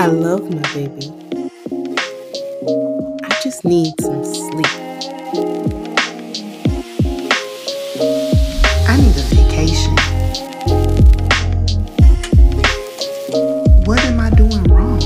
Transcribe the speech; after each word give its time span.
I 0.00 0.06
love 0.06 0.48
my 0.48 0.62
baby. 0.74 1.12
I 3.24 3.40
just 3.42 3.64
need 3.64 4.00
some 4.00 4.24
sleep. 4.24 4.66
I 8.86 8.96
need 8.96 9.16
a 9.16 9.26
vacation. 9.34 9.96
What 13.86 13.98
am 14.04 14.20
I 14.20 14.30
doing 14.30 14.62
wrong? 14.66 15.02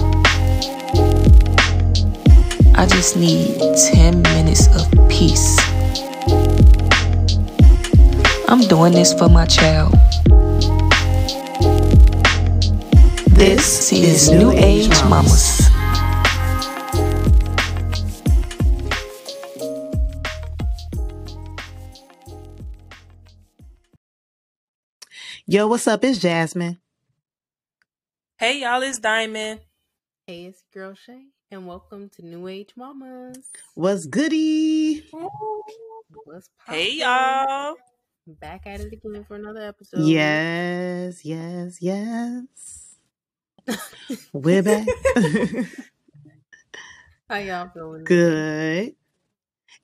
I 2.77 2.87
just 2.87 3.17
need 3.17 3.59
10 3.95 4.21
minutes 4.21 4.67
of 4.77 4.91
peace. 5.09 5.57
I'm 8.47 8.61
doing 8.69 8.93
this 8.93 9.15
for 9.15 9.31
my 9.31 9.47
child. 9.47 9.95
This 13.43 13.91
is 13.91 14.31
New 14.31 14.53
Age 14.53 14.89
Mamas. 15.11 15.69
Yo, 25.45 25.67
what's 25.67 25.89
up? 25.89 26.05
It's 26.05 26.21
Jasmine. 26.21 26.79
Hey 28.39 28.61
y'all, 28.61 28.81
it's 28.81 29.01
Diamond. 29.01 29.59
Hey, 30.29 30.45
it's 30.45 30.63
Girl 30.73 30.95
Shay, 30.95 31.25
and 31.51 31.67
welcome 31.67 32.11
to 32.11 32.25
New 32.25 32.47
Age 32.47 32.75
Mamas. 32.77 33.51
What's 33.75 34.07
goody? 34.07 35.05
What's 36.25 36.49
Hey 36.69 36.93
y'all. 36.93 37.75
Back 38.25 38.69
at 38.69 38.79
it 38.79 38.93
again 38.93 39.25
for 39.27 39.35
another 39.35 39.63
episode. 39.63 40.05
Yes, 40.05 41.25
yes, 41.25 41.79
yes. 41.81 42.82
We're 44.33 44.63
back. 44.63 44.87
How 47.29 47.37
y'all 47.37 47.71
feeling? 47.73 48.05
Good. 48.05 48.95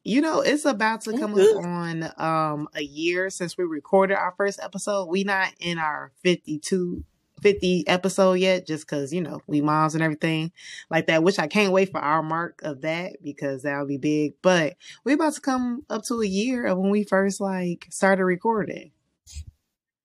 You 0.05 0.21
know, 0.21 0.41
it's 0.41 0.65
about 0.65 1.03
to 1.03 1.19
come 1.19 1.35
up 1.35 1.65
on 1.65 2.11
um 2.17 2.69
a 2.75 2.83
year 2.83 3.31
since 3.31 3.57
we 3.57 3.65
recorded 3.65 4.17
our 4.17 4.35
first 4.37 4.59
episode. 4.63 5.07
We 5.07 5.25
not 5.25 5.53
in 5.61 5.79
our 5.79 6.13
52 6.23 7.05
50 7.41 7.87
episode 7.87 8.33
yet 8.33 8.67
just 8.67 8.89
cuz 8.89 9.13
you 9.13 9.21
know, 9.21 9.41
we 9.47 9.61
moms 9.61 9.95
and 9.95 10.03
everything 10.03 10.51
like 10.91 11.07
that, 11.07 11.23
which 11.23 11.39
I 11.39 11.47
can't 11.47 11.73
wait 11.73 11.91
for 11.93 12.01
our 12.01 12.23
mark 12.23 12.61
of 12.63 12.81
that 12.81 13.23
because 13.23 13.63
that'll 13.63 13.87
be 13.87 13.99
big. 13.99 14.35
But 14.43 14.77
we 15.05 15.13
about 15.13 15.35
to 15.35 15.41
come 15.41 15.85
up 15.89 16.03
to 16.05 16.21
a 16.21 16.27
year 16.27 16.67
of 16.67 16.79
when 16.79 16.91
we 16.91 17.05
first 17.05 17.41
like 17.41 17.87
started 17.91 18.25
recording. 18.25 18.93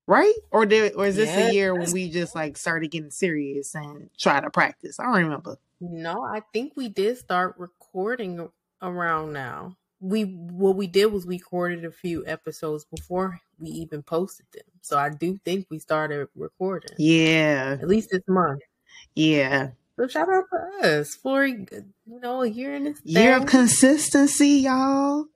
Right? 0.06 0.34
Or 0.52 0.66
did 0.66 0.94
or 0.96 1.06
is 1.06 1.16
this 1.16 1.30
Yeah, 1.30 1.48
a 1.50 1.54
year 1.54 1.76
when 1.76 1.92
we 1.92 2.10
just 2.10 2.36
like 2.36 2.58
started 2.58 2.92
getting 2.92 3.12
serious 3.12 3.74
and 3.74 4.10
try 4.18 4.42
to 4.42 4.50
practice? 4.50 5.00
I 5.00 5.04
don't 5.04 5.14
remember. 5.24 5.58
No, 5.80 6.24
I 6.24 6.42
think 6.54 6.74
we 6.76 6.90
did 6.90 7.18
start 7.18 7.56
recording 7.58 8.50
around 8.82 9.32
now. 9.34 9.78
We 10.02 10.24
what 10.24 10.76
we 10.76 10.88
did 10.88 11.06
was 11.06 11.26
we 11.26 11.36
recorded 11.38 11.86
a 11.86 11.92
few 11.92 12.26
episodes 12.28 12.84
before 12.86 13.40
we 13.58 13.70
even 13.70 14.04
posted 14.04 14.46
them. 14.54 14.66
So 14.82 14.98
I 14.98 15.10
do 15.10 15.38
think 15.46 15.68
we 15.70 15.80
started 15.80 16.28
recording 16.36 16.92
Yeah. 16.98 17.78
at 17.82 17.88
least 17.88 18.10
this 18.12 18.24
month. 18.28 18.62
Yeah. 19.16 19.70
So 19.96 20.08
shout 20.08 20.28
out 20.28 20.46
to 20.82 20.88
us 21.00 21.16
for 21.16 21.46
you 21.46 21.66
know 22.06 22.42
a 22.42 22.48
year 22.48 22.76
in 22.76 22.84
this 22.86 23.00
year 23.06 23.38
of 23.38 23.46
consistency, 23.46 24.50
y'all. 24.50 25.28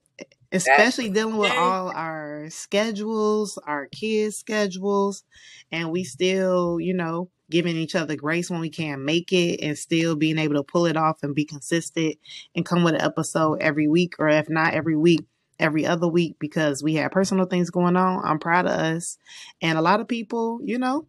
Especially 0.52 1.10
dealing 1.10 1.38
with 1.38 1.52
all 1.52 1.90
our 1.90 2.50
schedules, 2.50 3.58
our 3.66 3.88
kids' 3.88 4.38
schedules, 4.38 5.24
and 5.72 5.92
we 5.92 6.04
still, 6.04 6.80
you 6.80 6.94
know, 6.94 7.30
giving 7.50 7.76
each 7.76 7.96
other 7.96 8.16
grace 8.16 8.50
when 8.50 8.60
we 8.60 8.70
can't 8.70 9.02
make 9.02 9.32
it 9.32 9.62
and 9.62 9.78
still 9.78 10.16
being 10.16 10.38
able 10.38 10.56
to 10.56 10.64
pull 10.64 10.86
it 10.86 10.98
off 10.98 11.24
and 11.24 11.36
be 11.36 11.46
consistent 11.46 12.16
and 12.56 12.66
come 12.66 12.84
with 12.84 12.96
an 12.96 13.02
episode 13.02 13.62
every 13.62 13.88
week, 13.88 14.16
or 14.20 14.30
if 14.30 14.50
not 14.50 14.74
every 14.74 14.96
week, 14.96 15.26
every 15.60 15.86
other 15.86 16.08
week 16.08 16.36
because 16.40 16.84
we 16.84 16.96
have 16.96 17.12
personal 17.12 17.46
things 17.46 17.70
going 17.70 17.98
on. 17.98 18.24
I'm 18.24 18.40
proud 18.40 18.66
of 18.66 18.74
us. 18.74 19.18
And 19.62 19.78
a 19.78 19.82
lot 19.82 20.00
of 20.00 20.08
people, 20.08 20.60
you 20.64 20.78
know, 20.78 21.08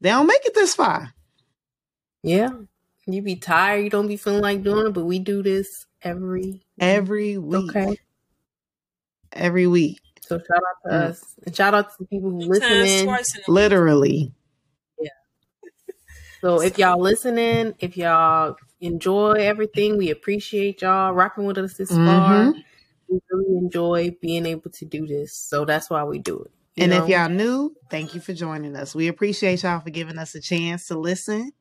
they 0.00 0.10
don't 0.10 0.26
make 0.26 0.44
it 0.44 0.54
this 0.54 0.74
far. 0.74 1.14
Yeah. 2.22 2.50
You 3.06 3.22
be 3.22 3.36
tired, 3.36 3.84
you 3.84 3.90
don't 3.90 4.08
be 4.08 4.16
feeling 4.16 4.42
like 4.42 4.62
doing 4.62 4.86
it, 4.86 4.92
but 4.92 5.04
we 5.04 5.18
do 5.18 5.42
this 5.42 5.86
every. 6.02 6.62
Every 6.78 7.36
week. 7.36 7.70
Okay. 7.76 7.96
Every 9.34 9.66
week. 9.66 10.00
So 10.20 10.38
shout 10.38 10.48
out 10.56 10.90
to 10.90 10.90
Mm. 10.90 11.08
us. 11.10 11.38
And 11.44 11.54
shout 11.54 11.74
out 11.74 11.90
to 11.90 11.96
the 12.00 12.06
people 12.06 12.30
who 12.30 12.38
Two 12.40 12.50
times, 12.60 12.94
listening. 12.94 13.04
twice 13.04 13.34
in 13.36 13.42
a 13.42 13.52
week. 13.54 13.54
Literally. 13.54 14.32
So 16.42 16.60
if 16.60 16.78
y'all 16.78 17.00
listening, 17.00 17.74
if 17.78 17.96
y'all 17.96 18.56
enjoy 18.80 19.32
everything, 19.34 19.96
we 19.96 20.10
appreciate 20.10 20.82
y'all 20.82 21.12
rocking 21.12 21.44
with 21.44 21.58
us 21.58 21.76
this 21.76 21.96
far. 21.98 22.50
hmm 22.50 22.60
We 23.08 23.20
really 23.30 23.58
enjoy 23.58 24.10
being 24.20 24.46
able 24.46 24.70
to 24.72 24.84
do 24.84 25.06
this. 25.06 25.34
So 25.36 25.64
that's 25.64 25.88
why 25.90 26.04
we 26.04 26.18
do 26.18 26.40
it. 26.42 26.50
You 26.76 26.86
And 26.86 26.88
know? 26.88 27.04
if 27.04 27.08
y'all 27.08 27.28
new, 27.28 27.76
thank 27.90 28.14
you 28.14 28.20
for 28.20 28.32
joining 28.32 28.76
us. 28.76 28.94
We 28.94 29.08
appreciate 29.08 29.62
y'all 29.62 29.80
for 29.80 29.90
giving 29.90 30.18
us 30.18 30.34
a 30.34 30.40
chance 30.40 30.86
to 30.88 30.98
listen. 30.98 31.52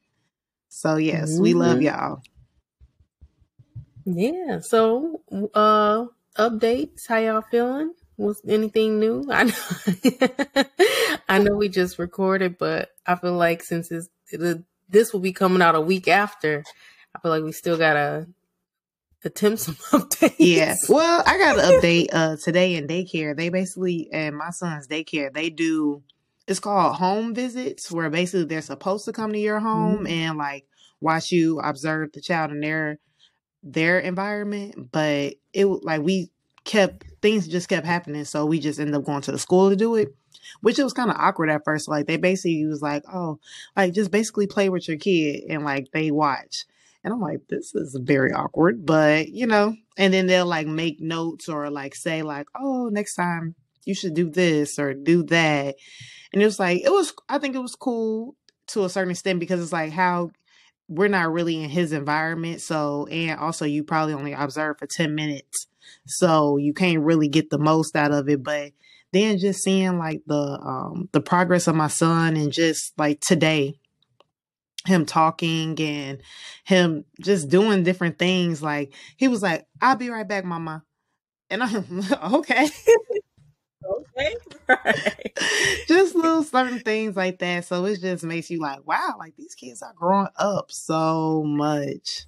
So 0.69 0.97
yes, 0.97 1.39
we 1.39 1.53
love 1.53 1.81
Mhm. 1.81 1.83
y'all. 1.83 2.23
Yeah. 4.05 4.59
So 4.59 5.21
uh 5.53 6.07
updates, 6.37 7.07
how 7.07 7.17
y'all 7.17 7.41
feeling? 7.41 7.93
Was 8.17 8.41
anything 8.47 8.99
new? 8.99 9.25
I 9.31 9.43
know 9.45 10.63
I 11.29 11.39
know 11.39 11.55
we 11.55 11.69
just 11.69 11.97
recorded, 11.97 12.57
but 12.57 12.89
I 13.05 13.15
feel 13.15 13.33
like 13.33 13.63
since 13.63 13.89
it's, 13.91 14.09
it, 14.31 14.63
this 14.89 15.11
will 15.13 15.21
be 15.21 15.33
coming 15.33 15.61
out 15.61 15.75
a 15.75 15.81
week 15.81 16.07
after, 16.07 16.63
I 17.15 17.19
feel 17.19 17.31
like 17.31 17.43
we 17.43 17.51
still 17.51 17.77
gotta 17.77 18.27
attempt 19.23 19.59
some 19.59 19.75
updates. 19.91 20.35
Yeah. 20.37 20.75
Well, 20.89 21.23
I 21.25 21.37
got 21.37 21.57
an 21.59 21.65
update 21.81 22.07
uh 22.11 22.35
today 22.37 22.75
in 22.75 22.87
daycare. 22.87 23.35
They 23.35 23.49
basically 23.49 24.09
and 24.11 24.37
my 24.37 24.51
son's 24.51 24.87
daycare, 24.87 25.33
they 25.33 25.49
do 25.49 26.03
it's 26.47 26.59
called 26.59 26.95
home 26.97 27.33
visits 27.33 27.91
where 27.91 28.09
basically 28.09 28.45
they're 28.45 28.61
supposed 28.61 29.05
to 29.05 29.13
come 29.13 29.31
to 29.33 29.39
your 29.39 29.59
home 29.59 30.05
Mhm. 30.05 30.09
and 30.11 30.37
like 30.37 30.65
watch 30.99 31.31
you 31.31 31.59
observe 31.59 32.11
the 32.13 32.21
child 32.21 32.51
in 32.51 32.59
their 32.59 32.99
their 33.63 33.99
environment, 33.99 34.91
but 34.91 35.35
it 35.53 35.65
like 35.65 36.01
we 36.01 36.29
kept 36.63 37.05
things 37.21 37.47
just 37.47 37.69
kept 37.69 37.85
happening, 37.85 38.25
so 38.25 38.45
we 38.45 38.59
just 38.59 38.79
ended 38.79 38.95
up 38.95 39.05
going 39.05 39.21
to 39.21 39.31
the 39.31 39.39
school 39.39 39.69
to 39.69 39.75
do 39.75 39.95
it, 39.95 40.13
which 40.61 40.79
it 40.79 40.83
was 40.83 40.93
kind 40.93 41.09
of 41.09 41.17
awkward 41.17 41.49
at 41.49 41.63
first. 41.63 41.87
Like 41.87 42.07
they 42.07 42.17
basically 42.17 42.65
was 42.65 42.81
like, 42.81 43.03
"Oh, 43.11 43.39
like 43.75 43.93
just 43.93 44.11
basically 44.11 44.47
play 44.47 44.69
with 44.69 44.87
your 44.87 44.97
kid," 44.97 45.43
and 45.49 45.63
like 45.63 45.91
they 45.91 46.11
watch, 46.11 46.65
and 47.03 47.13
I'm 47.13 47.21
like, 47.21 47.47
"This 47.49 47.75
is 47.75 47.97
very 48.01 48.31
awkward," 48.31 48.85
but 48.85 49.29
you 49.29 49.47
know, 49.47 49.75
and 49.97 50.13
then 50.13 50.27
they'll 50.27 50.45
like 50.45 50.67
make 50.67 50.99
notes 50.99 51.49
or 51.49 51.69
like 51.69 51.95
say 51.95 52.23
like, 52.23 52.47
"Oh, 52.55 52.89
next 52.89 53.15
time 53.15 53.55
you 53.85 53.95
should 53.95 54.13
do 54.13 54.29
this 54.29 54.79
or 54.79 54.93
do 54.93 55.23
that," 55.23 55.75
and 56.33 56.41
it 56.41 56.45
was 56.45 56.59
like 56.59 56.81
it 56.83 56.91
was. 56.91 57.13
I 57.29 57.37
think 57.37 57.55
it 57.55 57.59
was 57.59 57.75
cool 57.75 58.35
to 58.67 58.85
a 58.85 58.89
certain 58.89 59.11
extent 59.11 59.39
because 59.39 59.61
it's 59.61 59.73
like 59.73 59.91
how 59.91 60.31
we're 60.91 61.07
not 61.07 61.31
really 61.31 61.63
in 61.63 61.69
his 61.69 61.93
environment 61.93 62.61
so 62.61 63.07
and 63.07 63.39
also 63.39 63.65
you 63.65 63.83
probably 63.83 64.13
only 64.13 64.33
observe 64.33 64.77
for 64.77 64.85
10 64.85 65.15
minutes 65.15 65.67
so 66.05 66.57
you 66.57 66.73
can't 66.73 67.01
really 67.01 67.27
get 67.27 67.49
the 67.49 67.57
most 67.57 67.95
out 67.95 68.11
of 68.11 68.29
it. 68.29 68.43
But 68.43 68.71
then 69.13 69.37
just 69.37 69.63
seeing 69.63 69.97
like 69.97 70.21
the 70.25 70.59
um 70.61 71.09
the 71.11 71.21
progress 71.21 71.67
of 71.67 71.75
my 71.75 71.87
son 71.87 72.37
and 72.37 72.51
just 72.51 72.97
like 72.97 73.19
today 73.21 73.75
him 74.85 75.05
talking 75.05 75.79
and 75.79 76.21
him 76.63 77.05
just 77.21 77.49
doing 77.49 77.83
different 77.83 78.17
things 78.17 78.63
like 78.63 78.91
he 79.15 79.27
was 79.27 79.43
like 79.43 79.67
i'll 79.79 79.95
be 79.95 80.09
right 80.09 80.27
back 80.27 80.43
mama. 80.43 80.83
And 81.51 81.61
i'm 81.61 82.03
okay 82.33 82.67
Okay. 83.85 84.35
Right. 84.69 85.37
just 85.87 86.15
little 86.15 86.43
certain 86.43 86.79
things 86.79 87.17
like 87.17 87.39
that. 87.39 87.65
So 87.65 87.83
it 87.85 87.99
just 87.99 88.23
makes 88.23 88.49
you 88.49 88.59
like, 88.61 88.87
wow, 88.87 89.15
like 89.19 89.35
these 89.35 89.53
kids 89.53 89.81
are 89.81 89.93
growing 89.93 90.29
up 90.37 90.71
so 90.71 91.43
much. 91.45 92.25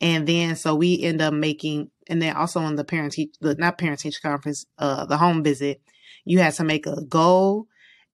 And 0.00 0.26
then 0.26 0.56
so 0.56 0.74
we 0.74 1.02
end 1.02 1.22
up 1.22 1.34
making, 1.34 1.90
and 2.08 2.22
then 2.22 2.36
also 2.36 2.60
in 2.62 2.76
the 2.76 2.84
parent 2.84 3.12
teach, 3.14 3.34
the 3.40 3.54
not 3.56 3.78
parent 3.78 4.00
teacher 4.00 4.20
conference, 4.22 4.66
uh, 4.78 5.06
the 5.06 5.18
home 5.18 5.42
visit, 5.42 5.82
you 6.24 6.40
had 6.40 6.54
to 6.54 6.64
make 6.64 6.86
a 6.86 7.02
goal. 7.04 7.66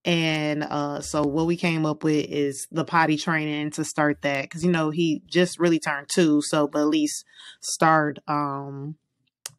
And 0.04 0.64
uh, 0.64 1.00
so 1.00 1.22
what 1.24 1.46
we 1.46 1.56
came 1.56 1.86
up 1.86 2.04
with 2.04 2.26
is 2.28 2.68
the 2.72 2.84
potty 2.84 3.16
training 3.16 3.70
to 3.72 3.84
start 3.84 4.22
that 4.22 4.42
because 4.42 4.64
you 4.64 4.72
know 4.72 4.90
he 4.90 5.22
just 5.26 5.58
really 5.58 5.78
turned 5.80 6.08
two, 6.12 6.42
so 6.42 6.68
but 6.68 6.80
at 6.82 6.88
least 6.88 7.24
start 7.60 8.18
um 8.28 8.96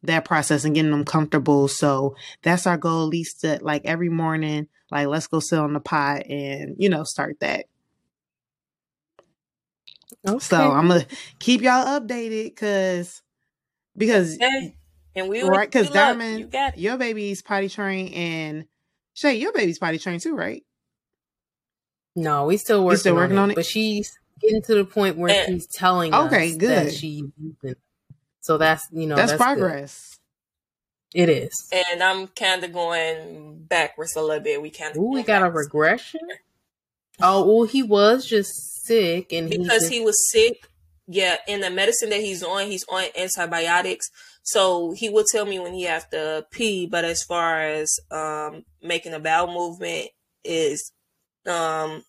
that 0.06 0.24
process 0.24 0.64
and 0.64 0.74
getting 0.74 0.90
them 0.90 1.04
comfortable. 1.04 1.68
So 1.68 2.16
that's 2.42 2.66
our 2.66 2.76
goal, 2.76 3.04
at 3.04 3.08
least 3.10 3.40
to, 3.42 3.58
like 3.62 3.82
every 3.84 4.08
morning, 4.08 4.68
like 4.90 5.06
let's 5.08 5.26
go 5.26 5.40
sit 5.40 5.58
on 5.58 5.72
the 5.72 5.80
pot 5.80 6.26
and 6.28 6.76
you 6.78 6.88
know 6.88 7.04
start 7.04 7.38
that. 7.40 7.66
Okay. 10.26 10.38
So 10.38 10.56
I'm 10.72 10.88
gonna 10.88 11.06
keep 11.38 11.62
y'all 11.62 12.00
updated 12.00 12.46
because 12.46 13.22
because 13.96 14.36
Hey, 14.38 14.76
and 15.14 15.28
we 15.28 15.42
right 15.42 15.68
because 15.70 15.90
we 15.90 15.94
love 15.94 16.16
you. 16.16 16.22
Diamond, 16.22 16.40
You 16.40 16.46
got 16.46 16.78
your 16.78 16.96
baby's 16.96 17.42
potty 17.42 17.68
trained 17.68 18.14
and 18.14 18.64
Shay, 19.14 19.34
your 19.36 19.52
baby's 19.52 19.78
potty 19.78 19.98
trained 19.98 20.20
too, 20.20 20.34
right? 20.34 20.62
No, 22.14 22.46
we 22.46 22.56
still 22.56 22.78
You 22.78 22.84
working, 22.84 22.98
still 22.98 23.14
working 23.14 23.36
on, 23.38 23.44
on 23.44 23.50
it, 23.50 23.52
it? 23.52 23.56
But 23.56 23.66
she's 23.66 24.18
getting 24.40 24.62
to 24.62 24.74
the 24.74 24.84
point 24.84 25.16
where 25.16 25.30
And- 25.30 25.46
she's 25.46 25.66
telling 25.66 26.14
Okay, 26.14 26.50
us 26.52 26.56
good. 26.56 26.86
that 26.88 26.92
she's 26.92 27.22
using. 27.38 27.76
It. 28.46 28.52
So 28.52 28.58
that's 28.58 28.86
you 28.92 29.06
know 29.06 29.16
that's, 29.16 29.32
good. 29.32 29.40
progress. 29.40 30.18
It 31.14 31.28
is. 31.28 31.68
and 31.72 32.02
I'm 32.02 32.26
kind 32.26 32.62
of 32.62 32.72
going 32.72 33.64
backwards 33.68 34.16
a 34.16 34.22
little 34.22 34.42
bit. 34.42 34.60
We 34.60 34.70
kind 34.70 34.96
of 34.96 35.02
we 35.02 35.22
got 35.22 35.42
a 35.42 35.50
regression. 35.50 36.20
Oh, 37.20 37.46
well, 37.46 37.66
he 37.66 37.82
was 37.82 38.26
just 38.26 38.84
sick, 38.84 39.32
and 39.32 39.48
he 39.48 39.58
because 39.58 39.82
just, 39.82 39.92
he 39.92 40.00
was 40.00 40.30
sick. 40.30 40.68
Yeah, 41.08 41.36
and 41.48 41.62
the 41.62 41.70
medicine 41.70 42.10
that 42.10 42.20
he's 42.20 42.42
on, 42.42 42.66
he's 42.66 42.84
on 42.88 43.04
antibiotics. 43.16 44.10
So 44.42 44.92
he 44.92 45.08
would 45.08 45.26
tell 45.26 45.46
me 45.46 45.58
when 45.58 45.72
he 45.72 45.84
has 45.84 46.04
to 46.08 46.46
pee, 46.50 46.86
but 46.86 47.04
as 47.04 47.22
far 47.22 47.60
as 47.62 47.98
um 48.10 48.64
making 48.82 49.12
a 49.12 49.20
bowel 49.20 49.52
movement 49.52 50.08
is 50.44 50.92
um 51.46 52.04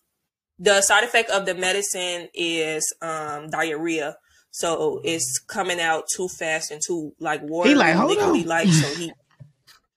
the 0.58 0.82
side 0.82 1.04
effect 1.04 1.30
of 1.30 1.46
the 1.46 1.54
medicine 1.54 2.28
is 2.34 2.94
um 3.00 3.50
diarrhea. 3.50 4.16
So 4.50 5.00
it's 5.04 5.38
coming 5.46 5.80
out 5.80 6.04
too 6.14 6.28
fast 6.28 6.70
and 6.70 6.80
too 6.84 7.12
like 7.20 7.42
water 7.42 7.76
like, 7.76 7.94
hold 7.94 8.18
on. 8.18 8.42
like 8.44 8.68
so 8.68 8.94
he 8.94 9.12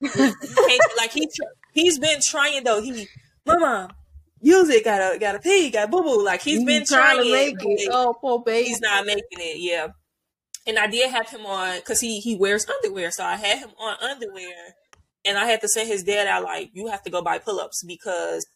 he 0.00 0.80
like 0.96 1.12
he 1.12 1.28
he's 1.72 1.98
been 1.98 2.20
trying 2.22 2.64
though. 2.64 2.80
He 2.80 3.08
mama 3.46 3.88
use 4.42 4.68
it, 4.68 4.84
gotta 4.84 5.18
gotta 5.18 5.38
pee, 5.38 5.70
got 5.70 5.90
boo 5.90 6.02
boo. 6.02 6.24
Like 6.24 6.42
he's 6.42 6.58
he's 6.58 6.66
been 6.66 6.84
trying 6.84 7.16
trying, 7.16 7.24
to 7.24 7.32
make 7.32 7.58
but 7.58 7.66
it. 7.68 7.88
Oh, 7.90 8.14
poor 8.20 8.42
baby. 8.42 8.68
he's 8.68 8.80
not 8.80 9.06
making 9.06 9.38
it. 9.38 9.58
Yeah, 9.58 9.88
and 10.66 10.78
I 10.78 10.88
did 10.88 11.10
have 11.10 11.30
him 11.30 11.46
on 11.46 11.76
because 11.76 12.00
he 12.00 12.20
he 12.20 12.36
wears 12.36 12.66
underwear, 12.68 13.10
so 13.10 13.24
I 13.24 13.36
had 13.36 13.58
him 13.58 13.70
on 13.80 13.96
underwear, 14.02 14.74
and 15.24 15.38
I 15.38 15.46
had 15.46 15.60
to 15.62 15.68
send 15.68 15.88
his 15.88 16.02
dad 16.02 16.26
out 16.26 16.42
like 16.42 16.70
you 16.74 16.88
have 16.88 17.02
to 17.04 17.10
go 17.10 17.22
buy 17.22 17.38
pull 17.38 17.60
ups 17.60 17.82
because 17.86 18.46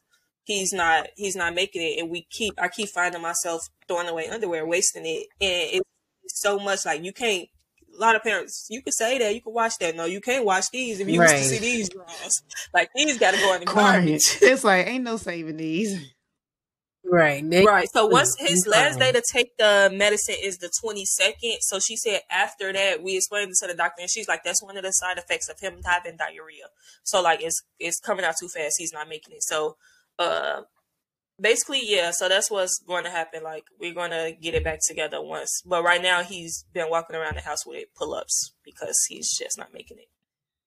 he's 0.47 0.73
not 0.73 1.09
he's 1.17 1.37
not 1.37 1.55
making 1.55 1.83
it, 1.83 2.01
and 2.01 2.11
we 2.11 2.27
keep 2.31 2.55
I 2.61 2.69
keep 2.69 2.89
finding 2.89 3.21
myself 3.23 3.61
throwing 3.89 4.09
away 4.09 4.29
underwear, 4.29 4.67
wasting 4.67 5.05
it, 5.05 5.27
and 5.41 5.83
it's 6.23 6.41
so 6.43 6.59
much 6.59 6.87
like 6.87 7.03
you 7.03 7.13
can't. 7.13 7.49
A 7.95 7.99
lot 7.99 8.15
of 8.15 8.23
parents, 8.23 8.67
you 8.69 8.83
can 8.83 8.93
say 8.93 9.17
that, 9.19 9.35
you 9.35 9.41
can 9.41 9.55
watch 9.55 9.79
that. 9.81 9.97
No, 9.97 10.05
you 10.05 10.21
can't 10.21 10.45
watch 10.45 10.67
these 10.71 11.01
if 11.01 11.09
you 11.09 11.23
used 11.23 11.35
to 11.35 11.43
see 11.43 11.59
these 11.59 11.89
draws. 11.89 12.43
Like 12.75 12.91
these 12.95 13.19
got 13.19 13.33
to 13.33 13.41
go 13.41 13.55
in 13.55 13.61
the 13.61 13.67
Crying. 13.67 14.05
garbage. 14.07 14.39
It's 14.43 14.65
like 14.65 14.87
ain't 14.87 15.05
no 15.05 15.17
saving 15.17 15.57
these. 15.57 15.99
right. 17.05 17.49
They, 17.49 17.65
Right. 17.65 17.89
So 17.91 18.05
once 18.05 18.37
his 18.39 18.67
last 18.67 18.99
day 18.99 19.13
to 19.13 19.23
take 19.33 19.57
the 19.57 19.91
medicine 19.95 20.35
is 20.43 20.59
the 20.59 20.71
22nd. 20.85 21.57
So 21.61 21.79
she 21.79 21.97
said 21.97 22.21
after 22.31 22.71
that, 22.71 23.03
we 23.03 23.17
explained 23.17 23.51
it 23.51 23.57
to 23.63 23.67
the 23.73 23.77
doctor 23.77 24.03
and 24.03 24.11
she's 24.11 24.29
like, 24.29 24.45
that's 24.45 24.63
one 24.63 24.77
of 24.77 24.83
the 24.83 24.91
side 24.91 25.17
effects 25.17 25.49
of 25.49 25.59
him 25.61 25.81
having 25.85 26.19
diarrhea. 26.19 26.67
So 27.03 27.23
like 27.23 27.43
it's 27.43 27.63
it's 27.79 27.99
coming 27.99 28.27
out 28.27 28.35
too 28.39 28.49
fast. 28.49 28.75
He's 28.79 28.93
not 28.93 29.09
making 29.09 29.35
it. 29.35 29.43
So 29.43 29.77
uh 30.19 30.63
basically, 31.41 31.81
yeah, 31.85 32.11
so 32.11 32.29
that's 32.29 32.51
what's 32.51 32.79
going 32.87 33.05
to 33.05 33.11
happen. 33.11 33.43
Like 33.43 33.65
we're 33.81 33.95
gonna 33.95 34.33
get 34.33 34.55
it 34.55 34.65
back 34.65 34.81
together 34.87 35.23
once. 35.23 35.63
But 35.67 35.85
right 35.85 36.03
now 36.03 36.23
he's 36.23 36.65
been 36.73 36.91
walking 36.91 37.17
around 37.17 37.37
the 37.37 37.43
house 37.43 37.67
with 37.67 37.87
pull 37.97 38.15
ups 38.15 38.53
because 38.65 38.97
he's 39.09 39.37
just 39.37 39.59
not 39.59 39.73
making 39.73 39.99
it. 39.99 40.09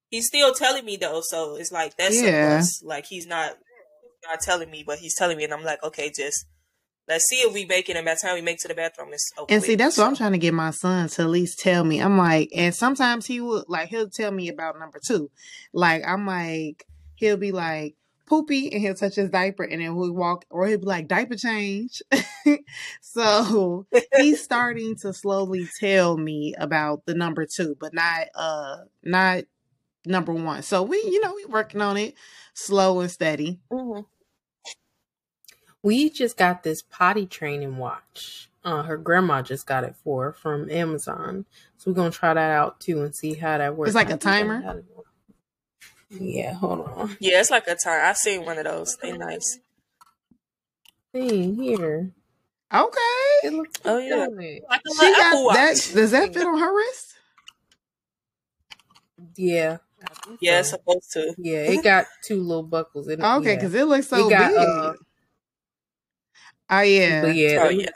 He's 0.09 0.27
still 0.27 0.53
telling 0.53 0.85
me 0.85 0.97
though, 0.97 1.21
so 1.23 1.55
it's 1.55 1.71
like 1.71 1.97
that's 1.97 2.21
Yeah. 2.21 2.61
Like 2.83 3.05
he's 3.05 3.27
not 3.27 3.53
not 4.27 4.41
telling 4.41 4.69
me, 4.69 4.83
but 4.85 4.99
he's 4.99 5.15
telling 5.15 5.37
me 5.37 5.43
and 5.43 5.53
I'm 5.53 5.63
like, 5.63 5.83
okay, 5.83 6.11
just 6.15 6.45
let's 7.07 7.25
see 7.27 7.37
if 7.37 7.53
we 7.53 7.65
make 7.65 7.89
it 7.89 7.95
and 7.95 8.05
by 8.05 8.13
the 8.13 8.19
time 8.21 8.35
we 8.35 8.41
make 8.41 8.55
it 8.55 8.61
to 8.61 8.67
the 8.67 8.75
bathroom 8.75 9.09
it's 9.11 9.31
over. 9.37 9.47
And 9.49 9.63
see, 9.63 9.75
that's 9.75 9.97
what 9.97 10.07
I'm 10.07 10.15
trying 10.15 10.33
to 10.33 10.37
get 10.37 10.53
my 10.53 10.71
son 10.71 11.09
to 11.09 11.23
at 11.23 11.29
least 11.29 11.59
tell 11.59 11.83
me. 11.83 11.99
I'm 11.99 12.17
like, 12.17 12.49
and 12.55 12.73
sometimes 12.73 13.25
he 13.25 13.41
will 13.41 13.65
like 13.67 13.89
he'll 13.89 14.09
tell 14.09 14.31
me 14.31 14.49
about 14.49 14.77
number 14.79 14.99
two. 15.03 15.31
Like 15.73 16.03
I'm 16.05 16.25
like, 16.25 16.85
he'll 17.15 17.37
be 17.37 17.51
like 17.51 17.95
poopy 18.29 18.71
and 18.71 18.81
he'll 18.81 18.93
touch 18.93 19.15
his 19.15 19.29
diaper 19.29 19.63
and 19.63 19.81
then 19.81 19.95
we'll 19.95 20.13
walk 20.13 20.45
or 20.49 20.67
he'll 20.67 20.77
be 20.79 20.85
like 20.85 21.07
diaper 21.07 21.35
change. 21.35 22.01
so 23.01 23.87
he's 24.17 24.41
starting 24.41 24.95
to 24.97 25.13
slowly 25.13 25.67
tell 25.79 26.17
me 26.17 26.55
about 26.57 27.05
the 27.05 27.13
number 27.15 27.45
two, 27.45 27.75
but 27.79 27.93
not 27.93 28.27
uh 28.35 28.77
not 29.03 29.43
number 30.05 30.33
one. 30.33 30.61
So 30.61 30.83
we, 30.83 30.97
you 30.97 31.21
know, 31.21 31.33
we 31.35 31.45
working 31.45 31.81
on 31.81 31.97
it 31.97 32.13
slow 32.53 32.99
and 32.99 33.11
steady. 33.11 33.59
Mhm. 33.71 34.05
We 35.81 36.09
just 36.09 36.37
got 36.37 36.63
this 36.63 36.81
potty 36.81 37.25
training 37.25 37.77
watch. 37.77 38.49
Uh, 38.63 38.83
her 38.83 38.97
grandma 38.97 39.41
just 39.41 39.65
got 39.65 39.85
it 39.85 39.95
for 39.95 40.33
from 40.33 40.69
Amazon. 40.69 41.45
So 41.77 41.89
we're 41.89 41.95
gonna 41.95 42.11
try 42.11 42.33
that 42.33 42.51
out 42.51 42.79
too 42.81 43.01
and 43.01 43.15
see 43.15 43.33
how 43.33 43.57
that 43.57 43.75
works. 43.77 43.89
It's 43.89 43.95
like 43.95 44.09
a 44.09 44.17
timer? 44.17 44.83
Got 46.11 46.21
it. 46.21 46.23
Yeah, 46.23 46.53
hold 46.53 46.87
on. 46.87 47.17
Yeah, 47.19 47.39
it's 47.39 47.51
like 47.51 47.67
a 47.67 47.75
tie. 47.75 48.09
I've 48.09 48.17
seen 48.17 48.45
one 48.45 48.57
of 48.57 48.65
those. 48.65 48.97
They 49.01 49.11
nice. 49.17 49.59
See 51.15 51.53
here. 51.55 52.11
Okay. 52.73 53.37
It 53.43 53.53
looks 53.53 53.79
Oh, 53.83 53.97
yeah. 53.97 54.27
good. 54.27 54.61
Like 54.69 54.81
a 54.85 54.91
She 54.93 55.07
little 55.07 55.21
Apple 55.23 55.45
got 55.47 55.53
that 55.55 55.91
does 55.93 56.11
that 56.11 56.33
fit 56.33 56.45
on 56.45 56.59
her 56.59 56.75
wrist? 56.75 57.15
Yeah. 59.35 59.77
I 60.03 60.13
think 60.13 60.37
Yeah, 60.41 60.59
it's 60.59 60.69
supposed 60.69 61.11
to. 61.13 61.33
Yeah, 61.37 61.57
it 61.61 61.83
got 61.83 62.05
two 62.23 62.41
little 62.41 62.63
buckles 62.63 63.07
in 63.07 63.19
it. 63.19 63.23
Okay, 63.25 63.49
yeah. 63.51 63.55
because 63.55 63.73
it 63.73 63.85
looks 63.85 64.07
so 64.07 64.27
It 64.27 64.29
got, 64.29 64.49
big. 64.51 64.59
uh, 64.59 64.93
oh 66.69 66.79
yeah. 66.81 67.25
Yeah, 67.27 67.59
Oh 67.63 67.69
yeah. 67.69 67.89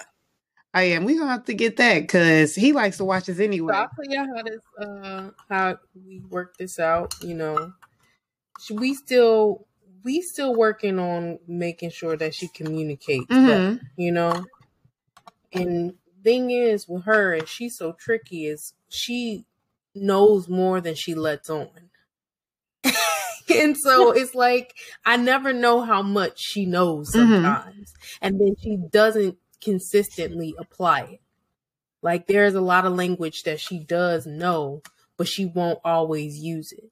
I 0.74 0.83
am. 0.83 1.04
We 1.06 1.18
gonna 1.18 1.30
have 1.31 1.45
to 1.45 1.54
get 1.54 1.77
that 1.77 2.01
because 2.01 2.56
he 2.56 2.74
likes 2.74 2.98
to 2.98 3.06
watch 3.06 3.30
us 3.30 3.38
So 3.38 3.44
anyway. 3.44 3.75
I'll 3.75 3.89
tell 3.89 4.06
you 4.12 4.25
how 4.36 4.42
this 4.44 4.62
uh 4.88 5.30
how 5.48 5.77
we 5.94 6.19
work 6.30 6.57
this 6.57 6.80
out, 6.80 7.13
you 7.21 7.36
know. 7.36 7.74
We 8.71 8.94
still 8.95 9.68
we 10.04 10.21
still 10.21 10.56
working 10.56 11.00
on 11.00 11.39
making 11.48 11.92
sure 11.92 12.18
that 12.18 12.36
she 12.36 12.48
communicates 12.50 13.39
better, 13.39 13.68
hmm 13.68 13.77
you 13.95 14.12
know. 14.12 14.50
And 15.54 15.98
thing 16.24 16.51
is 16.51 16.88
with 16.88 17.04
her 17.06 17.33
and 17.33 17.48
she's 17.48 17.77
so 17.77 17.94
tricky 17.94 18.45
is 18.48 18.74
she 18.89 19.45
knows 19.95 20.48
more 20.50 20.80
than 20.81 20.95
she 20.95 21.15
lets 21.15 21.50
on. 21.50 21.89
and 23.54 23.77
so 23.77 24.12
it's 24.12 24.36
like 24.36 24.75
I 25.06 25.18
never 25.18 25.54
know 25.54 25.81
how 25.81 26.01
much 26.01 26.39
she 26.39 26.65
knows 26.65 27.13
Mhm. 27.13 27.56
sometimes. 27.56 27.94
And 28.21 28.39
then 28.39 28.56
she 28.62 28.77
doesn't 28.77 29.38
consistently 29.62 30.56
apply 30.57 31.01
it. 31.04 31.21
Like 32.01 32.27
there's 32.27 32.56
a 32.56 32.62
lot 32.62 32.86
of 32.86 32.94
language 32.95 33.44
that 33.44 33.60
she 33.62 33.80
does 33.80 34.27
know, 34.27 34.83
but 35.18 35.27
she 35.27 35.45
won't 35.45 35.80
always 35.86 36.39
use 36.39 36.71
it. 36.74 36.92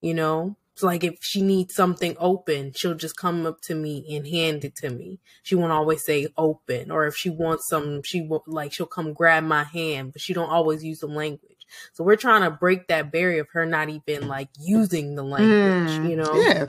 You 0.00 0.14
know? 0.14 0.56
It's 0.78 0.82
like 0.84 1.02
if 1.02 1.18
she 1.22 1.42
needs 1.42 1.74
something 1.74 2.14
open, 2.20 2.70
she'll 2.72 2.94
just 2.94 3.16
come 3.16 3.44
up 3.46 3.60
to 3.62 3.74
me 3.74 4.06
and 4.14 4.24
hand 4.24 4.64
it 4.64 4.76
to 4.76 4.90
me. 4.90 5.18
She 5.42 5.56
won't 5.56 5.72
always 5.72 6.04
say 6.04 6.28
open. 6.36 6.92
Or 6.92 7.04
if 7.06 7.16
she 7.16 7.30
wants 7.30 7.68
something, 7.68 8.04
she 8.04 8.20
will 8.22 8.44
like 8.46 8.72
she'll 8.72 8.86
come 8.86 9.12
grab 9.12 9.42
my 9.42 9.64
hand, 9.64 10.12
but 10.12 10.22
she 10.22 10.34
don't 10.34 10.48
always 10.48 10.84
use 10.84 11.00
the 11.00 11.08
language. 11.08 11.66
So 11.94 12.04
we're 12.04 12.14
trying 12.14 12.42
to 12.42 12.52
break 12.52 12.86
that 12.86 13.10
barrier 13.10 13.40
of 13.40 13.48
her 13.54 13.66
not 13.66 13.88
even 13.88 14.28
like 14.28 14.50
using 14.56 15.16
the 15.16 15.24
language, 15.24 15.98
Mm, 15.98 16.10
you 16.10 16.14
know? 16.14 16.32
Yeah. 16.46 16.66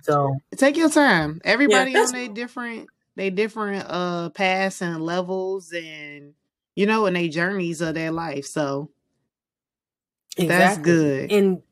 So 0.00 0.34
Take 0.56 0.78
your 0.78 0.88
time. 0.88 1.42
Everybody 1.44 1.92
that's- 1.92 2.08
on 2.08 2.18
their 2.18 2.28
different 2.28 2.88
they 3.16 3.28
different 3.28 3.84
uh 3.86 4.30
paths 4.30 4.80
and 4.80 5.02
levels 5.04 5.72
and 5.74 6.32
you 6.74 6.86
know 6.86 7.04
and 7.04 7.14
they 7.14 7.28
journeys 7.28 7.82
of 7.82 7.92
their 7.92 8.12
life. 8.12 8.46
So 8.46 8.88
that's 10.38 10.78
good. 10.78 11.30
and 11.30 11.62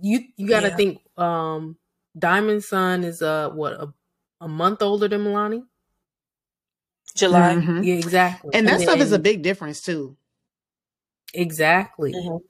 you 0.00 0.20
you 0.36 0.48
got 0.48 0.60
to 0.60 0.70
Yeah. 0.70 0.76
think 0.76 1.00
um 1.16 1.76
diamond's 2.18 2.68
son 2.68 3.04
is 3.04 3.22
uh 3.22 3.50
what 3.50 3.72
a, 3.74 3.92
a 4.40 4.48
month 4.48 4.82
older 4.82 5.08
than 5.08 5.22
milani 5.24 5.62
July. 7.14 7.54
Mhm. 7.56 7.84
yeah 7.84 7.94
exactly 7.94 8.50
And 8.54 8.68
that 8.68 8.80
stuff 8.80 9.00
is 9.00 9.12
a 9.12 9.18
big 9.18 9.42
difference 9.42 9.80
too. 9.80 10.16
exactly 11.34 12.12
Mhm. 12.12 12.40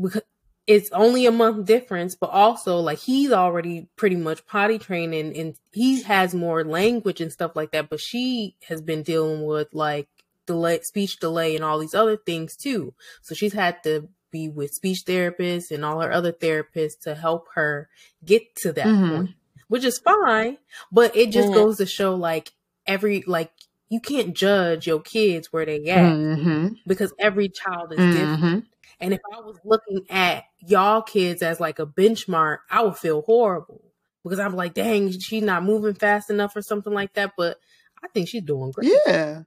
because 0.00 0.22
it's 0.66 0.90
only 0.92 1.26
a 1.26 1.30
month 1.32 1.66
difference 1.66 2.14
but 2.14 2.30
also 2.30 2.78
like 2.80 2.98
he's 2.98 3.32
already 3.32 3.88
pretty 3.96 4.16
much 4.16 4.44
potty 4.46 4.78
training 4.78 5.36
and 5.36 5.56
he 5.72 6.02
has 6.02 6.34
more 6.34 6.64
language 6.64 7.20
and 7.20 7.32
stuff 7.32 7.52
like 7.56 7.70
that 7.72 7.88
but 7.88 8.00
she 8.00 8.56
has 8.68 8.82
been 8.82 9.02
dealing 9.02 9.44
with 9.44 9.68
like 9.72 10.08
delay 10.46 10.80
speech 10.80 11.18
delay 11.20 11.54
and 11.56 11.64
all 11.64 11.78
these 11.78 11.94
other 11.94 12.16
things 12.16 12.56
too 12.56 12.92
so 13.22 13.34
she's 13.34 13.52
had 13.52 13.82
to 13.84 14.08
be 14.30 14.48
with 14.48 14.72
speech 14.74 15.04
therapists 15.06 15.70
and 15.70 15.84
all 15.84 16.00
her 16.00 16.12
other 16.12 16.32
therapists 16.32 17.00
to 17.00 17.14
help 17.14 17.48
her 17.54 17.88
get 18.24 18.54
to 18.56 18.72
that 18.72 18.88
Mhm. 18.88 19.08
point 19.08 19.36
which 19.68 19.84
is 19.84 19.98
fine 19.98 20.58
but 20.92 21.14
it 21.16 21.30
just 21.30 21.48
Mhm. 21.48 21.54
goes 21.54 21.78
to 21.78 21.86
show 21.86 22.14
like 22.14 22.52
every 22.86 23.22
like 23.26 23.52
you 23.88 24.00
can't 24.00 24.34
judge 24.34 24.86
your 24.86 25.00
kids 25.00 25.52
where 25.52 25.64
they 25.66 25.84
at 25.86 26.20
hmm 26.34 26.68
because 26.86 27.12
every 27.18 27.48
child 27.48 27.92
is 27.92 28.06
different 28.06 28.40
hmm 28.40 28.58
and 29.00 29.12
if 29.14 29.20
I 29.34 29.40
was 29.40 29.58
looking 29.64 30.06
at 30.10 30.44
y'all 30.60 31.02
kids 31.02 31.42
as 31.42 31.60
like 31.60 31.78
a 31.78 31.86
benchmark, 31.86 32.58
I 32.70 32.82
would 32.82 32.96
feel 32.96 33.22
horrible 33.22 33.82
because 34.24 34.38
I'm 34.38 34.54
like, 34.56 34.74
dang, 34.74 35.10
she's 35.18 35.42
not 35.42 35.64
moving 35.64 35.94
fast 35.94 36.30
enough 36.30 36.56
or 36.56 36.62
something 36.62 36.92
like 36.92 37.12
that. 37.14 37.32
But 37.36 37.58
I 38.02 38.08
think 38.08 38.28
she's 38.28 38.42
doing 38.42 38.70
great. 38.72 38.88
Yeah. 39.06 39.42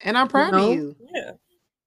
And 0.00 0.16
I'm 0.18 0.28
proud 0.28 0.52
know? 0.52 0.70
of 0.70 0.74
you. 0.76 0.96
Yeah. 1.14 1.32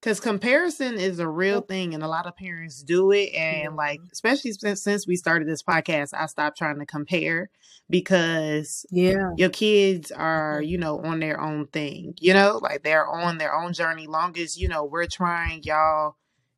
Because 0.06 0.20
comparison 0.20 1.00
is 1.00 1.18
a 1.18 1.28
real 1.28 1.62
thing, 1.62 1.96
and 1.96 2.04
a 2.04 2.08
lot 2.08 2.28
of 2.28 2.36
parents 2.36 2.84
do 2.84 3.10
it. 3.10 3.34
And 3.34 3.76
like, 3.76 4.00
mm-hmm. 4.00 4.10
especially 4.12 4.52
since, 4.52 4.84
since 4.84 5.08
we 5.08 5.16
started 5.16 5.48
this 5.48 5.64
podcast, 5.64 6.14
I 6.14 6.28
stopped 6.28 6.60
trying 6.60 6.78
to 6.78 6.86
compare 6.86 7.50
because 7.90 8.86
Yeah. 8.92 9.32
your 9.36 9.50
kids 9.50 10.12
are, 10.12 10.60
mm-hmm. 10.60 10.70
you 10.70 10.78
know, 10.78 11.00
on 11.00 11.22
their 11.22 11.42
own 11.42 11.66
thing. 11.66 12.14
You 12.20 12.36
know, 12.36 12.60
like 12.62 12.84
they're 12.84 13.08
on 13.08 13.40
their 13.40 13.56
own 13.56 13.74
journey. 13.74 14.06
Long 14.06 14.38
as 14.38 14.60
you 14.60 14.68
know 14.68 14.84
we're 14.84 15.08
trying, 15.08 15.64
y'all, 15.64 16.18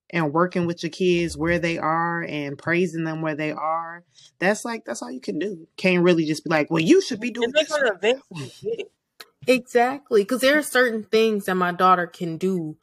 and 0.09 0.33
working 0.33 0.65
with 0.65 0.83
your 0.83 0.89
kids 0.89 1.37
where 1.37 1.57
they 1.57 1.77
are 1.77 2.23
and 2.23 2.57
praising 2.57 3.05
them 3.05 3.21
where 3.21 3.35
they 3.35 3.53
are. 3.53 4.03
That's 4.39 4.65
like 4.65 4.83
that's 4.83 5.01
all 5.01 5.09
you 5.09 5.21
can 5.21 5.39
do. 5.39 5.69
Can't 5.77 6.03
really 6.03 6.25
just 6.25 6.43
be 6.43 6.49
like, 6.49 6.69
well, 6.69 6.83
you 6.83 7.01
should 7.01 7.21
be 7.21 7.31
doing 7.31 7.53
this. 7.53 7.69
gonna 7.69 7.93
eventually 7.93 8.51
get 8.61 8.79
it. 8.81 8.91
Exactly. 9.49 10.23
Because 10.23 10.41
there 10.41 10.57
are 10.57 10.61
certain 10.61 11.03
things 11.03 11.45
that 11.45 11.55
my 11.55 11.71
daughter 11.71 12.05
can 12.05 12.35
do 12.35 12.75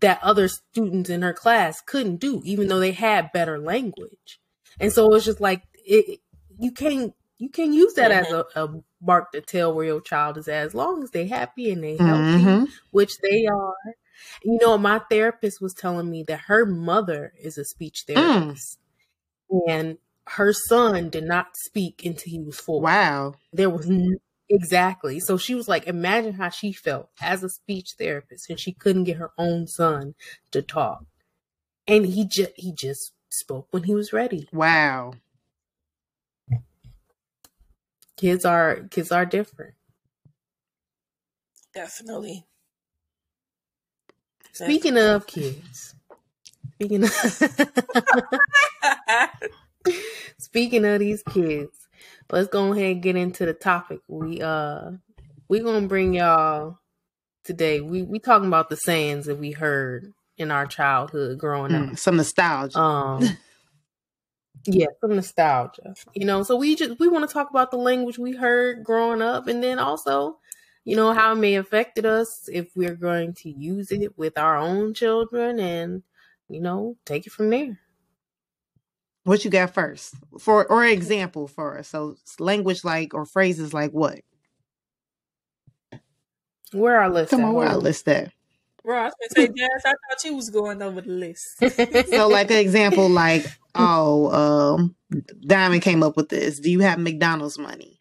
that 0.00 0.20
other 0.22 0.48
students 0.48 1.10
in 1.10 1.22
her 1.22 1.32
class 1.34 1.80
couldn't 1.80 2.16
do, 2.16 2.40
even 2.44 2.68
though 2.68 2.78
they 2.80 2.92
had 2.92 3.32
better 3.32 3.58
language. 3.58 4.40
And 4.78 4.92
so 4.92 5.12
it's 5.14 5.24
just 5.24 5.40
like 5.40 5.62
it, 5.74 6.20
you 6.58 6.70
can't 6.72 7.12
you 7.38 7.48
can't 7.48 7.72
use 7.72 7.94
that 7.94 8.10
as 8.10 8.30
a, 8.30 8.44
a 8.54 8.68
mark 9.02 9.32
to 9.32 9.40
tell 9.40 9.72
where 9.74 9.86
your 9.86 10.00
child 10.02 10.36
is 10.36 10.46
at, 10.46 10.66
as 10.66 10.74
long 10.74 11.02
as 11.02 11.10
they're 11.10 11.26
happy 11.26 11.70
and 11.72 11.82
they 11.82 11.96
healthy, 11.96 12.44
Mhm. 12.44 12.68
which 12.90 13.12
they 13.22 13.46
are. 13.46 13.74
You 14.44 14.58
know, 14.60 14.76
my 14.76 14.98
therapist 15.10 15.60
was 15.62 15.72
telling 15.72 16.10
me 16.10 16.22
that 16.24 16.40
her 16.48 16.66
mother 16.66 17.32
is 17.40 17.56
a 17.56 17.64
speech 17.64 18.04
Mm. 18.06 18.14
therapist, 18.14 18.78
and 19.68 19.98
her 20.26 20.52
son 20.52 21.08
did 21.08 21.24
not 21.24 21.56
speak 21.56 22.04
until 22.04 22.30
he 22.30 22.40
was 22.40 22.60
four. 22.60 22.82
Wow. 22.82 23.34
There 23.52 23.70
was 23.70 23.88
n- 23.88 24.18
exactly. 24.50 25.18
So 25.20 25.36
she 25.38 25.54
was 25.54 25.68
like, 25.68 25.86
imagine 25.86 26.34
how 26.34 26.48
she 26.50 26.72
felt 26.72 27.08
as 27.22 27.42
a 27.42 27.48
speech 27.48 27.92
therapist, 27.98 28.50
and 28.50 28.58
she 28.60 28.72
couldn't 28.72 29.04
get 29.04 29.16
her 29.18 29.30
own 29.38 29.66
son 29.66 30.14
to 30.52 30.60
talk, 30.62 31.04
and 31.86 32.04
he 32.06 32.26
just 32.26 32.52
he 32.56 32.72
just 32.72 33.12
spoke 33.30 33.68
when 33.70 33.84
he 33.84 33.94
was 33.94 34.12
ready. 34.12 34.48
Wow. 34.52 35.14
Kids 38.16 38.44
are 38.44 38.82
kids 38.90 39.10
are 39.12 39.26
different. 39.26 39.74
Definitely. 41.74 42.46
Speaking 44.52 44.96
of 44.98 45.26
kids, 45.26 45.94
speaking 46.74 47.04
of 47.04 47.12
speaking 50.38 50.84
of 50.84 51.00
these 51.00 51.22
kids, 51.22 51.88
let's 52.30 52.48
go 52.48 52.72
ahead 52.72 52.92
and 52.92 53.02
get 53.02 53.16
into 53.16 53.46
the 53.46 53.54
topic. 53.54 54.00
We 54.08 54.40
uh 54.40 54.92
we 55.48 55.60
gonna 55.60 55.86
bring 55.86 56.14
y'all 56.14 56.78
today. 57.44 57.80
We 57.80 58.02
we 58.02 58.18
talking 58.18 58.48
about 58.48 58.68
the 58.70 58.76
sayings 58.76 59.26
that 59.26 59.38
we 59.38 59.50
heard 59.50 60.12
in 60.36 60.50
our 60.50 60.66
childhood 60.66 61.38
growing 61.38 61.74
up. 61.74 61.90
Mm, 61.90 61.98
some 61.98 62.16
nostalgia. 62.16 62.78
Um 62.78 63.22
yeah, 64.66 64.86
some 65.00 65.16
nostalgia. 65.16 65.94
You 66.14 66.24
know, 66.24 66.42
so 66.42 66.56
we 66.56 66.76
just 66.76 66.98
we 67.00 67.08
want 67.08 67.28
to 67.28 67.32
talk 67.32 67.50
about 67.50 67.70
the 67.70 67.78
language 67.78 68.18
we 68.18 68.32
heard 68.32 68.84
growing 68.84 69.22
up 69.22 69.48
and 69.48 69.62
then 69.62 69.78
also, 69.78 70.38
you 70.84 70.96
know, 70.96 71.12
how 71.12 71.32
it 71.32 71.36
may 71.36 71.56
affected 71.56 72.06
us 72.06 72.48
if 72.52 72.70
we're 72.76 72.94
going 72.94 73.34
to 73.34 73.50
use 73.50 73.90
it 73.90 74.16
with 74.16 74.38
our 74.38 74.56
own 74.56 74.94
children 74.94 75.58
and, 75.58 76.02
you 76.48 76.60
know, 76.60 76.96
take 77.04 77.26
it 77.26 77.32
from 77.32 77.50
there. 77.50 77.79
What 79.30 79.44
you 79.44 79.50
got 79.52 79.72
first? 79.72 80.12
For 80.40 80.66
or 80.66 80.84
example 80.84 81.46
for 81.46 81.78
us. 81.78 81.86
So 81.86 82.16
language 82.40 82.82
like 82.82 83.14
or 83.14 83.24
phrases 83.24 83.72
like 83.72 83.92
what? 83.92 84.22
Where 86.72 87.00
our 87.00 87.08
list 87.08 87.30
Come 87.30 87.44
on, 87.44 87.54
where 87.54 87.68
I 87.68 87.70
Hold 87.70 87.84
list 87.84 88.06
that. 88.06 88.32
Bro, 88.82 88.98
I 88.98 89.04
was 89.04 89.14
gonna 89.36 89.46
say, 89.46 89.52
Jazz, 89.56 89.82
I 89.84 89.90
thought 89.90 90.24
you 90.24 90.34
was 90.34 90.50
going 90.50 90.82
over 90.82 91.00
the 91.00 91.12
list. 91.12 91.62
So 92.10 92.26
like 92.26 92.50
an 92.50 92.56
example 92.56 93.08
like, 93.08 93.46
oh, 93.76 94.32
um, 94.32 94.96
Diamond 95.46 95.82
came 95.82 96.02
up 96.02 96.16
with 96.16 96.28
this. 96.28 96.58
Do 96.58 96.68
you 96.68 96.80
have 96.80 96.98
McDonald's 96.98 97.56
money? 97.56 98.00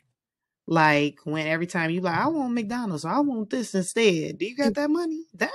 Like 0.65 1.19
when 1.25 1.45
every 1.45 1.67
time 1.67 1.91
you 1.91 2.01
like, 2.01 2.17
I 2.17 2.27
want 2.29 2.55
McDonald's, 2.55 3.05
I 3.05 3.19
want 3.19 3.51
this 3.51 3.75
instead. 3.75 4.39
Do 4.39 4.47
you 4.47 4.55
got 4.57 4.73
that 4.73 4.89
money? 4.89 5.25
Dang. 5.35 5.51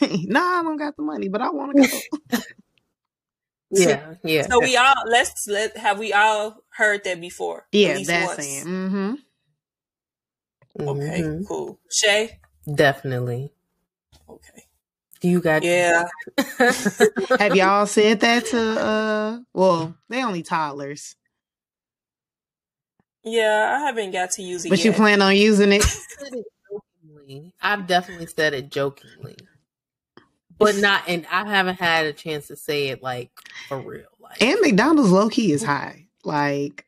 no, 0.28 0.40
I 0.40 0.62
don't 0.62 0.76
got 0.76 0.96
the 0.96 1.02
money, 1.02 1.28
but 1.28 1.42
I 1.42 1.50
want 1.50 1.76
to 1.76 1.88
go. 2.30 2.38
yeah, 3.70 4.14
yeah. 4.24 4.46
So 4.48 4.60
we 4.60 4.76
all 4.76 4.94
let's 5.06 5.46
let 5.48 5.76
have 5.76 5.98
we 5.98 6.12
all 6.12 6.62
heard 6.70 7.04
that 7.04 7.20
before? 7.20 7.66
Yeah, 7.72 7.96
least 7.96 8.08
that's 8.08 8.36
once. 8.38 8.46
it. 8.46 8.66
Mm-hmm. 8.66 9.14
Okay, 10.80 11.22
Mhm. 11.22 11.46
cool. 11.46 11.78
Shay? 11.90 12.38
Definitely. 12.72 13.52
Okay. 14.28 14.64
You 15.22 15.40
got 15.40 15.64
Yeah. 15.64 16.04
Have 17.38 17.56
y'all 17.56 17.86
said 17.86 18.20
that 18.20 18.46
to 18.46 18.60
uh 18.80 19.38
well, 19.52 19.96
they 20.08 20.22
only 20.22 20.42
toddlers. 20.42 21.16
Yeah, 23.24 23.76
I 23.76 23.86
haven't 23.86 24.12
got 24.12 24.30
to 24.32 24.42
use 24.42 24.64
it 24.64 24.68
But 24.70 24.84
you 24.84 24.92
plan 24.92 25.20
on 25.20 25.36
using 25.36 25.72
it? 25.72 25.82
said 25.82 26.32
it 26.32 26.46
jokingly. 26.70 27.52
I've 27.60 27.86
definitely 27.86 28.26
said 28.26 28.54
it 28.54 28.70
jokingly, 28.70 29.36
but 30.58 30.76
not, 30.76 31.02
and 31.08 31.26
I 31.30 31.46
haven't 31.48 31.78
had 31.78 32.06
a 32.06 32.12
chance 32.12 32.48
to 32.48 32.56
say 32.56 32.88
it 32.88 33.02
like 33.02 33.30
for 33.68 33.78
real. 33.80 34.06
Like, 34.20 34.42
And 34.42 34.60
McDonald's 34.60 35.10
low 35.12 35.28
key 35.28 35.52
is 35.52 35.62
high. 35.64 36.06
Like 36.24 36.84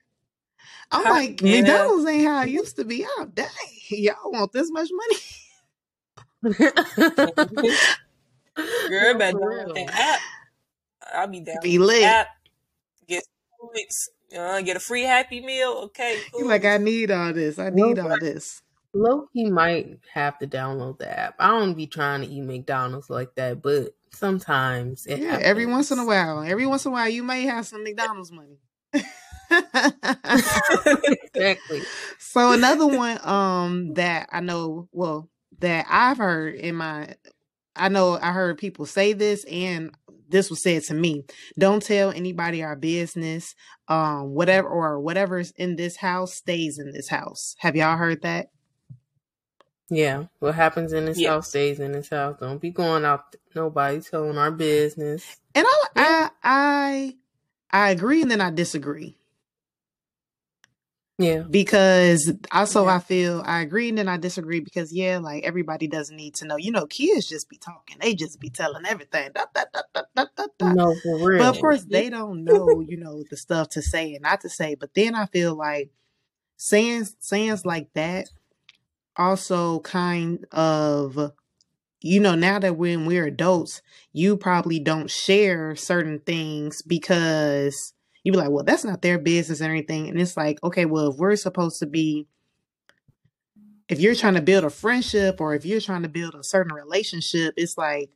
I'm 0.93 1.05
Huh? 1.05 1.11
like, 1.11 1.41
Yeah. 1.41 1.61
McDonald's 1.61 2.07
ain't 2.07 2.27
how 2.29 2.43
it 2.43 2.49
used 2.51 2.77
to 2.77 2.85
be. 2.85 3.05
Oh 3.07 3.27
dang, 3.33 3.49
y'all 3.91 4.33
want 4.33 4.53
this 4.53 4.71
much 4.71 4.89
money? 4.93 5.17
Girl, 8.89 9.15
better 9.19 9.39
For 9.39 9.41
download 9.41 9.67
real. 9.67 9.75
that 9.75 9.91
app. 9.93 10.21
I'll 11.15 11.27
be 11.29 11.41
down. 11.41 11.57
Be 11.63 11.79
lit. 11.79 12.05
App. 12.05 12.29
Get 13.09 13.25
points. 13.61 14.09
Uh, 14.37 14.61
get 14.63 14.77
a 14.77 14.81
free 14.81 15.03
Happy 15.03 15.41
Meal. 15.41 15.71
Okay. 15.87 16.17
You 16.17 16.41
Cool. 16.41 16.49
like, 16.49 16.65
I 16.65 16.77
need 16.79 17.11
all 17.11 17.33
this. 17.33 17.59
I 17.59 17.71
need 17.71 17.99
all 17.99 18.17
this. 18.21 18.63
Loki 18.95 19.51
might 19.51 19.99
have 20.13 20.39
to 20.39 20.47
download 20.47 20.99
the 20.99 21.09
app. 21.19 21.35
I 21.39 21.49
don't 21.51 21.75
be 21.75 21.87
trying 21.87 22.23
to 22.23 22.29
eat 22.29 22.41
McDonald's 22.43 23.09
like 23.11 23.35
that, 23.37 23.63
but 23.63 23.95
sometimes 24.13 25.07
it 25.07 25.21
Yeah, 25.21 25.39
every 25.41 25.67
once 25.67 25.91
in 25.91 25.99
a 25.99 26.07
while. 26.07 26.43
Every 26.43 26.67
once 26.67 26.85
in 26.85 26.91
a 26.91 26.93
while 26.93 27.09
you 27.09 27.23
may 27.23 27.43
have 27.45 27.67
some 27.67 27.85
McDonald's 27.85 28.33
money. 28.33 28.59
Exactly. 31.35 31.83
so 32.19 32.53
another 32.53 32.87
one 32.87 33.19
um 33.27 33.95
that 33.95 34.29
I 34.33 34.41
know 34.41 34.89
well 34.93 35.29
that 35.61 35.87
I've 35.89 36.19
heard 36.19 36.55
in 36.55 36.77
my 36.77 37.15
I 37.77 37.89
know 37.89 38.19
I 38.21 38.33
heard 38.33 38.59
people 38.59 38.87
say 38.87 39.13
this 39.13 39.45
and 39.45 39.91
this 40.29 40.51
was 40.51 40.63
said 40.63 40.85
to 40.85 40.95
me. 40.95 41.25
Don't 41.59 41.83
tell 41.83 42.11
anybody 42.11 42.63
our 42.63 42.77
business. 42.77 43.55
Um 43.89 44.31
whatever 44.35 44.69
or 44.69 45.01
whatever's 45.01 45.53
in 45.57 45.77
this 45.77 45.97
house 45.97 46.35
stays 46.35 46.79
in 46.79 46.93
this 46.93 47.09
house. 47.09 47.55
Have 47.59 47.77
y'all 47.77 47.97
heard 47.97 48.23
that? 48.23 48.49
Yeah, 49.91 50.27
what 50.39 50.55
happens 50.55 50.93
in 50.93 51.07
this 51.07 51.19
Yes. 51.19 51.29
house 51.29 51.49
stays 51.49 51.81
in 51.81 51.93
this 51.93 52.09
house. 52.11 52.37
Don't 52.39 52.61
be 52.61 52.71
going 52.71 53.05
out. 53.05 53.35
Nobody 53.55 54.01
telling 54.01 54.39
our 54.39 54.53
business. 54.53 55.37
And 55.55 55.67
I 55.69 55.87
Yeah. 55.97 56.29
I 56.43 57.17
I 57.73 57.87
I 57.87 57.91
agree 57.91 58.23
and 58.23 58.31
then 58.31 58.41
I 58.41 58.51
disagree. 58.51 59.17
Yeah, 61.19 61.41
because 61.43 62.33
also 62.53 62.85
Yeah. 62.87 62.95
I 62.95 62.99
feel 63.01 63.43
I 63.45 63.61
agree 63.61 63.89
and 63.91 63.99
then 63.99 64.09
I 64.09 64.17
disagree 64.17 64.61
because 64.61 64.93
yeah, 64.93 65.19
like 65.19 65.43
everybody 65.45 65.89
doesn't 65.89 66.17
need 66.17 66.35
to 66.37 66.47
know. 66.47 66.57
You 66.57 66.71
know, 66.71 66.87
kids 66.87 67.29
just 67.29 67.51
be 67.51 67.59
talking. 67.59 67.99
They 68.01 68.15
just 68.15 68.41
be 68.41 68.49
telling 68.49 68.87
everything. 68.87 69.31
Da, 69.35 69.45
da, 69.53 69.65
da, 69.75 69.83
da, 69.93 70.03
da, 70.15 70.25
da, 70.37 70.47
da. 70.57 70.73
no, 70.73 70.95
for 71.03 71.19
real. 71.19 71.39
But 71.41 71.55
of 71.57 71.61
course 71.61 71.83
they 71.85 72.09
don't 72.11 72.45
know, 72.45 72.81
you 72.81 72.97
know, 72.97 73.25
the 73.29 73.37
stuff 73.37 73.71
to 73.71 73.83
say 73.83 74.15
and 74.15 74.23
not 74.23 74.41
to 74.43 74.49
say. 74.49 74.77
But 74.77 74.95
then 74.95 75.15
I 75.17 75.27
feel 75.27 75.55
like 75.57 75.91
saying 76.57 77.09
sayings 77.19 77.67
like 77.67 77.93
that 77.95 78.29
also 79.21 79.81
kind 79.81 80.47
of 80.53 81.33
you 82.03 82.21
know, 82.21 82.35
now 82.35 82.59
that 82.59 82.77
when 82.77 83.05
we're 83.05 83.27
adults, 83.27 83.83
you 84.13 84.37
probably 84.37 84.79
don't 84.79 85.11
share 85.11 85.77
certain 85.77 86.19
things 86.21 86.83
because 86.83 87.93
you 88.25 88.33
be 88.33 88.39
like, 88.39 88.51
well, 88.51 88.65
that's 88.65 88.85
not 88.85 89.03
their 89.03 89.19
business 89.19 89.61
or 89.61 89.65
anything. 89.65 90.09
And 90.09 90.21
it's 90.21 90.37
like, 90.37 90.63
okay, 90.65 90.87
well, 90.87 91.11
if 91.11 91.17
we're 91.19 91.37
supposed 91.37 91.79
to 91.81 91.87
be, 91.87 92.27
if 93.89 94.01
you're 94.01 94.15
trying 94.15 94.35
to 94.35 94.43
build 94.43 94.65
a 94.65 94.71
friendship 94.71 95.41
or 95.41 95.55
if 95.55 95.67
you're 95.67 95.81
trying 95.81 96.03
to 96.03 96.09
build 96.09 96.35
a 96.35 96.45
certain 96.45 96.73
relationship, 96.73 97.55
it's 97.57 97.77
like 97.77 98.11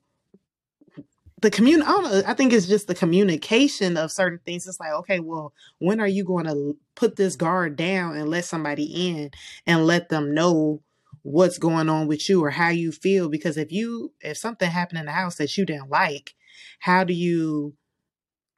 the 1.43 1.51
community. 1.51 1.87
I 1.87 2.01
know. 2.01 2.23
I 2.27 2.33
think 2.33 2.53
it's 2.55 2.67
just 2.67 2.87
the 2.87 2.95
communication 2.95 3.99
of 3.99 4.11
certain 4.13 4.41
things. 4.47 4.67
It's 4.67 4.81
like, 4.81 4.93
okay, 4.93 5.21
well, 5.21 5.53
when 5.79 6.01
are 6.01 6.09
you 6.09 6.25
going 6.25 6.47
to 6.47 6.77
put 6.95 7.17
this 7.17 7.37
guard 7.37 7.77
down 7.77 8.17
and 8.17 8.31
let 8.31 8.47
somebody 8.47 8.85
in 8.85 9.31
and 9.67 9.87
let 9.87 10.09
them 10.09 10.33
know 10.33 10.81
what's 11.25 11.59
going 11.59 11.91
on 11.91 12.09
with 12.09 12.31
you 12.31 12.45
or 12.45 12.51
how 12.51 12.71
you 12.71 12.93
feel? 12.93 13.29
Because 13.31 13.59
if 13.59 13.73
you, 13.73 14.15
if 14.23 14.39
something 14.39 14.71
happened 14.71 15.01
in 15.01 15.07
the 15.07 15.13
house 15.13 15.37
that 15.39 15.59
you 15.59 15.67
didn't 15.67 15.91
like, 15.91 16.35
how 16.81 17.05
do 17.05 17.15
you 17.15 17.75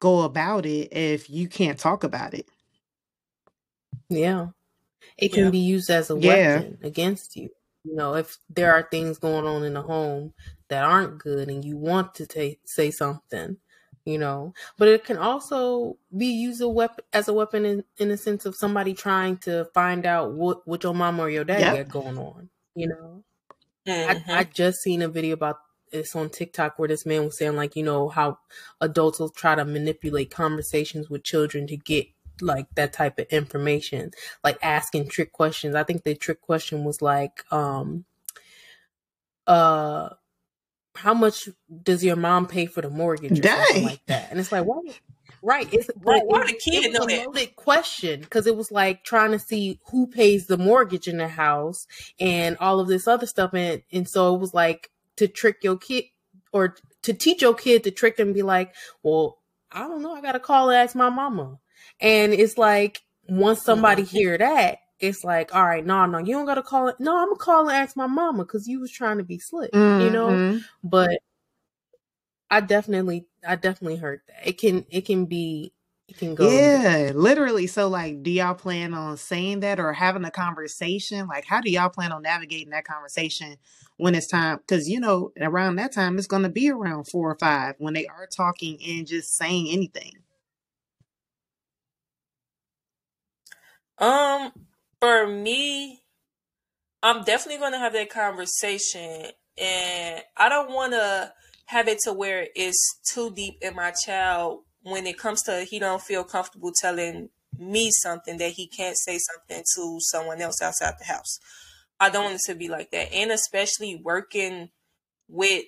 go 0.01 0.23
about 0.23 0.67
it 0.67 0.93
if 0.93 1.31
you 1.31 1.49
can't 1.49 1.79
talk 1.81 2.05
about 2.05 2.35
it? 2.35 2.49
yeah, 4.09 4.49
it 5.19 5.33
can 5.33 5.45
Yeah. 5.45 5.51
be 5.51 5.59
used 5.59 5.91
as 5.91 6.11
a 6.11 6.15
Mm-hmm. 6.15 6.25
Yeah. 6.25 6.63
weapon 6.63 6.79
against 6.83 7.37
you. 7.37 7.51
you 7.85 7.97
know, 7.97 8.15
if 8.17 8.39
there 8.51 8.73
are 8.75 8.89
things 8.91 9.19
going 9.19 9.47
on 9.47 9.65
in 9.65 9.75
the 9.75 9.83
home 9.83 10.35
that 10.69 10.85
aren't 10.85 11.19
good 11.19 11.49
and 11.49 11.65
you 11.65 11.77
want 11.77 12.15
to 12.17 12.27
ta- 12.27 12.59
say 12.67 12.91
something, 12.91 13.59
you 14.05 14.19
know, 14.19 14.55
but 14.79 14.89
it 14.89 15.05
can 15.05 15.19
also 15.19 15.99
be 16.17 16.27
used 16.27 16.61
a 16.63 16.69
weapon 16.69 17.05
as 17.13 17.29
a 17.29 17.33
weapon 17.35 17.65
in, 17.65 17.85
in 17.99 18.09
the 18.11 18.17
sense 18.17 18.47
of 18.47 18.57
somebody 18.57 18.95
trying 18.95 19.37
to 19.39 19.67
find 19.75 20.07
out 20.07 20.33
what, 20.35 20.67
what 20.69 20.83
your 20.85 20.95
mom 20.95 21.21
or 21.21 21.31
your 21.31 21.45
dad 21.45 21.71
Yep. 21.71 21.73
got 21.73 21.89
going 21.89 22.19
on, 22.19 22.51
you 22.77 22.89
know. 22.89 23.25
Mhm. 23.87 24.25
I, 24.29 24.41
I 24.41 24.45
just 24.45 24.83
seen 24.83 25.03
a 25.03 25.09
video 25.09 25.35
about 25.35 25.59
this 25.93 26.15
on 26.17 26.31
TikTok 26.31 26.79
where 26.79 26.89
this 26.89 27.07
man 27.07 27.25
was 27.25 27.39
saying 27.39 27.57
like, 27.57 27.77
you 27.77 27.83
know, 27.85 28.09
how 28.09 28.39
adults 28.81 29.21
will 29.21 29.31
try 29.31 29.55
to 29.55 29.65
manipulate 29.65 30.31
conversations 30.31 31.09
with 31.09 31.25
children 31.25 31.67
to 31.69 31.77
get 31.77 32.09
like 32.41 32.67
that 32.75 32.93
type 32.93 33.19
of 33.19 33.27
information, 33.31 34.11
like 34.45 34.59
asking 34.63 35.09
trick 35.09 35.33
questions. 35.33 35.75
I 35.75 35.85
think 35.85 36.05
the 36.05 36.15
trick 36.15 36.43
question 36.43 36.85
was 36.85 37.01
like, 37.01 37.45
um, 37.53 38.05
uh, 39.47 40.11
how 40.97 41.15
much 41.15 41.49
does 41.83 42.05
your 42.05 42.17
mom 42.17 42.47
pay 42.47 42.67
for 42.67 42.83
the 42.83 42.91
mortgage 42.91 43.41
or 43.41 43.47
something 43.47 43.83
like 43.83 44.05
that? 44.07 44.31
And 44.31 44.41
it's 44.41 44.53
like, 44.53 44.65
why? 44.65 44.81
Right. 45.47 45.73
It's 45.73 45.89
but 46.03 46.27
why 46.27 46.45
the 46.45 46.55
kid 46.55 46.93
know 46.93 47.07
that? 47.07 47.25
loaded 47.25 47.55
question 47.55 48.19
because 48.19 48.49
it 48.49 48.57
was 48.57 48.73
like 48.73 49.05
trying 49.05 49.31
to 49.31 49.39
see 49.39 49.79
who 49.93 50.09
pays 50.09 50.49
the 50.49 50.59
mortgage 50.59 51.07
in 51.07 51.19
the 51.19 51.29
house 51.29 51.87
and 52.19 52.57
all 52.59 52.81
of 52.81 52.89
this 52.89 53.07
other 53.07 53.27
stuff, 53.27 53.55
and 53.55 53.81
and 53.93 54.09
so 54.09 54.35
it 54.35 54.41
was 54.41 54.55
like 54.55 54.91
to 55.19 55.29
trick 55.29 55.59
your 55.63 55.77
kid 55.77 56.07
or 56.53 56.75
to 57.03 57.15
teach 57.15 57.43
your 57.43 57.55
kid 57.55 57.85
to 57.85 57.93
trick 57.93 58.17
them 58.17 58.27
and 58.29 58.35
be 58.35 58.43
like, 58.43 58.75
well, 59.05 59.39
I 59.71 59.87
don't 59.87 60.03
know, 60.03 60.13
I 60.17 60.21
gotta 60.21 60.41
call 60.41 60.69
and 60.71 60.79
ask 60.79 60.97
my 60.97 61.11
mama, 61.11 61.61
and 62.01 62.33
it's 62.33 62.59
like 62.59 63.03
once 63.29 63.63
somebody 63.63 64.03
hear 64.03 64.37
that. 64.37 64.79
It's 64.99 65.23
like, 65.23 65.55
all 65.55 65.65
right, 65.65 65.87
no, 65.87 66.07
no, 66.07 66.19
you 66.19 66.33
don't 66.33 66.47
gotta 66.47 66.63
call 66.65 66.89
it. 66.89 66.97
No, 66.99 67.17
I'm 67.19 67.29
gonna 67.29 67.37
call 67.37 67.69
and 67.69 67.77
ask 67.77 67.97
my 67.97 68.09
mama 68.09 68.43
because 68.45 68.67
you 68.67 68.81
was 68.81 68.91
trying 68.91 69.19
to 69.19 69.25
be 69.25 69.39
slick, 69.39 69.71
you 69.73 70.11
know 70.11 70.27
Mhm. 70.27 70.65
but 70.83 71.21
I 72.51 72.61
definitely 72.61 73.27
I 73.47 73.57
definitely 73.57 73.97
heard 73.97 74.23
that. 74.29 74.49
It 74.49 74.59
can 74.59 74.87
it 74.91 75.03
can 75.03 75.27
be 75.27 75.73
it 76.09 76.19
can 76.19 76.35
go 76.35 76.49
Yeah, 76.49 77.13
literally. 77.15 77.67
So, 77.69 77.89
like, 77.89 78.23
do 78.23 78.31
y'all 78.31 78.55
plan 78.55 78.95
on 78.95 79.17
saying 79.17 79.61
that 79.61 79.81
or 79.81 79.93
having 79.93 80.25
a 80.25 80.31
conversation? 80.31 81.29
Like, 81.29 81.47
how 81.47 81.61
do 81.61 81.71
y'all 81.71 81.91
plan 81.91 82.13
on 82.13 82.23
navigating 82.23 82.71
that 82.71 82.85
conversation 82.87 83.57
when 83.99 84.15
it's 84.17 84.27
time? 84.27 84.59
Because, 84.59 84.89
you 84.89 85.01
know, 85.01 85.33
around 85.41 85.77
that 85.77 85.93
time, 85.93 86.19
it's 86.19 86.27
going 86.27 86.43
to 86.43 86.51
be 86.51 86.71
around 86.71 87.05
four 87.05 87.31
or 87.31 87.39
five 87.39 87.77
when 87.79 87.95
they 87.95 88.07
are 88.07 88.27
talking 88.27 88.79
and 88.87 89.07
just 89.07 89.37
saying 89.37 89.69
anything. 89.71 90.13
Um, 93.99 94.53
for 95.01 95.27
me, 95.27 96.03
I'm 97.03 97.25
definitely 97.25 97.61
gonna 97.61 97.79
have 97.79 97.95
that 97.95 98.11
conversation, 98.11 99.27
and 99.59 100.23
I 100.37 100.49
don't 100.49 100.71
want 100.73 100.93
to 100.93 101.33
have 101.67 101.89
it 101.89 101.99
to 102.05 102.13
where 102.13 102.49
it's 102.55 103.01
too 103.13 103.31
deep 103.31 103.59
in 103.61 103.75
my 103.75 103.91
child 103.91 104.61
when 104.83 105.07
it 105.07 105.19
comes 105.19 105.43
to 105.43 105.67
he 105.69 105.79
don't 105.79 106.03
feel 106.03 106.25
comfortable 106.25 106.73
telling 106.81 107.29
me 107.59 107.91
something 107.91 108.39
that 108.39 108.53
he 108.53 108.67
can't 108.67 108.97
say 108.97 109.19
something 109.19 109.65
to 109.75 109.97
someone 110.01 110.41
else 110.41 110.63
outside 110.63 110.95
the 110.99 111.07
house. 111.07 111.39
I 111.99 112.11
don't 112.11 112.25
want 112.25 112.37
it 112.37 112.41
to 112.47 112.55
be 112.55 112.69
like 112.69 112.91
that, 112.91 113.13
and 113.13 113.31
especially 113.31 114.01
working 114.03 114.71
with 115.29 115.65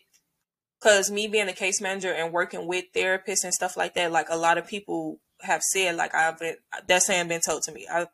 because 0.78 1.11
me 1.11 1.26
being 1.26 1.49
a 1.49 1.52
case 1.52 1.81
manager 1.81 2.12
and 2.12 2.33
working 2.33 2.69
with 2.69 2.85
therapists 2.95 3.43
and 3.43 3.52
stuff 3.52 3.76
like 3.76 3.95
that, 3.95 4.12
like 4.12 4.28
a 4.31 4.37
lot 4.37 4.59
of 4.59 4.67
people 4.67 5.19
have 5.40 5.62
said, 5.62 5.97
like 5.97 6.14
I've 6.14 6.38
been 6.38 6.57
that 6.87 7.02
saying 7.02 7.28
been 7.28 7.40
told 7.40 7.62
to 7.62 7.73
me. 7.73 7.87
I 7.90 8.07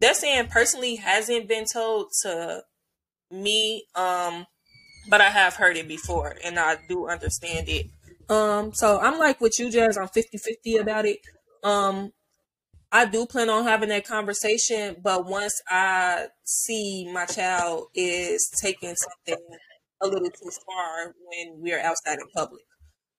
that 0.00 0.16
saying 0.16 0.46
personally 0.48 0.96
hasn't 0.96 1.48
been 1.48 1.66
told 1.70 2.10
to 2.22 2.62
me, 3.30 3.84
um, 3.94 4.46
but 5.08 5.20
I 5.20 5.30
have 5.30 5.54
heard 5.54 5.76
it 5.76 5.88
before 5.88 6.36
and 6.44 6.58
I 6.58 6.76
do 6.88 7.08
understand 7.08 7.68
it. 7.68 7.86
Um, 8.28 8.72
so 8.74 8.98
I'm 9.00 9.18
like 9.18 9.40
with 9.40 9.58
you, 9.58 9.70
Jazz, 9.70 9.96
I'm 9.96 10.08
50-50 10.08 10.80
about 10.80 11.06
it. 11.06 11.18
Um, 11.64 12.12
I 12.90 13.04
do 13.04 13.26
plan 13.26 13.50
on 13.50 13.64
having 13.64 13.90
that 13.90 14.06
conversation, 14.06 14.96
but 15.02 15.26
once 15.26 15.60
I 15.68 16.26
see 16.44 17.10
my 17.12 17.26
child 17.26 17.88
is 17.94 18.50
taking 18.60 18.94
something 18.94 19.44
a 20.00 20.06
little 20.06 20.30
too 20.30 20.50
far 20.66 21.14
when 21.26 21.60
we're 21.60 21.80
outside 21.80 22.18
in 22.18 22.28
public. 22.34 22.62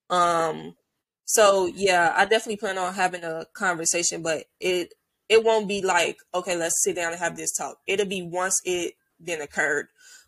Um, 0.10 0.76
so 1.26 1.68
yeah, 1.68 2.14
I 2.16 2.26
definitely 2.26 2.58
plan 2.58 2.78
on 2.78 2.94
having 2.94 3.24
a 3.24 3.46
conversation, 3.54 4.24
but 4.24 4.46
it 4.60 4.94
it 5.28 5.44
won't 5.44 5.68
be 5.68 5.84
like, 5.84 6.18
okay, 6.34 6.56
let's 6.56 6.82
sit 6.84 6.96
down 6.96 7.12
and 7.12 7.22
have 7.22 7.38
this 7.38 7.56
talk. 7.56 7.78
It'll 7.86 8.08
be 8.08 8.24
once 8.24 8.60
it 8.66 8.94
then 9.20 9.42
occurred, 9.42 9.88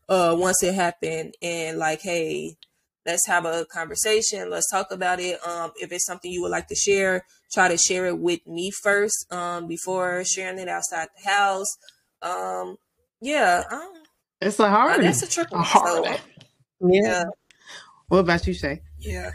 uh, 0.10 0.36
once 0.38 0.64
it 0.64 0.74
happened, 0.76 1.36
and 1.42 1.78
like, 1.78 2.02
hey, 2.02 2.56
let's 3.06 3.28
have 3.28 3.46
a 3.46 3.66
conversation. 3.66 4.50
Let's 4.50 4.70
talk 4.72 4.92
about 4.92 5.20
it. 5.20 5.46
Um, 5.46 5.72
if 5.78 5.92
it's 5.92 6.06
something 6.06 6.32
you 6.32 6.42
would 6.44 6.52
like 6.52 6.68
to 6.68 6.76
share, 6.76 7.26
try 7.52 7.68
to 7.68 7.78
share 7.78 8.08
it 8.08 8.20
with 8.20 8.46
me 8.48 8.72
first, 8.84 9.32
um, 9.32 9.68
before 9.68 10.24
sharing 10.26 10.60
it 10.60 10.68
outside 10.68 11.08
the 11.24 11.30
house. 11.30 11.68
Um, 12.22 12.78
yeah, 13.22 13.64
um, 13.72 13.94
It's 14.42 14.60
a 14.60 14.70
hard 14.70 15.02
that's 15.04 15.24
a 15.24 15.28
trick 15.28 15.48
a 15.52 15.62
hard 15.62 16.06
So. 16.06 16.18
Yeah. 16.82 17.02
yeah, 17.04 17.24
What 18.10 18.20
about 18.20 18.46
you, 18.48 18.54
Shay? 18.54 18.82
yeah. 19.00 19.32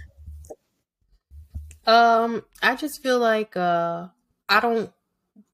Um, 1.87 2.45
I 2.63 2.75
just 2.77 3.03
feel 3.03 3.19
like 3.19 3.57
uh 3.57 4.09
I 4.49 4.61
don't 4.61 4.93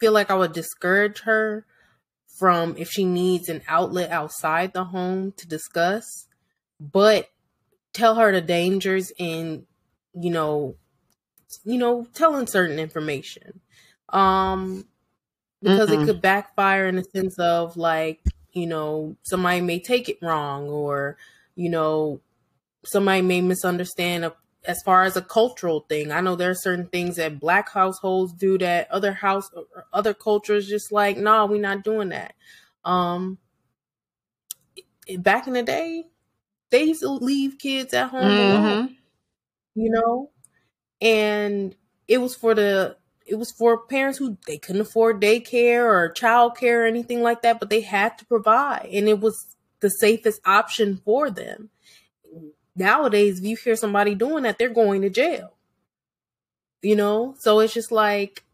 feel 0.01 0.13
like 0.13 0.31
I 0.31 0.35
would 0.37 0.53
discourage 0.53 1.21
her 1.21 1.67
from 2.39 2.77
if 2.77 2.89
she 2.91 3.05
needs 3.05 3.49
an 3.49 3.63
outlet 3.69 4.11
outside 4.11 4.73
the 4.73 4.85
home 4.85 5.33
to 5.33 5.47
discuss, 5.47 6.27
but 6.81 7.31
tell 7.93 8.17
her 8.17 8.33
the 8.33 8.41
dangers 8.41 9.13
in, 9.19 9.67
you 10.15 10.31
know, 10.31 10.77
you 11.65 11.79
know, 11.79 12.07
telling 12.15 12.47
certain 12.47 12.79
information. 12.79 13.61
Um 14.11 14.87
because 15.63 15.91
Mm-mm. 15.91 16.03
it 16.03 16.05
could 16.05 16.21
backfire 16.21 16.87
in 16.87 16.97
the 16.97 17.05
sense 17.05 17.39
of 17.39 17.77
like, 17.77 18.21
you 18.53 18.67
know, 18.67 19.17
somebody 19.23 19.61
may 19.61 19.79
take 19.79 20.09
it 20.09 20.19
wrong 20.23 20.69
or, 20.69 21.17
you 21.55 21.69
know, 21.71 22.21
somebody 22.85 23.23
may 23.23 23.41
misunderstand 23.41 24.25
a, 24.25 24.35
as 24.65 24.83
far 24.83 25.05
as 25.05 25.17
a 25.17 25.23
cultural 25.23 25.81
thing. 25.89 26.13
I 26.13 26.21
know 26.21 26.37
there 26.37 26.51
are 26.51 26.55
certain 26.55 26.87
things 26.87 27.17
that 27.17 27.41
black 27.41 27.71
households 27.71 28.33
do 28.33 28.59
that 28.59 28.91
other 28.91 29.13
house 29.13 29.51
or 29.55 29.87
other 29.93 30.15
cultures 30.15 30.69
just 30.69 30.93
like, 30.93 31.17
no, 31.17 31.23
nah, 31.23 31.47
we're 31.47 31.61
not 31.61 31.85
doing 31.85 32.11
that. 32.11 32.35
Um 32.85 33.39
back 35.19 35.47
in 35.47 35.53
the 35.55 35.63
day, 35.63 36.05
they 36.71 36.85
used 36.85 37.03
to 37.03 37.11
leave 37.11 37.59
kids 37.59 37.95
at 37.95 38.11
home 38.11 38.37
alone 38.37 38.89
Mhm. 38.89 38.97
you 39.75 39.91
know 39.91 40.31
and 41.01 41.77
it 42.09 42.19
was 42.19 42.35
for 42.37 42.55
the 42.55 42.97
it 43.27 43.37
was 43.37 43.53
for 43.53 43.87
parents 43.87 44.19
who 44.19 44.39
they 44.47 44.59
couldn't 44.59 44.83
afford 44.83 45.21
daycare 45.23 45.85
or 45.85 46.13
childcare 46.15 46.83
or 46.83 46.87
anything 46.87 47.23
like 47.23 47.43
that 47.43 47.61
but 47.61 47.71
they 47.71 47.83
had 47.83 48.19
to 48.19 48.27
provide 48.27 48.89
and 48.93 49.09
it 49.09 49.21
was 49.21 49.57
the 49.81 49.91
safest 49.91 50.41
option 50.47 50.97
for 51.05 51.31
them 51.31 51.71
nowadays 52.77 53.39
if 53.39 53.45
you 53.45 53.57
hear 53.57 53.77
somebody 53.77 54.15
doing 54.15 54.45
that 54.45 54.59
they're 54.59 54.69
going 54.71 55.03
to 55.03 55.11
jail. 55.11 55.55
You 56.83 56.97
know? 56.97 57.35
So 57.39 57.61
it's 57.61 57.75
just 57.75 57.93
like 57.93 58.45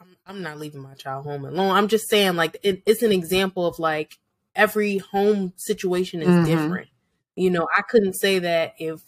i'm, 0.00 0.16
I'm 0.26 0.42
not 0.42 0.58
leaving 0.58 0.82
my 0.82 0.94
child 0.94 1.24
home 1.24 1.44
alone. 1.44 1.70
I'm 1.72 1.88
just 1.88 2.08
saying 2.08 2.36
like 2.36 2.58
it, 2.62 2.82
it's 2.86 3.02
an 3.02 3.12
example 3.12 3.66
of 3.66 3.78
like 3.78 4.18
every 4.54 4.98
home 4.98 5.52
situation 5.56 6.22
is 6.22 6.36
Mhm. 6.36 6.44
different. 6.44 6.88
You 7.36 7.50
know 7.50 7.66
i 7.76 7.82
couldn't 7.82 8.14
say 8.14 8.38
that 8.40 8.74
if 8.78 9.02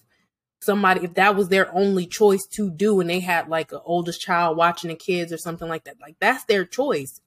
somebody 0.60 1.04
if 1.04 1.14
that 1.14 1.36
was 1.36 1.48
their 1.48 1.74
only 1.74 2.06
choice 2.06 2.46
to 2.52 2.70
do 2.70 3.00
and 3.00 3.08
they 3.10 3.20
had 3.20 3.48
like 3.48 3.72
an 3.72 3.80
oldest 3.84 4.20
child 4.20 4.56
watching 4.56 4.88
the 4.90 4.96
kids 4.96 5.32
or 5.32 5.38
something 5.38 5.68
like 5.68 5.84
that 5.84 5.96
like 6.00 6.16
that's 6.20 6.44
their 6.44 6.64
choice. 6.64 7.20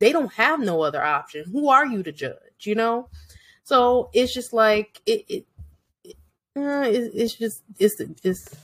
They 0.00 0.12
don't 0.12 0.32
have 0.34 0.60
no 0.60 0.82
other 0.82 1.02
option. 1.02 1.44
Who 1.52 1.68
are 1.70 1.86
you 1.86 2.02
to 2.04 2.12
judge 2.12 2.36
you 2.64 2.74
know? 2.74 3.08
So 3.64 4.10
it's 4.14 4.32
just 4.34 4.52
like 4.52 5.00
it, 5.06 5.24
it, 5.28 5.46
uh, 6.66 6.82
it 6.82 7.10
it's 7.14 7.34
just 7.34 7.62
it's 7.78 8.00
it's 8.22 8.54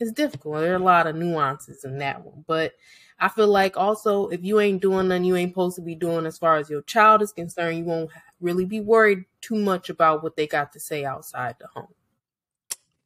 it's 0.00 0.12
difficult 0.12 0.60
there 0.60 0.72
are 0.72 0.76
a 0.76 0.78
lot 0.78 1.06
of 1.06 1.16
nuances 1.16 1.84
in 1.84 1.98
that 1.98 2.24
one 2.24 2.44
but 2.46 2.72
i 3.20 3.28
feel 3.28 3.46
like 3.48 3.76
also 3.76 4.28
if 4.28 4.42
you 4.44 4.60
ain't 4.60 4.82
doing 4.82 5.08
nothing 5.08 5.24
you 5.24 5.36
ain't 5.36 5.52
supposed 5.52 5.76
to 5.76 5.82
be 5.82 5.94
doing 5.94 6.26
as 6.26 6.38
far 6.38 6.56
as 6.56 6.68
your 6.68 6.82
child 6.82 7.22
is 7.22 7.32
concerned 7.32 7.78
you 7.78 7.84
won't 7.84 8.10
really 8.40 8.64
be 8.64 8.80
worried 8.80 9.24
too 9.40 9.56
much 9.56 9.88
about 9.88 10.22
what 10.22 10.36
they 10.36 10.46
got 10.46 10.72
to 10.72 10.80
say 10.80 11.04
outside 11.04 11.54
the 11.60 11.66
home 11.68 11.94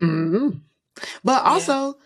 Mhm. 0.01 0.61
But 1.25 1.43
Yeah. 1.45 1.51
also, 1.53 1.99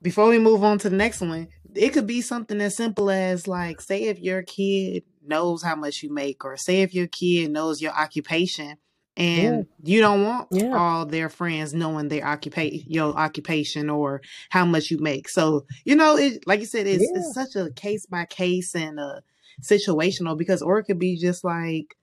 before 0.00 0.28
we 0.28 0.38
move 0.38 0.64
on 0.64 0.78
to 0.78 0.90
the 0.90 0.96
next 0.96 1.20
one, 1.20 1.48
it 1.74 1.90
could 1.90 2.06
be 2.06 2.20
something 2.20 2.60
as 2.60 2.76
simple 2.76 3.10
as 3.10 3.46
like, 3.46 3.80
say 3.80 4.04
if 4.04 4.18
your 4.18 4.42
kid 4.42 5.04
knows 5.24 5.62
how 5.62 5.76
much 5.76 6.02
you 6.02 6.12
make, 6.12 6.44
or 6.44 6.56
say 6.56 6.82
if 6.82 6.94
your 6.94 7.06
kid 7.06 7.50
knows 7.50 7.80
your 7.80 7.92
occupation, 7.92 8.76
and 9.16 9.66
you 9.82 10.00
don't 10.00 10.24
want 10.24 10.48
Yeah. 10.50 10.76
all 10.78 11.06
their 11.06 11.28
friends 11.28 11.74
knowing 11.74 12.08
their 12.08 12.24
occupation, 12.26 12.82
your 12.86 13.14
occupation, 13.14 13.90
or 13.90 14.22
how 14.50 14.64
much 14.64 14.90
you 14.90 14.98
make. 14.98 15.28
So 15.28 15.66
you 15.84 15.96
know, 15.96 16.16
it 16.16 16.46
like 16.46 16.60
you 16.60 16.66
said, 16.66 16.86
it's 16.86 17.04
Yeah. 17.04 17.18
it's 17.20 17.34
such 17.34 17.56
a 17.56 17.70
case 17.70 18.06
by 18.06 18.24
case 18.26 18.74
and 18.74 18.98
a 19.00 19.22
situational 19.62 20.36
because, 20.36 20.62
or 20.62 20.78
it 20.78 20.84
could 20.84 20.98
be 20.98 21.16
just 21.18 21.44
like. 21.44 21.96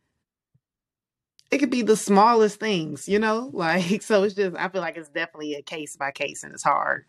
it 1.51 1.57
could 1.57 1.71
be 1.71 1.81
the 1.81 1.97
smallest 1.97 2.59
things, 2.59 3.07
you 3.09 3.17
know? 3.19 3.49
Like 3.53 4.01
so 4.03 4.23
it's 4.23 4.35
just 4.35 4.55
I 4.55 4.69
feel 4.69 4.81
like 4.81 4.97
it's 4.97 5.09
definitely 5.09 5.55
a 5.55 5.61
case 5.63 5.95
by 5.97 6.11
case 6.11 6.43
and 6.43 6.53
it's 6.53 6.63
hard. 6.63 7.05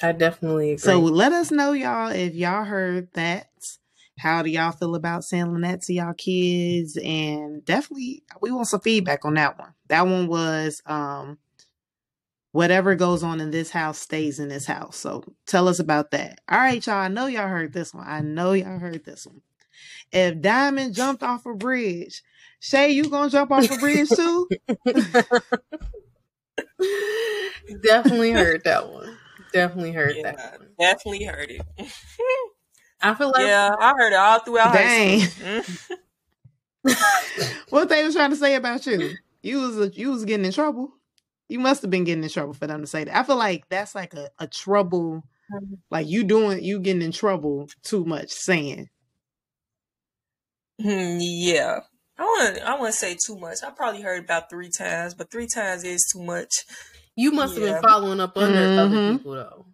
I 0.00 0.12
definitely 0.12 0.68
agree. 0.70 0.78
So 0.78 1.00
let 1.00 1.32
us 1.32 1.50
know 1.50 1.72
y'all 1.72 2.10
if 2.10 2.34
y'all 2.34 2.64
heard 2.64 3.12
that. 3.14 3.48
How 4.18 4.42
do 4.42 4.50
y'all 4.50 4.72
feel 4.72 4.94
about 4.94 5.24
saying 5.24 5.60
that 5.62 5.82
to 5.82 5.92
y'all 5.94 6.14
kids? 6.14 6.98
And 7.02 7.64
definitely 7.64 8.22
we 8.40 8.50
want 8.50 8.68
some 8.68 8.80
feedback 8.80 9.24
on 9.24 9.34
that 9.34 9.58
one. 9.58 9.72
That 9.88 10.06
one 10.06 10.26
was 10.26 10.82
um 10.86 11.38
whatever 12.52 12.94
goes 12.94 13.22
on 13.22 13.40
in 13.40 13.50
this 13.50 13.70
house 13.70 13.98
stays 13.98 14.38
in 14.40 14.48
this 14.48 14.66
house. 14.66 14.96
So 14.96 15.22
tell 15.46 15.68
us 15.68 15.78
about 15.78 16.10
that. 16.12 16.40
All 16.48 16.58
right, 16.58 16.84
y'all. 16.84 16.96
I 16.96 17.08
know 17.08 17.26
y'all 17.26 17.48
heard 17.48 17.72
this 17.72 17.94
one. 17.94 18.06
I 18.08 18.20
know 18.20 18.52
y'all 18.52 18.78
heard 18.78 19.04
this 19.04 19.26
one. 19.26 19.42
If 20.12 20.40
Diamond 20.40 20.94
jumped 20.94 21.22
off 21.22 21.46
a 21.46 21.54
bridge, 21.54 22.22
Shay, 22.60 22.90
you 22.90 23.08
gonna 23.10 23.30
jump 23.30 23.52
off 23.52 23.70
a 23.70 23.78
bridge 23.78 24.08
too? 24.08 24.48
definitely 27.82 28.32
heard 28.32 28.64
that 28.64 28.90
one. 28.90 29.16
Definitely 29.52 29.92
heard 29.92 30.16
Yeah, 30.16 30.32
that 30.32 30.58
one. 30.60 30.68
definitely 30.78 31.24
heard 31.24 31.50
it. 31.50 31.62
I 33.00 33.14
feel 33.14 33.30
like 33.32 33.46
yeah, 33.46 33.70
I 33.78 33.92
heard 33.96 34.12
it 34.12 34.16
all 34.16 34.40
throughout 34.40 34.72
Dang. 34.72 35.20
high 35.40 35.62
what 37.70 37.88
they 37.88 38.04
was 38.04 38.14
trying 38.14 38.30
to 38.30 38.36
say 38.36 38.54
about 38.54 38.86
you? 38.86 39.18
You 39.42 39.60
was 39.60 39.96
you 39.96 40.10
was 40.10 40.24
getting 40.24 40.46
in 40.46 40.52
trouble. 40.52 40.92
You 41.48 41.58
must 41.60 41.82
have 41.82 41.90
been 41.90 42.04
getting 42.04 42.24
in 42.24 42.30
trouble 42.30 42.54
for 42.54 42.66
them 42.66 42.80
to 42.80 42.86
say 42.86 43.04
that. 43.04 43.16
I 43.16 43.22
feel 43.22 43.36
like 43.36 43.68
that's 43.68 43.94
like 43.94 44.14
a, 44.14 44.30
a 44.38 44.46
trouble, 44.46 45.24
like 45.90 46.08
you 46.08 46.24
doing 46.24 46.62
you 46.62 46.80
getting 46.80 47.02
in 47.02 47.12
trouble 47.12 47.68
too 47.82 48.04
much 48.04 48.30
saying. 48.30 48.88
Hmm, 50.80 51.18
yeah. 51.20 51.80
I 52.18 52.22
want 52.24 52.58
I 52.62 52.78
want 52.78 52.92
to 52.92 52.98
say 52.98 53.16
too 53.24 53.36
much. 53.38 53.58
I 53.64 53.70
probably 53.70 54.02
heard 54.02 54.24
about 54.24 54.50
three 54.50 54.70
times, 54.70 55.14
but 55.14 55.30
three 55.30 55.46
times 55.46 55.84
is 55.84 56.04
too 56.12 56.22
much. 56.22 56.52
you 57.16 57.32
must 57.32 57.56
have 57.56 57.64
been 57.64 57.82
following 57.82 58.20
up 58.20 58.36
under 58.36 58.80
other 58.80 58.96
Mhm. 58.96 59.16
people 59.18 59.32
though. 59.32 59.66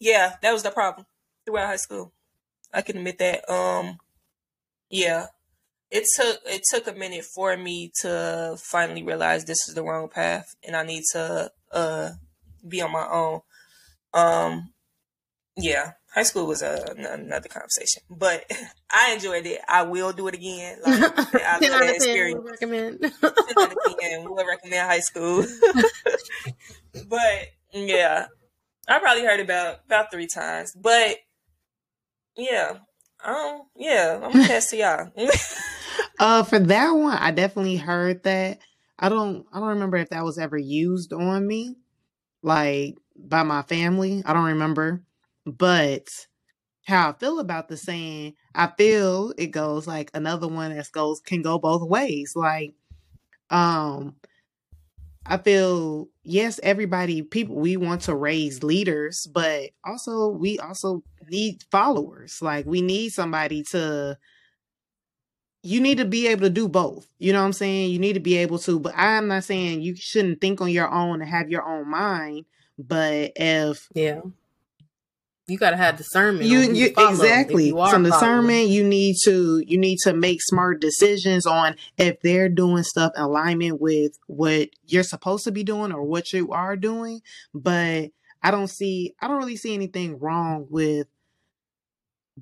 Yeah, 0.00 0.36
that 0.42 0.52
was 0.52 0.62
the 0.62 0.70
problem 0.70 1.06
throughout 1.44 1.66
high 1.66 1.76
school. 1.76 2.12
I 2.72 2.82
can 2.82 2.96
admit 2.98 3.18
that. 3.18 3.48
Um, 3.50 3.98
yeah, 4.90 5.26
it 5.90 6.04
took 6.16 6.40
it 6.46 6.62
took 6.70 6.86
a 6.86 6.98
minute 6.98 7.24
for 7.24 7.56
me 7.56 7.92
to 8.00 8.56
finally 8.58 9.02
realize 9.02 9.44
this 9.44 9.68
is 9.68 9.74
the 9.74 9.82
wrong 9.82 10.08
path, 10.08 10.54
and 10.66 10.76
I 10.76 10.84
need 10.84 11.04
to 11.12 11.50
uh 11.72 12.10
be 12.66 12.82
on 12.82 12.92
my 12.92 13.06
own. 13.06 13.40
Um, 14.12 14.72
yeah, 15.56 15.92
high 16.14 16.22
school 16.22 16.46
was 16.46 16.62
a, 16.62 16.94
another 16.96 17.48
conversation, 17.48 18.02
but 18.10 18.44
I 18.90 19.12
enjoyed 19.12 19.46
it. 19.46 19.60
I 19.68 19.82
will 19.82 20.12
do 20.12 20.28
it 20.28 20.34
again. 20.34 20.78
Like, 20.84 20.94
I 20.94 20.98
love 21.02 21.34
that 21.34 21.62
of 21.62 21.70
10 21.70 21.94
experience. 21.94 22.40
would 22.42 22.50
recommend. 22.50 23.00
10 23.00 23.12
out 23.58 23.72
of 23.72 23.98
10 24.00 24.30
would 24.30 24.46
recommend 24.46 24.88
high 24.88 25.00
school. 25.00 25.44
but 27.08 27.48
yeah, 27.72 28.26
I 28.88 28.98
probably 28.98 29.24
heard 29.24 29.40
about 29.40 29.80
about 29.86 30.10
three 30.10 30.28
times. 30.32 30.72
But 30.74 31.18
yeah, 32.36 32.78
um, 33.24 33.62
yeah, 33.76 34.20
I'm 34.22 34.32
gonna 34.32 34.46
pass 34.46 34.70
to 34.70 34.76
y'all. 34.76 35.10
Uh, 36.18 36.44
for 36.44 36.60
that 36.60 36.92
one, 36.92 37.18
I 37.18 37.32
definitely 37.32 37.76
heard 37.76 38.22
that. 38.22 38.60
I 38.98 39.08
don't 39.08 39.46
I 39.52 39.58
don't 39.58 39.70
remember 39.70 39.96
if 39.96 40.10
that 40.10 40.24
was 40.24 40.38
ever 40.38 40.56
used 40.56 41.12
on 41.12 41.46
me, 41.46 41.76
like 42.42 42.96
by 43.16 43.42
my 43.42 43.62
family. 43.62 44.22
I 44.24 44.32
don't 44.32 44.44
remember, 44.44 45.02
but 45.44 46.08
how 46.86 47.10
I 47.10 47.12
feel 47.14 47.40
about 47.40 47.68
the 47.68 47.76
saying, 47.76 48.34
I 48.54 48.68
feel 48.78 49.34
it 49.36 49.48
goes 49.48 49.86
like 49.86 50.10
another 50.14 50.46
one 50.46 50.74
that 50.74 50.92
goes 50.92 51.20
can 51.20 51.42
go 51.42 51.58
both 51.58 51.88
ways. 51.88 52.34
Like, 52.36 52.74
um, 53.50 54.16
I 55.26 55.38
feel 55.38 56.08
yes, 56.24 56.58
everybody, 56.62 57.22
people, 57.22 57.56
we 57.56 57.76
want 57.76 58.02
to 58.02 58.14
raise 58.14 58.62
leaders, 58.62 59.26
but 59.32 59.70
also 59.84 60.28
we 60.28 60.58
also 60.58 61.02
need 61.28 61.62
followers. 61.70 62.42
Like, 62.42 62.66
we 62.66 62.82
need 62.82 63.10
somebody 63.10 63.62
to. 63.64 64.18
You 65.62 65.80
need 65.80 65.96
to 65.96 66.04
be 66.04 66.26
able 66.26 66.42
to 66.42 66.50
do 66.50 66.68
both. 66.68 67.06
You 67.18 67.32
know 67.32 67.40
what 67.40 67.46
I'm 67.46 67.52
saying? 67.54 67.90
You 67.90 67.98
need 67.98 68.12
to 68.12 68.20
be 68.20 68.36
able 68.36 68.58
to, 68.58 68.78
but 68.78 68.92
I'm 68.94 69.28
not 69.28 69.44
saying 69.44 69.80
you 69.80 69.96
shouldn't 69.96 70.42
think 70.42 70.60
on 70.60 70.68
your 70.68 70.90
own 70.90 71.22
and 71.22 71.30
have 71.30 71.48
your 71.48 71.66
own 71.66 71.88
mind. 71.88 72.44
But 72.78 73.32
if 73.36 73.88
yeah. 73.94 74.20
You 75.46 75.58
gotta 75.58 75.76
have 75.76 75.98
discernment. 75.98 76.48
you, 76.48 76.60
you 76.60 76.94
to 76.94 77.08
exactly 77.08 77.68
some 77.68 77.76
following. 77.76 78.04
discernment 78.04 78.68
you 78.68 78.82
need 78.82 79.16
to 79.24 79.62
you 79.66 79.76
need 79.76 79.98
to 79.98 80.14
make 80.14 80.40
smart 80.40 80.80
decisions 80.80 81.44
on 81.44 81.76
if 81.98 82.18
they're 82.22 82.48
doing 82.48 82.82
stuff 82.82 83.12
in 83.14 83.22
alignment 83.22 83.78
with 83.78 84.18
what 84.26 84.70
you're 84.86 85.02
supposed 85.02 85.44
to 85.44 85.52
be 85.52 85.62
doing 85.62 85.92
or 85.92 86.02
what 86.02 86.32
you 86.32 86.50
are 86.52 86.76
doing 86.76 87.20
but 87.52 88.10
i 88.42 88.50
don't 88.50 88.68
see 88.68 89.14
i 89.20 89.28
don't 89.28 89.36
really 89.36 89.56
see 89.56 89.74
anything 89.74 90.18
wrong 90.18 90.66
with 90.70 91.08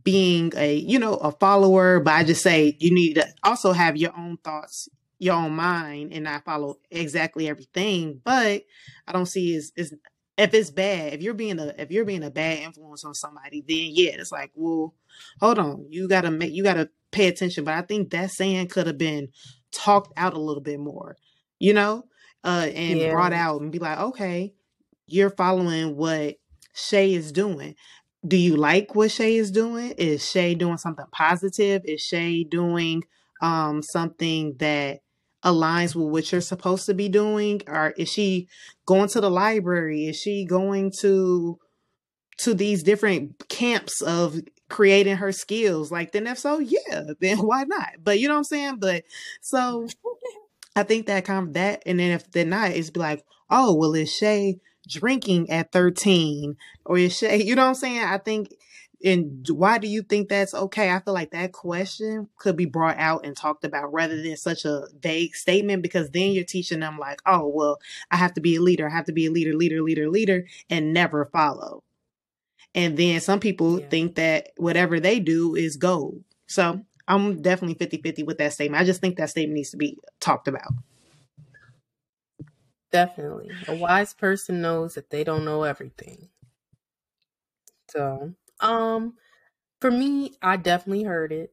being 0.05 0.53
a 0.57 0.77
you 0.77 0.99
know 0.99 1.15
a 1.15 1.33
follower 1.33 1.99
but 1.99 2.15
i 2.15 2.23
just 2.23 2.43
say 2.43 2.77
you 2.79 2.95
need 2.95 3.15
to 3.15 3.27
also 3.43 3.73
have 3.73 3.97
your 3.97 4.17
own 4.17 4.37
thoughts 4.39 4.89
your 5.19 5.35
own 5.35 5.53
mind 5.53 6.13
and 6.13 6.25
not 6.25 6.45
follow 6.45 6.79
exactly 6.91 7.49
everything 7.49 8.21
but 8.25 8.63
i 9.09 9.13
don't 9.13 9.27
see 9.27 9.55
is 9.55 9.73
is 9.77 9.93
if 10.39 10.55
it's 10.55 10.71
bad 10.71 11.13
if 11.13 11.23
you're 11.23 11.35
being 11.35 11.59
a 11.59 11.75
if 11.79 11.91
you're 11.91 12.05
being 12.05 12.25
a 12.25 12.31
bad 12.31 12.59
influence 12.59 13.05
on 13.05 13.15
somebody 13.15 13.61
then 13.67 13.89
yeah 13.91 14.13
it's 14.19 14.33
like 14.33 14.51
well 14.55 14.95
hold 15.41 15.59
on 15.59 15.87
you 15.91 16.09
gotta 16.09 16.31
make 16.31 16.53
you 16.53 16.63
gotta 16.63 16.89
pay 17.11 17.29
attention 17.29 17.65
but 17.65 17.75
i 17.75 17.83
think 17.83 18.11
that 18.11 18.31
saying 18.31 18.67
could 18.69 18.87
have 18.87 18.99
been 18.99 19.29
talked 19.73 20.13
out 20.17 20.35
a 20.35 20.41
little 20.41 20.63
bit 20.63 20.81
more 20.81 21.17
you 21.59 21.73
know 21.73 22.05
uh 22.45 22.69
and 22.75 22.99
Yeah. 23.01 23.11
brought 23.11 23.33
out 23.33 23.61
and 23.61 23.71
be 23.73 23.79
like 23.79 23.99
okay 23.99 24.53
you're 25.07 25.31
following 25.31 25.97
what 25.97 26.37
shay 26.75 27.15
is 27.15 27.33
doing 27.33 27.75
do 28.27 28.37
you 28.37 28.57
like 28.57 28.95
what 28.95 29.11
Shay 29.11 29.37
is 29.37 29.51
doing? 29.51 29.93
Is 29.99 30.29
Shay 30.31 30.55
doing 30.55 30.79
something 30.79 31.07
positive? 31.11 31.83
Is 31.85 32.01
Shay 32.01 32.45
doing 32.45 33.03
um 33.41 33.83
something 33.83 34.55
that 34.59 35.01
aligns 35.45 35.95
with 35.95 36.09
what 36.09 36.33
you're 36.33 36.41
supposed 36.41 36.87
to 36.87 36.95
be 36.95 37.09
doing? 37.09 37.63
Or 37.67 37.91
is 37.97 38.11
she 38.11 38.49
going 38.87 39.09
to 39.11 39.21
the 39.21 39.31
library? 39.31 40.07
Is 40.07 40.21
she 40.21 40.45
going 40.45 40.93
to 41.01 41.59
to 42.39 42.55
these 42.55 42.83
different 42.83 43.49
camps 43.49 44.01
of 44.01 44.41
creating 44.69 45.17
her 45.17 45.33
skills? 45.33 45.93
Like 45.93 46.13
then 46.13 46.27
if 46.27 46.39
so, 46.39 46.59
yeah, 46.59 47.03
then 47.21 47.39
why 47.39 47.65
not? 47.65 47.91
But 48.03 48.19
you 48.19 48.29
know 48.29 48.35
what 48.35 48.39
I'm 48.39 48.45
saying? 48.45 48.77
But 48.79 49.05
so 49.41 49.89
I 50.75 50.83
think 50.83 51.07
that 51.07 51.25
kind 51.25 51.49
of 51.49 51.55
that, 51.55 51.83
and 51.87 51.99
then 51.99 52.13
if 52.13 52.31
they're 52.31 52.45
not, 52.45 52.71
it's 52.71 52.91
be 52.91 53.01
like, 53.01 53.25
oh, 53.51 53.75
well, 53.75 53.95
is 53.95 54.13
Shay 54.13 54.61
drinking 54.89 55.51
at 55.51 55.73
13? 55.73 56.57
Or 56.85 56.99
is 56.99 57.17
Shay, 57.17 57.43
you 57.45 57.55
know 57.55 57.63
what 57.63 57.69
I'm 57.69 57.75
saying? 57.75 58.05
I 58.05 58.19
think, 58.19 58.55
and 59.05 59.49
why 59.49 59.79
do 59.79 59.89
you 59.89 60.03
think 60.03 60.29
that's 60.29 60.55
okay? 60.55 60.91
I 60.91 61.01
feel 61.01 61.15
like 61.15 61.31
that 61.33 61.53
question 61.53 62.29
could 62.37 62.57
be 62.57 62.67
brought 62.67 62.99
out 62.99 63.25
and 63.27 63.37
talked 63.37 63.65
about 63.65 63.93
rather 63.93 64.21
than 64.23 64.37
such 64.37 64.65
a 64.65 64.87
vague 65.01 65.35
statement 65.35 65.83
because 65.83 66.11
then 66.11 66.33
you're 66.33 66.45
teaching 66.45 66.81
them, 66.81 66.99
like, 66.99 67.21
oh, 67.27 67.49
well, 67.49 67.79
I 68.11 68.17
have 68.17 68.35
to 68.35 68.41
be 68.41 68.57
a 68.57 68.63
leader. 68.63 68.89
I 68.89 68.93
have 68.93 69.07
to 69.07 69.13
be 69.13 69.27
a 69.27 69.31
leader, 69.31 69.55
leader, 69.55 69.83
leader, 69.83 70.09
leader, 70.11 70.47
and 70.71 70.93
never 70.93 71.27
follow. 71.27 71.83
And 72.75 72.97
then 72.97 73.21
some 73.21 73.41
people 73.41 73.81
Yeah. 73.81 73.89
think 73.89 74.15
that 74.17 74.51
whatever 74.57 75.01
they 75.01 75.21
do 75.21 75.55
is 75.55 75.77
gold. 75.77 76.25
So 76.47 76.81
I'm 77.09 77.43
definitely 77.43 77.75
50 77.75 77.99
50 77.99 78.23
with 78.23 78.39
that 78.39 78.53
statement. 78.53 78.81
I 78.81 78.85
just 78.85 79.01
think 79.01 79.17
that 79.17 79.31
statement 79.31 79.57
needs 79.57 79.71
to 79.71 79.77
be 79.77 79.99
talked 80.21 80.49
about. 80.49 80.73
Definitely. 82.91 83.57
A 83.67 83.75
wise 83.75 84.15
person 84.15 84.61
knows 84.63 84.95
that 84.95 85.11
they 85.11 85.25
don't 85.25 85.45
know 85.45 85.65
everything. 85.65 86.29
So, 87.91 88.35
um, 88.63 89.15
for 89.81 89.91
me, 89.91 90.35
I 90.43 90.57
definitely 90.57 91.05
heard 91.05 91.33
it. 91.33 91.53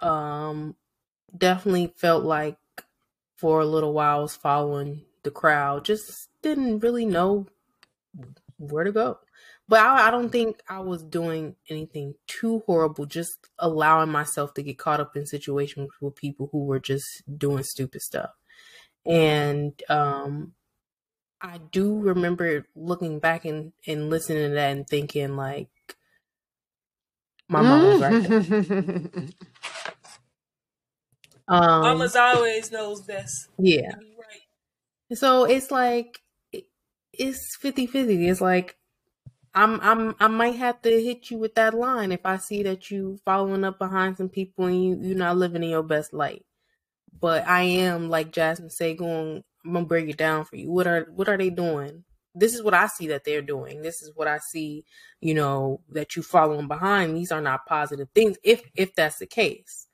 Um, 0.00 0.76
definitely 1.36 1.92
felt 1.96 2.24
like 2.24 2.58
for 3.36 3.60
a 3.60 3.66
little 3.66 3.92
while 3.92 4.18
I 4.18 4.22
was 4.22 4.36
following 4.36 5.04
the 5.22 5.30
crowd, 5.30 5.84
just 5.84 6.28
didn't 6.42 6.80
really 6.80 7.06
know 7.06 7.46
where 8.58 8.84
to 8.84 8.92
go. 8.92 9.18
But 9.68 9.80
I, 9.80 10.08
I 10.08 10.10
don't 10.10 10.30
think 10.30 10.60
I 10.68 10.80
was 10.80 11.02
doing 11.02 11.56
anything 11.68 12.14
too 12.26 12.62
horrible, 12.66 13.06
just 13.06 13.48
allowing 13.58 14.10
myself 14.10 14.54
to 14.54 14.62
get 14.62 14.78
caught 14.78 15.00
up 15.00 15.16
in 15.16 15.26
situations 15.26 15.90
with 16.00 16.16
people 16.16 16.48
who 16.52 16.64
were 16.64 16.80
just 16.80 17.22
doing 17.38 17.62
stupid 17.64 18.02
stuff. 18.02 18.30
And 19.06 19.80
um 19.88 20.52
I 21.40 21.58
do 21.58 21.98
remember 22.00 22.66
looking 22.74 23.20
back 23.20 23.44
and, 23.44 23.72
and 23.86 24.10
listening 24.10 24.50
to 24.50 24.54
that 24.54 24.72
and 24.76 24.88
thinking 24.88 25.36
like 25.36 25.68
my 27.48 27.62
mom 27.62 27.84
was 27.84 28.00
right. 28.00 28.22
Mm. 28.22 29.32
Um, 31.48 31.80
Mama's 31.82 32.14
always 32.14 32.70
knows 32.70 33.00
best. 33.02 33.48
yeah. 33.58 33.94
Right. 33.94 35.16
So 35.16 35.44
it's 35.44 35.70
like 35.70 36.18
it's 37.12 37.56
50-50. 37.56 38.28
It's 38.30 38.40
like 38.40 38.76
I'm 39.54 39.80
I'm 39.80 40.14
I 40.20 40.28
might 40.28 40.56
have 40.56 40.82
to 40.82 40.90
hit 40.90 41.30
you 41.30 41.38
with 41.38 41.54
that 41.54 41.74
line 41.74 42.12
if 42.12 42.20
I 42.24 42.36
see 42.36 42.62
that 42.64 42.90
you 42.90 43.18
following 43.24 43.64
up 43.64 43.78
behind 43.78 44.18
some 44.18 44.28
people 44.28 44.66
and 44.66 44.84
you 44.84 44.98
you're 45.00 45.16
not 45.16 45.38
living 45.38 45.62
in 45.62 45.70
your 45.70 45.82
best 45.82 46.12
light. 46.12 46.44
But 47.18 47.46
I 47.48 47.62
am 47.62 48.10
like 48.10 48.32
Jasmine 48.32 48.70
say 48.70 48.94
going 48.94 49.42
I'm 49.64 49.72
gonna 49.72 49.86
break 49.86 50.08
it 50.08 50.18
down 50.18 50.44
for 50.44 50.56
you. 50.56 50.70
What 50.70 50.86
are 50.86 51.08
what 51.14 51.28
are 51.28 51.38
they 51.38 51.50
doing? 51.50 52.04
This 52.38 52.54
is 52.54 52.62
what 52.62 52.74
I 52.74 52.86
see 52.86 53.08
that 53.08 53.24
they're 53.24 53.42
doing. 53.42 53.82
This 53.82 54.02
is 54.02 54.12
what 54.14 54.28
I 54.28 54.38
see, 54.38 54.84
you 55.20 55.34
know, 55.34 55.80
that 55.90 56.16
you 56.16 56.22
following 56.22 56.68
behind. 56.68 57.16
These 57.16 57.32
are 57.32 57.40
not 57.40 57.66
positive 57.66 58.08
things 58.14 58.36
if 58.44 58.62
if 58.74 58.94
that's 58.94 59.18
the 59.18 59.26
case. 59.26 59.86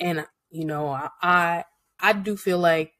And 0.00 0.26
you 0.50 0.64
know, 0.64 0.88
I 0.88 1.64
I, 2.00 2.12
do 2.12 2.36
feel 2.36 2.58
like 2.58 2.92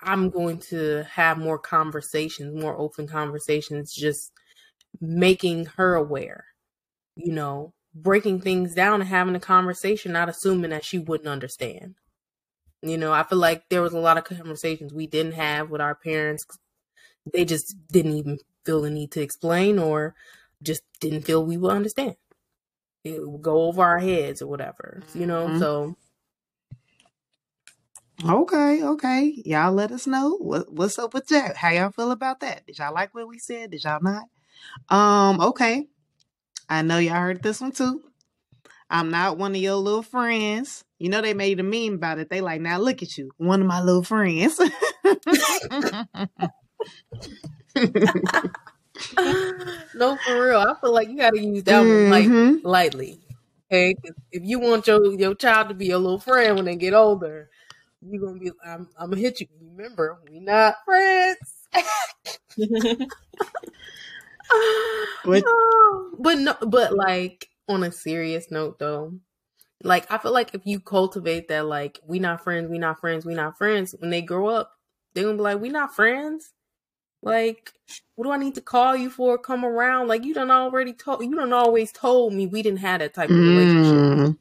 I'm 0.00 0.30
going 0.30 0.58
to 0.70 1.04
have 1.10 1.38
more 1.38 1.58
conversations, 1.58 2.60
more 2.60 2.76
open 2.76 3.08
conversations, 3.08 3.92
just 3.92 4.32
making 5.00 5.66
her 5.76 5.94
aware, 5.94 6.44
you 7.16 7.32
know, 7.32 7.72
breaking 7.94 8.40
things 8.40 8.74
down 8.74 9.00
and 9.00 9.08
having 9.08 9.34
a 9.34 9.40
conversation, 9.40 10.12
not 10.12 10.28
assuming 10.28 10.70
that 10.70 10.84
she 10.84 10.98
wouldn't 10.98 11.28
understand. 11.28 11.94
You 12.82 12.98
know, 12.98 13.12
I 13.12 13.22
feel 13.22 13.38
like 13.38 13.64
there 13.70 13.82
was 13.82 13.94
a 13.94 13.98
lot 13.98 14.18
of 14.18 14.24
conversations 14.24 14.92
we 14.92 15.06
didn't 15.06 15.32
have 15.32 15.70
with 15.70 15.80
our 15.80 15.94
parents. 15.94 16.44
They 17.32 17.44
just 17.44 17.76
didn't 17.88 18.12
even 18.12 18.38
feel 18.64 18.82
the 18.82 18.90
need 18.90 19.10
to 19.12 19.20
explain 19.22 19.78
or 19.78 20.14
just 20.62 20.82
didn't 21.00 21.22
feel 21.22 21.44
we 21.44 21.56
would 21.56 21.72
understand. 21.72 22.16
It 23.04 23.26
would 23.26 23.42
go 23.42 23.62
over 23.62 23.82
our 23.82 23.98
heads 23.98 24.40
or 24.40 24.46
whatever, 24.46 25.02
you 25.14 25.26
know? 25.26 25.48
Mhm. 25.48 25.58
So, 25.58 25.96
Okay, 28.24 28.82
okay. 28.82 29.42
Y'all 29.44 29.72
let 29.72 29.90
us 29.90 30.06
know 30.06 30.36
what, 30.38 30.72
what's 30.72 30.98
up 30.98 31.12
with 31.12 31.26
that. 31.28 31.56
How 31.56 31.70
y'all 31.70 31.90
feel 31.90 32.10
about 32.10 32.40
that? 32.40 32.64
Did 32.66 32.78
y'all 32.78 32.94
like 32.94 33.14
what 33.14 33.28
we 33.28 33.38
said? 33.38 33.72
Did 33.72 33.84
y'all 33.84 34.00
not? 34.00 34.24
Um, 34.88 35.40
okay. 35.40 35.86
I 36.68 36.82
know 36.82 36.98
y'all 36.98 37.16
heard 37.16 37.42
this 37.42 37.60
one 37.60 37.72
too. 37.72 38.02
I'm 38.88 39.10
not 39.10 39.36
one 39.36 39.50
of 39.54 39.60
your 39.60 39.74
little 39.74 40.02
friends. 40.02 40.84
You 40.98 41.08
know 41.08 41.20
they 41.20 41.34
made 41.34 41.60
a 41.60 41.62
meme 41.62 41.94
about 41.94 42.18
it. 42.18 42.30
They 42.30 42.40
like, 42.40 42.60
now 42.60 42.78
look 42.78 43.02
at 43.02 43.18
you, 43.18 43.30
one 43.36 43.60
of 43.60 43.66
my 43.66 43.82
little 43.82 44.04
friends. 44.04 44.58
no, 49.94 50.18
for 50.24 50.46
real. 50.46 50.58
I 50.58 50.74
feel 50.80 50.92
like 50.92 51.08
you 51.08 51.18
got 51.18 51.34
to 51.34 51.40
use 51.40 51.64
that 51.64 51.86
one 51.86 52.08
like 52.08 52.26
Mhm. 52.26 52.60
lightly. 52.62 53.20
Okay, 53.70 53.94
if 54.30 54.42
you 54.44 54.58
want 54.60 54.86
your 54.86 55.04
your 55.18 55.34
child 55.34 55.68
to 55.68 55.74
be 55.74 55.90
a 55.90 55.98
little 55.98 56.18
friend 56.20 56.56
when 56.56 56.64
they 56.66 56.76
get 56.76 56.94
older, 56.94 57.50
you're 58.00 58.24
gonna 58.24 58.38
be. 58.38 58.50
I'm, 58.64 58.88
I'm 58.98 59.10
gonna 59.10 59.20
hit 59.22 59.40
you. 59.40 59.46
Remember, 59.60 60.18
we 60.30 60.40
not 60.40 60.76
friends. 60.84 61.36
What- 65.22 65.44
but 66.18 66.38
no, 66.38 66.54
but 66.66 66.94
like 66.94 67.48
on 67.68 67.82
a 67.82 67.92
serious 67.92 68.50
note 68.50 68.78
though, 68.78 69.12
like 69.82 70.10
I 70.12 70.18
feel 70.18 70.32
like 70.32 70.54
if 70.54 70.62
you 70.66 70.80
cultivate 70.80 71.48
that, 71.48 71.66
like 71.66 72.00
we 72.06 72.18
not 72.18 72.42
friends, 72.44 72.68
we 72.70 72.78
not 72.78 73.00
friends, 73.00 73.24
we 73.26 73.34
not 73.34 73.58
friends. 73.58 73.94
When 73.98 74.10
they 74.10 74.22
grow 74.22 74.48
up, 74.48 74.72
they're 75.14 75.24
gonna 75.24 75.36
be 75.36 75.42
like, 75.42 75.60
we 75.60 75.68
not 75.70 75.94
friends. 75.94 76.52
Like, 77.24 77.72
what 78.16 78.26
do 78.26 78.30
I 78.30 78.36
need 78.36 78.54
to 78.56 78.60
call 78.60 78.94
you 78.94 79.08
for? 79.08 79.38
Come 79.38 79.64
around. 79.64 80.08
Like 80.08 80.24
you 80.24 80.34
done 80.34 80.50
already 80.50 80.92
told 80.92 81.24
you 81.24 81.34
done 81.34 81.54
always 81.54 81.90
told 81.90 82.34
me 82.34 82.46
we 82.46 82.62
didn't 82.62 82.80
have 82.80 83.00
that 83.00 83.14
type 83.14 83.30
of 83.30 83.36
relationship. 83.36 83.94
Mm. 83.94 84.38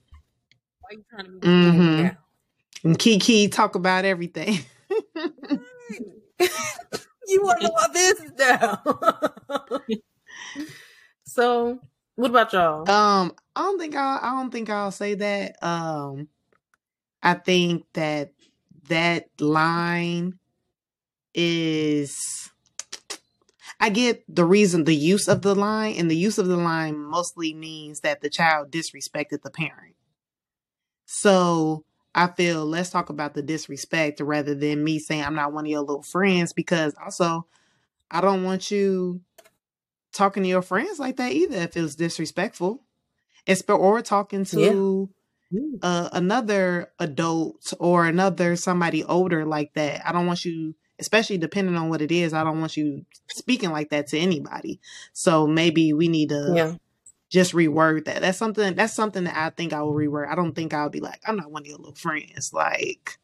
Why 0.82 0.90
you 0.92 1.04
trying 1.10 1.26
to 1.26 1.32
be 1.32 1.48
mm 1.48 1.72
Mhm. 1.72 2.04
now? 2.04 2.18
And 2.84 3.00
Kiki 3.00 3.48
talk 3.48 3.76
about 3.76 4.04
everything. 4.04 4.60
you 7.26 7.42
want 7.42 7.62
to 7.62 7.68
know 7.68 7.74
my 7.74 7.88
business 7.94 8.32
now. 8.38 8.84
so, 11.26 11.80
what 12.16 12.32
about 12.32 12.52
y'all? 12.52 12.92
Um, 12.92 13.34
I 13.56 13.62
don't 13.62 13.80
think 13.80 13.96
I 13.96 14.20
I 14.22 14.32
don't 14.32 14.52
think 14.52 14.70
I'll 14.70 14.92
say 14.92 15.14
that. 15.16 15.64
Um 15.64 16.28
I 17.22 17.36
think 17.36 17.86
that 17.94 18.34
that 18.90 19.30
line 19.40 20.38
is 21.34 22.43
I 23.84 23.90
get 23.90 24.24
the 24.34 24.46
reason 24.46 24.86
the 24.86 24.96
use 24.96 25.28
of 25.28 25.42
the 25.42 25.54
line 25.54 25.96
and 25.98 26.10
the 26.10 26.16
use 26.16 26.38
of 26.38 26.48
the 26.48 26.56
line 26.56 26.98
mostly 26.98 27.54
means 27.54 28.00
that 28.00 28.22
the 28.22 28.30
child 28.30 28.72
disrespected 28.72 29.42
the 29.42 29.52
parent. 29.52 29.96
So 31.06 31.84
I 32.16 32.28
feel 32.28 32.66
let's 32.66 32.92
talk 32.92 33.10
about 33.10 33.34
the 33.34 33.42
disrespect 33.42 34.22
rather 34.22 34.56
than 34.56 34.86
me 34.86 35.00
saying 35.00 35.26
I'm 35.26 35.36
not 35.36 35.52
one 35.52 35.66
of 35.66 35.70
your 35.70 35.82
little 35.82 36.02
friends 36.02 36.54
because 36.54 36.96
also 37.04 37.46
I 38.10 38.22
don't 38.22 38.46
want 38.46 38.72
you 38.72 39.20
talking 40.14 40.44
to 40.44 40.50
your 40.50 40.62
friends 40.62 40.98
like 40.98 41.18
that 41.18 41.34
either 41.34 41.58
if 41.58 41.76
it 41.76 41.82
was 41.82 41.98
disrespectful. 41.98 42.86
Espe- 43.48 43.78
or 43.78 44.02
talking 44.02 44.46
to 44.46 45.10
uh, 45.82 46.08
another 46.14 46.90
adult 47.00 47.74
or 47.80 48.06
another 48.06 48.56
somebody 48.56 49.04
older 49.04 49.46
like 49.46 49.74
that. 49.74 50.08
I 50.08 50.14
don't 50.14 50.26
want 50.26 50.46
you, 50.46 50.74
especially 51.00 51.38
depending 51.38 51.76
on 51.76 51.90
what 51.90 52.02
it 52.02 52.12
is, 52.12 52.34
I 52.34 52.44
don't 52.44 52.60
want 52.60 52.78
you 52.78 53.06
speaking 53.28 53.72
like 53.72 53.90
that 53.90 54.08
to 54.08 54.18
anybody. 54.18 54.80
So 55.14 55.48
maybe 55.48 55.94
we 55.94 56.08
need 56.08 56.30
to 56.30 56.54
Yeah. 56.56 56.76
just 57.30 57.54
reword 57.54 58.06
that. 58.06 58.22
That's 58.22 58.38
something 58.38 58.76
that's 58.76 58.94
something 58.94 59.24
that 59.26 59.36
I 59.36 59.50
think 59.50 59.74
I 59.74 59.82
will 59.82 59.94
reword. 59.94 60.30
I 60.30 60.36
don't 60.36 60.54
think 60.54 60.74
I'll 60.74 60.90
be 60.90 61.00
like, 61.02 61.22
I'm 61.28 61.36
not 61.38 61.52
one 61.52 61.64
of 61.64 61.68
your 61.68 61.78
little 61.78 61.96
friends. 61.96 62.52
Like 62.54 63.18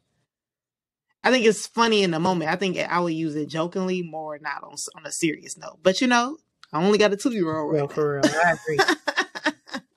I 1.23 1.32
think 1.32 1.45
it's 1.45 1.67
funny 1.67 2.03
in 2.03 2.12
the 2.12 2.19
moment. 2.19 2.49
I 2.49 2.55
think 2.55 2.77
I 2.77 2.99
would 2.99 3.13
use 3.13 3.36
it 3.36 3.49
jokingly 3.49 4.01
more, 4.01 4.39
not 4.39 4.63
on 4.63 4.75
on 4.95 5.05
a 5.05 5.12
serious 5.12 5.58
note. 5.58 5.79
But 5.84 6.01
you 6.01 6.08
know, 6.08 6.38
I 6.71 6.84
only 6.84 6.97
got 6.97 7.13
a 7.13 7.17
two 7.17 7.32
year 7.32 7.55
old 7.55 7.73
Real 7.73 7.86
right 7.88 7.93
for 7.93 8.15
real. 8.15 8.34
I 8.45 8.53
agree. 8.53 8.79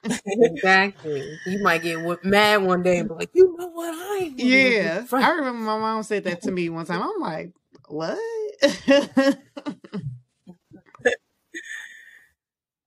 exactly. 0.27 1.39
You 1.47 1.63
might 1.63 1.83
get 1.83 2.25
mad 2.25 2.63
one 2.63 2.83
day 2.83 2.99
and 2.99 3.09
be 3.09 3.15
like, 3.15 3.31
you 3.35 3.57
know 3.57 3.69
what? 3.69 3.95
I 3.95 4.25
ain't 4.25 4.39
one 4.39 4.47
of 4.47 4.53
your 4.53 4.73
yeah. 4.83 5.07
I 5.13 5.31
remember 5.31 5.61
my 5.61 5.79
mom 5.79 6.03
said 6.03 6.25
that 6.25 6.43
to 6.43 6.51
me 6.51 6.69
one 6.69 6.87
time. 6.87 7.03
I'm 7.03 7.21
like, 7.21 7.53
what? 7.93 8.19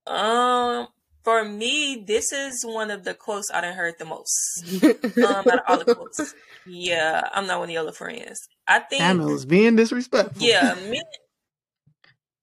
Um, 0.06 0.86
for 1.24 1.44
me, 1.44 2.04
this 2.06 2.32
is 2.32 2.64
one 2.64 2.90
of 2.90 3.02
the 3.02 3.14
quotes 3.14 3.50
I 3.52 3.60
done 3.60 3.74
heard 3.74 3.94
the 3.98 4.04
most. 4.04 4.84
Um, 5.16 5.44
out 5.48 5.48
of 5.48 5.60
all 5.66 5.78
the 5.78 5.94
quotes. 5.94 6.34
Yeah, 6.66 7.28
I'm 7.32 7.46
not 7.46 7.58
one 7.58 7.68
of 7.68 7.72
your 7.72 7.92
friends. 7.92 8.48
I 8.66 8.80
think. 8.80 9.02
Hannah 9.02 9.26
was 9.26 9.44
being 9.44 9.76
disrespectful. 9.76 10.46
Yeah, 10.46 10.76
me. 10.88 11.02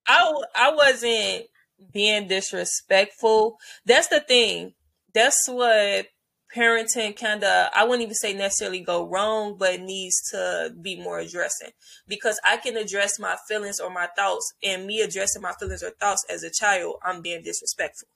I 0.08 0.34
I 0.56 0.76
wasn't 0.76 1.45
being 1.93 2.28
disrespectful. 2.28 3.58
That's 3.86 4.08
the 4.08 4.19
thing. 4.19 4.73
That's 5.13 5.47
what 5.47 6.08
parenting 6.56 7.16
kind 7.20 7.44
of 7.44 7.70
I 7.76 7.84
wouldn't 7.84 8.04
even 8.04 8.16
say 8.16 8.34
necessarily 8.34 8.82
go 8.82 9.08
wrong, 9.08 9.56
but 9.58 9.80
needs 9.82 10.22
to 10.32 10.74
be 10.82 10.96
more 11.02 11.20
addressing 11.20 11.72
because 12.08 12.39
I 12.46 12.58
can 12.58 12.78
address 12.78 13.20
my 13.20 13.36
feelings 13.48 13.80
or 13.80 13.89
my 13.89 14.08
thoughts, 14.16 14.54
and 14.63 14.86
me 14.86 15.02
addressing 15.02 15.42
my 15.42 15.54
feelings 15.60 15.84
or 15.84 15.92
thoughts 15.92 16.26
as 16.30 16.44
a 16.44 16.52
child, 16.52 16.96
I'm 17.04 17.22
being 17.22 17.44
disrespectful. 17.44 18.08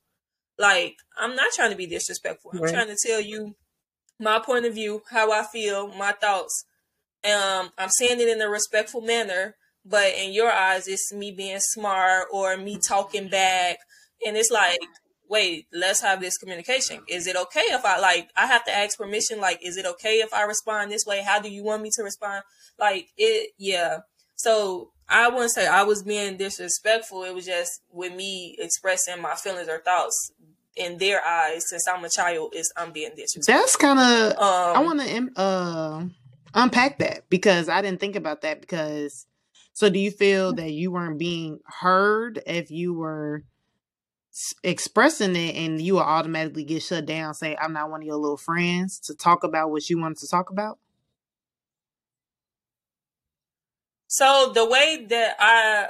Like 0.57 0.95
I'm 1.17 1.35
not 1.35 1.51
trying 1.53 1.71
to 1.71 1.77
be 1.77 1.87
disrespectful. 1.87 2.51
I'm 2.51 2.61
Right. 2.61 2.73
trying 2.73 2.87
to 2.87 2.97
tell 3.07 3.21
you 3.21 3.55
my 4.19 4.39
point 4.39 4.65
of 4.65 4.73
view, 4.73 5.01
how 5.09 5.31
I 5.31 5.43
feel, 5.43 5.89
my 5.89 6.11
thoughts. 6.13 6.65
Um, 7.23 7.71
I'm 7.77 7.89
saying 7.89 8.19
it 8.19 8.29
in 8.29 8.41
a 8.41 8.49
respectful 8.49 9.01
manner, 9.01 9.55
but 9.85 10.13
in 10.15 10.31
your 10.33 10.51
eyes, 10.51 10.87
it's 10.87 11.13
me 11.13 11.31
being 11.31 11.59
smart 11.59 12.27
or 12.31 12.57
me 12.57 12.77
talking 12.77 13.27
back, 13.27 13.77
and 14.25 14.37
it's 14.37 14.51
like, 14.51 14.79
wait, 15.29 15.67
let's 15.71 16.01
have 16.01 16.21
this 16.21 16.37
communication. 16.37 17.01
Is 17.07 17.27
it 17.27 17.35
okay 17.35 17.63
if 17.69 17.85
I 17.85 17.99
like? 17.99 18.29
I 18.35 18.45
have 18.45 18.63
to 18.65 18.71
ask 18.71 18.97
permission. 18.97 19.39
Like, 19.39 19.59
is 19.63 19.77
it 19.77 19.85
okay 19.85 20.19
if 20.19 20.33
I 20.33 20.43
respond 20.43 20.91
this 20.91 21.05
way? 21.05 21.21
How 21.21 21.39
do 21.39 21.49
you 21.49 21.63
want 21.63 21.81
me 21.81 21.89
to 21.95 22.03
respond? 22.03 22.43
Like 22.79 23.09
it, 23.17 23.51
yeah. 23.57 23.99
So 24.35 24.91
I 25.09 25.29
wouldn't 25.29 25.51
say 25.51 25.67
I 25.67 25.83
was 25.83 26.03
being 26.03 26.37
disrespectful. 26.37 27.23
It 27.23 27.33
was 27.33 27.45
just 27.45 27.81
with 27.91 28.13
me 28.13 28.55
expressing 28.59 29.21
my 29.21 29.35
feelings 29.35 29.69
or 29.69 29.79
thoughts 29.79 30.31
in 30.75 30.97
their 30.97 31.23
eyes. 31.25 31.69
Since 31.69 31.87
I'm 31.87 32.03
a 32.03 32.09
child, 32.09 32.53
is 32.55 32.71
I'm 32.77 32.91
being 32.91 33.11
disrespectful. 33.15 33.53
That's 33.53 33.75
kind 33.75 33.99
of 33.99 34.31
Um, 34.33 34.75
I 34.75 34.79
want 34.79 35.01
to 35.01 35.41
uh, 35.41 36.03
unpack 36.53 36.99
that 36.99 37.29
because 37.29 37.69
I 37.69 37.81
didn't 37.81 37.99
think 37.99 38.15
about 38.15 38.41
that. 38.41 38.61
Because 38.61 39.25
so, 39.73 39.89
do 39.89 39.99
you 39.99 40.11
feel 40.11 40.53
that 40.53 40.71
you 40.71 40.91
weren't 40.91 41.19
being 41.19 41.59
heard 41.65 42.41
if 42.45 42.71
you 42.71 42.93
were 42.93 43.43
expressing 44.63 45.35
it, 45.35 45.55
and 45.55 45.81
you 45.81 45.95
will 45.95 46.01
automatically 46.01 46.63
get 46.63 46.83
shut 46.83 47.05
down? 47.05 47.33
Say, 47.33 47.55
"I'm 47.59 47.73
not 47.73 47.89
one 47.89 48.01
of 48.01 48.07
your 48.07 48.17
little 48.17 48.37
friends" 48.37 48.99
to 49.01 49.15
talk 49.15 49.43
about 49.43 49.71
what 49.71 49.89
you 49.89 49.99
wanted 49.99 50.17
to 50.19 50.27
talk 50.27 50.49
about. 50.49 50.79
So 54.07 54.51
the 54.53 54.65
way 54.65 55.05
that 55.09 55.35
I 55.39 55.89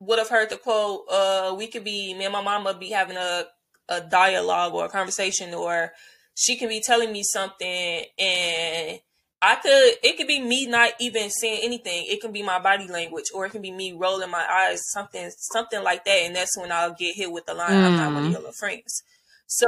would 0.00 0.18
have 0.18 0.30
heard 0.30 0.50
the 0.50 0.56
quote, 0.56 1.04
uh, 1.10 1.54
we 1.56 1.66
could 1.66 1.84
be 1.84 2.14
me 2.14 2.24
and 2.24 2.32
my 2.32 2.42
mama 2.42 2.74
be 2.74 2.90
having 2.90 3.16
a 3.16 3.46
a 3.88 4.00
dialogue 4.00 4.72
or 4.72 4.84
a 4.84 4.88
conversation, 4.88 5.52
or 5.52 5.92
she 6.34 6.56
can 6.56 6.68
be 6.68 6.80
telling 6.80 7.12
me 7.12 7.22
something, 7.24 8.04
and 8.18 9.00
I 9.42 9.56
could 9.56 9.94
it 10.02 10.16
could 10.18 10.26
be 10.26 10.40
me 10.40 10.66
not 10.66 10.92
even 11.00 11.30
saying 11.30 11.60
anything. 11.62 12.04
It 12.08 12.20
can 12.20 12.32
be 12.32 12.42
my 12.42 12.58
body 12.58 12.86
language 12.88 13.26
or 13.34 13.46
it 13.46 13.50
can 13.50 13.62
be 13.62 13.72
me 13.72 13.92
rolling 13.92 14.30
my 14.30 14.46
eyes, 14.50 14.82
something 14.90 15.30
something 15.38 15.82
like 15.82 16.04
that. 16.04 16.18
And 16.24 16.36
that's 16.36 16.58
when 16.58 16.70
I'll 16.72 16.94
get 16.94 17.16
hit 17.16 17.32
with 17.32 17.46
the 17.46 17.54
line, 17.54 17.78
I'm 17.82 17.94
not 17.94 18.12
one 18.14 18.24
of 18.24 18.28
Mm. 18.28 18.32
your 18.32 18.40
little 18.40 18.52
friends. 18.52 19.02
So 19.46 19.66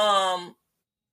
um 0.00 0.56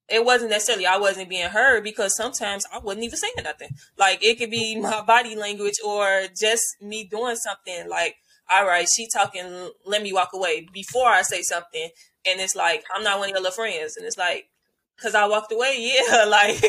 it 0.10 0.23
wasn't 0.26 0.52
necessarily 0.52 0.86
I 0.86 0.97
wasn't 0.97 1.30
being 1.30 1.50
heard 1.50 1.84
because 1.84 2.15
sometimes 2.15 2.65
I 2.73 2.80
wasn't 2.80 3.06
even 3.06 3.17
saying 3.17 3.34
nothing. 3.43 3.69
Like 3.97 4.23
it 4.23 4.38
could 4.39 4.52
be 4.52 4.76
my 4.80 5.02
body 5.02 5.36
language 5.36 5.76
or 5.86 6.23
just 6.39 6.63
me 6.82 7.04
doing 7.06 7.36
something 7.36 7.89
like, 7.89 8.15
all 8.50 8.65
right, 8.65 8.88
she 8.95 9.08
talking, 9.13 9.69
let 9.86 10.02
me 10.02 10.13
walk 10.13 10.30
away 10.34 10.67
before 10.73 11.08
I 11.10 11.21
say 11.23 11.41
something. 11.41 11.89
And 12.26 12.39
it's 12.39 12.56
like, 12.56 12.84
I'm 12.93 13.04
not 13.04 13.19
one 13.19 13.30
of 13.30 13.36
your 13.36 13.41
little 13.41 13.52
friends. 13.56 13.97
And 13.97 14.06
it's 14.06 14.17
like, 14.17 14.50
cause 15.02 15.15
I 15.15 15.28
walked 15.28 15.52
away. 15.52 15.76
Yeah. 16.10 16.26
Like, 16.26 16.63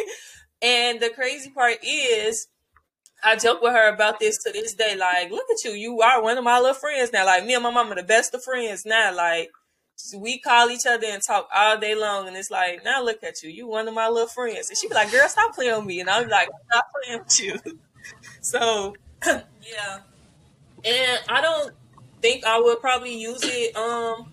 and 0.62 1.00
the 1.00 1.10
crazy 1.10 1.50
part 1.50 1.78
is 1.82 2.48
I 3.22 3.36
joke 3.36 3.62
with 3.62 3.72
her 3.72 3.92
about 3.92 4.20
this 4.20 4.38
to 4.44 4.52
this 4.52 4.74
day. 4.74 4.96
Like, 4.96 5.30
look 5.30 5.46
at 5.50 5.64
you. 5.64 5.72
You 5.76 6.00
are 6.02 6.22
one 6.22 6.38
of 6.38 6.44
my 6.44 6.58
little 6.58 6.74
friends 6.74 7.12
now. 7.12 7.26
Like 7.26 7.44
me 7.44 7.54
and 7.54 7.62
my 7.62 7.70
mom 7.70 7.90
are 7.90 7.96
the 7.96 8.02
best 8.02 8.34
of 8.34 8.44
friends 8.44 8.86
now. 8.86 9.14
Like 9.14 9.50
we 10.16 10.38
call 10.38 10.70
each 10.70 10.86
other 10.86 11.06
and 11.06 11.22
talk 11.22 11.48
all 11.54 11.78
day 11.78 11.94
long, 11.94 12.28
and 12.28 12.36
it's 12.36 12.50
like, 12.50 12.84
now 12.84 13.02
look 13.02 13.22
at 13.24 13.42
you, 13.42 13.50
you 13.50 13.66
one 13.66 13.88
of 13.88 13.94
my 13.94 14.08
little 14.08 14.28
friends. 14.28 14.68
And 14.68 14.78
she 14.78 14.88
be 14.88 14.94
like, 14.94 15.10
girl, 15.10 15.28
stop 15.28 15.54
playing 15.54 15.76
with 15.76 15.86
me, 15.86 16.00
and 16.00 16.08
I'm 16.08 16.28
like, 16.28 16.48
not 16.72 16.84
playing 17.04 17.22
with 17.24 17.40
you. 17.40 17.78
so 18.40 18.94
yeah, 19.26 20.00
and 20.84 21.20
I 21.28 21.40
don't 21.40 21.74
think 22.22 22.44
I 22.44 22.60
would 22.60 22.80
probably 22.80 23.20
use 23.20 23.40
it 23.42 23.76
um 23.76 24.32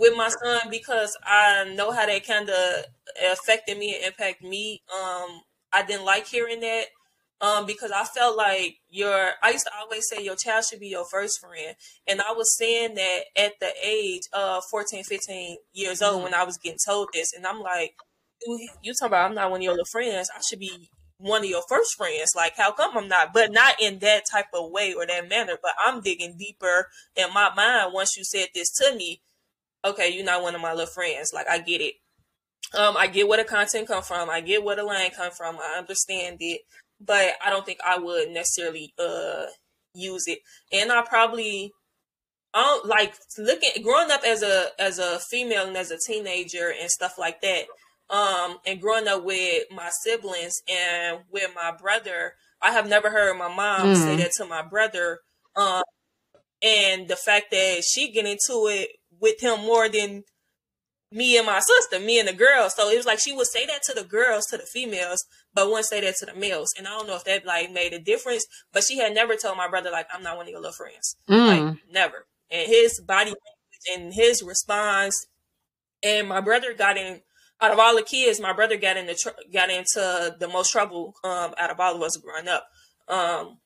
with 0.00 0.16
my 0.16 0.30
son 0.30 0.62
because 0.70 1.16
I 1.22 1.72
know 1.76 1.92
how 1.92 2.06
that 2.06 2.26
kind 2.26 2.48
of 2.48 2.84
affected 3.30 3.76
me 3.76 3.94
and 3.94 4.06
impacted 4.06 4.48
me. 4.48 4.82
Um, 4.92 5.42
I 5.72 5.84
didn't 5.86 6.06
like 6.06 6.26
hearing 6.26 6.60
that 6.60 6.86
um, 7.42 7.66
because 7.66 7.92
I 7.92 8.04
felt 8.04 8.34
like 8.34 8.76
your, 8.88 9.32
I 9.42 9.50
used 9.50 9.66
to 9.66 9.72
always 9.78 10.08
say 10.08 10.24
your 10.24 10.36
child 10.36 10.64
should 10.64 10.80
be 10.80 10.88
your 10.88 11.04
first 11.04 11.38
friend. 11.40 11.76
And 12.08 12.22
I 12.22 12.32
was 12.32 12.56
saying 12.56 12.94
that 12.94 13.20
at 13.36 13.52
the 13.60 13.72
age 13.84 14.22
of 14.32 14.64
14, 14.70 15.04
15 15.04 15.58
years 15.74 16.00
old 16.00 16.22
when 16.22 16.32
I 16.32 16.44
was 16.44 16.56
getting 16.56 16.78
told 16.84 17.08
this. 17.12 17.34
And 17.36 17.46
I'm 17.46 17.60
like, 17.60 17.92
you, 18.46 18.68
you 18.82 18.94
talking 18.94 19.08
about 19.08 19.28
I'm 19.28 19.34
not 19.34 19.50
one 19.50 19.60
of 19.60 19.64
your 19.64 19.72
little 19.72 19.84
friends. 19.84 20.30
I 20.34 20.40
should 20.48 20.60
be 20.60 20.88
one 21.18 21.44
of 21.44 21.50
your 21.50 21.62
first 21.68 21.94
friends. 21.98 22.30
Like, 22.34 22.54
how 22.56 22.72
come 22.72 22.96
I'm 22.96 23.08
not? 23.08 23.34
But 23.34 23.52
not 23.52 23.74
in 23.78 23.98
that 23.98 24.22
type 24.32 24.46
of 24.54 24.70
way 24.70 24.94
or 24.94 25.06
that 25.06 25.28
manner. 25.28 25.58
But 25.62 25.72
I'm 25.78 26.00
digging 26.00 26.38
deeper 26.38 26.88
in 27.16 27.34
my 27.34 27.54
mind 27.54 27.92
once 27.92 28.16
you 28.16 28.24
said 28.24 28.48
this 28.54 28.70
to 28.78 28.96
me. 28.96 29.20
Okay, 29.84 30.10
you're 30.10 30.24
not 30.24 30.42
one 30.42 30.54
of 30.54 30.60
my 30.60 30.72
little 30.72 30.86
friends. 30.86 31.32
Like, 31.32 31.48
I 31.48 31.58
get 31.58 31.80
it. 31.80 31.94
Um, 32.76 32.96
I 32.96 33.06
get 33.08 33.26
where 33.28 33.38
the 33.42 33.48
content 33.48 33.88
come 33.88 34.02
from. 34.02 34.30
I 34.30 34.40
get 34.40 34.62
where 34.62 34.76
the 34.76 34.84
line 34.84 35.10
come 35.16 35.32
from. 35.32 35.56
I 35.58 35.78
understand 35.78 36.36
it, 36.40 36.60
but 37.00 37.32
I 37.44 37.50
don't 37.50 37.66
think 37.66 37.80
I 37.84 37.98
would 37.98 38.30
necessarily 38.30 38.92
uh 38.98 39.46
use 39.94 40.24
it. 40.28 40.38
And 40.72 40.92
I 40.92 41.02
probably 41.02 41.72
I 42.54 42.62
don't 42.62 42.86
like 42.86 43.14
looking 43.38 43.82
growing 43.82 44.10
up 44.10 44.22
as 44.24 44.42
a 44.42 44.68
as 44.78 44.98
a 44.98 45.18
female 45.18 45.66
and 45.68 45.76
as 45.76 45.90
a 45.90 45.98
teenager 46.06 46.72
and 46.80 46.90
stuff 46.90 47.18
like 47.18 47.40
that. 47.42 47.64
Um, 48.08 48.58
and 48.66 48.80
growing 48.80 49.08
up 49.08 49.24
with 49.24 49.64
my 49.70 49.90
siblings 50.02 50.54
and 50.68 51.20
with 51.30 51.50
my 51.54 51.72
brother, 51.80 52.34
I 52.60 52.72
have 52.72 52.88
never 52.88 53.10
heard 53.10 53.36
my 53.38 53.52
mom 53.54 53.94
say 53.94 54.14
Mm. 54.14 54.18
that 54.18 54.32
to 54.38 54.46
my 54.46 54.62
brother. 54.62 55.20
Um, 55.56 55.82
and 56.62 57.08
the 57.08 57.16
fact 57.16 57.50
that 57.52 57.82
she 57.84 58.12
get 58.12 58.26
into 58.26 58.68
it 58.68 58.90
with 59.20 59.40
him 59.40 59.60
more 59.60 59.88
than 59.88 60.24
me 61.12 61.36
and 61.36 61.46
my 61.46 61.60
sister, 61.60 61.98
me 61.98 62.18
and 62.20 62.28
the 62.28 62.32
girls. 62.32 62.74
So 62.76 62.88
it 62.88 62.96
was 62.96 63.06
like 63.06 63.18
she 63.20 63.32
would 63.32 63.48
say 63.48 63.66
that 63.66 63.82
to 63.84 63.94
the 63.94 64.04
girls, 64.04 64.46
to 64.46 64.56
the 64.56 64.66
females, 64.72 65.24
but 65.52 65.66
wouldn't 65.68 65.86
say 65.86 66.00
that 66.00 66.14
to 66.20 66.26
the 66.26 66.34
males. 66.34 66.72
And 66.78 66.86
I 66.86 66.90
don't 66.90 67.08
know 67.08 67.16
if 67.16 67.24
that 67.24 67.44
like 67.44 67.72
made 67.72 67.92
a 67.92 67.98
difference, 67.98 68.44
but 68.72 68.84
she 68.84 68.98
had 68.98 69.12
never 69.14 69.34
told 69.36 69.56
my 69.56 69.68
brother 69.68 69.90
like 69.90 70.06
I'm 70.14 70.22
not 70.22 70.36
one 70.36 70.46
of 70.46 70.50
your 70.50 70.60
little 70.60 70.72
friends. 70.72 71.16
Like 71.28 71.62
Mm. 71.62 71.78
never. 71.90 72.26
And 72.50 72.66
his 72.68 73.00
body 73.00 73.30
language 73.30 73.92
and 73.94 74.14
his 74.14 74.42
response 74.42 75.26
and 76.02 76.28
my 76.28 76.40
brother 76.40 76.74
got 76.74 76.96
in 76.96 77.22
out 77.60 77.72
of 77.72 77.78
all 77.78 77.94
the 77.94 78.02
kids, 78.02 78.40
my 78.40 78.52
brother 78.54 78.76
got 78.76 78.96
into 78.96 79.14
tr- 79.14 79.52
got 79.52 79.68
into 79.68 80.36
the 80.38 80.48
most 80.48 80.70
trouble 80.70 81.14
um 81.24 81.54
out 81.58 81.70
of 81.70 81.80
all 81.80 81.96
of 81.96 82.02
us 82.02 82.16
growing 82.16 82.48
up. 82.48 82.64
Um 83.08 83.58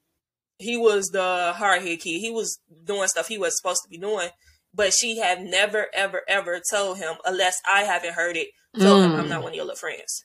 he 0.59 0.77
was 0.77 1.09
the 1.09 1.53
hard 1.57 1.83
head 1.83 2.01
kid. 2.01 2.21
He 2.21 2.31
was 2.31 2.59
doing 2.85 3.07
stuff 3.09 3.29
he 3.29 3.39
was 3.39 3.57
supposed 3.57 3.83
to 3.83 3.89
be 3.91 3.99
doing, 3.99 4.31
but 4.75 4.93
she 4.93 5.19
had 5.19 5.43
never, 5.43 5.87
ever, 5.95 6.23
ever 6.29 6.61
told 6.71 6.99
him, 6.99 7.15
unless 7.25 7.61
I 7.71 7.83
haven't 7.83 8.15
heard 8.15 8.37
it, 8.37 8.49
told 8.81 9.03
him 9.05 9.13
I'm 9.15 9.27
Mm. 9.27 9.29
not 9.29 9.43
one 9.43 9.53
of 9.53 9.57
your 9.57 9.65
little 9.65 9.79
friends. 9.79 10.25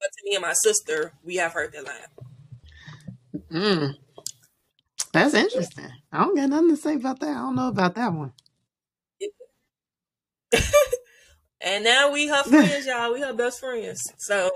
But 0.00 0.08
to 0.12 0.22
me 0.24 0.34
and 0.34 0.42
my 0.42 0.52
sister, 0.54 1.14
we 1.22 1.36
have 1.36 1.52
heard 1.52 1.72
that 1.72 1.84
line. 1.84 2.08
Mm. 3.50 3.94
That's 5.12 5.34
interesting. 5.34 5.90
I 6.12 6.24
don't 6.24 6.36
got 6.36 6.48
nothing 6.50 6.70
to 6.70 6.76
say 6.76 6.94
about 6.96 7.20
that. 7.20 7.28
I 7.30 7.34
don't 7.34 7.56
know 7.56 7.68
about 7.68 7.94
that 7.94 8.12
one. 8.12 8.32
And 11.60 11.82
now 11.84 12.12
we 12.12 12.28
her 12.28 12.42
friends, 12.42 12.86
y'all. 12.86 13.12
We 13.12 13.22
her 13.22 13.32
best 13.32 13.60
friends. 13.60 14.02
So, 14.18 14.50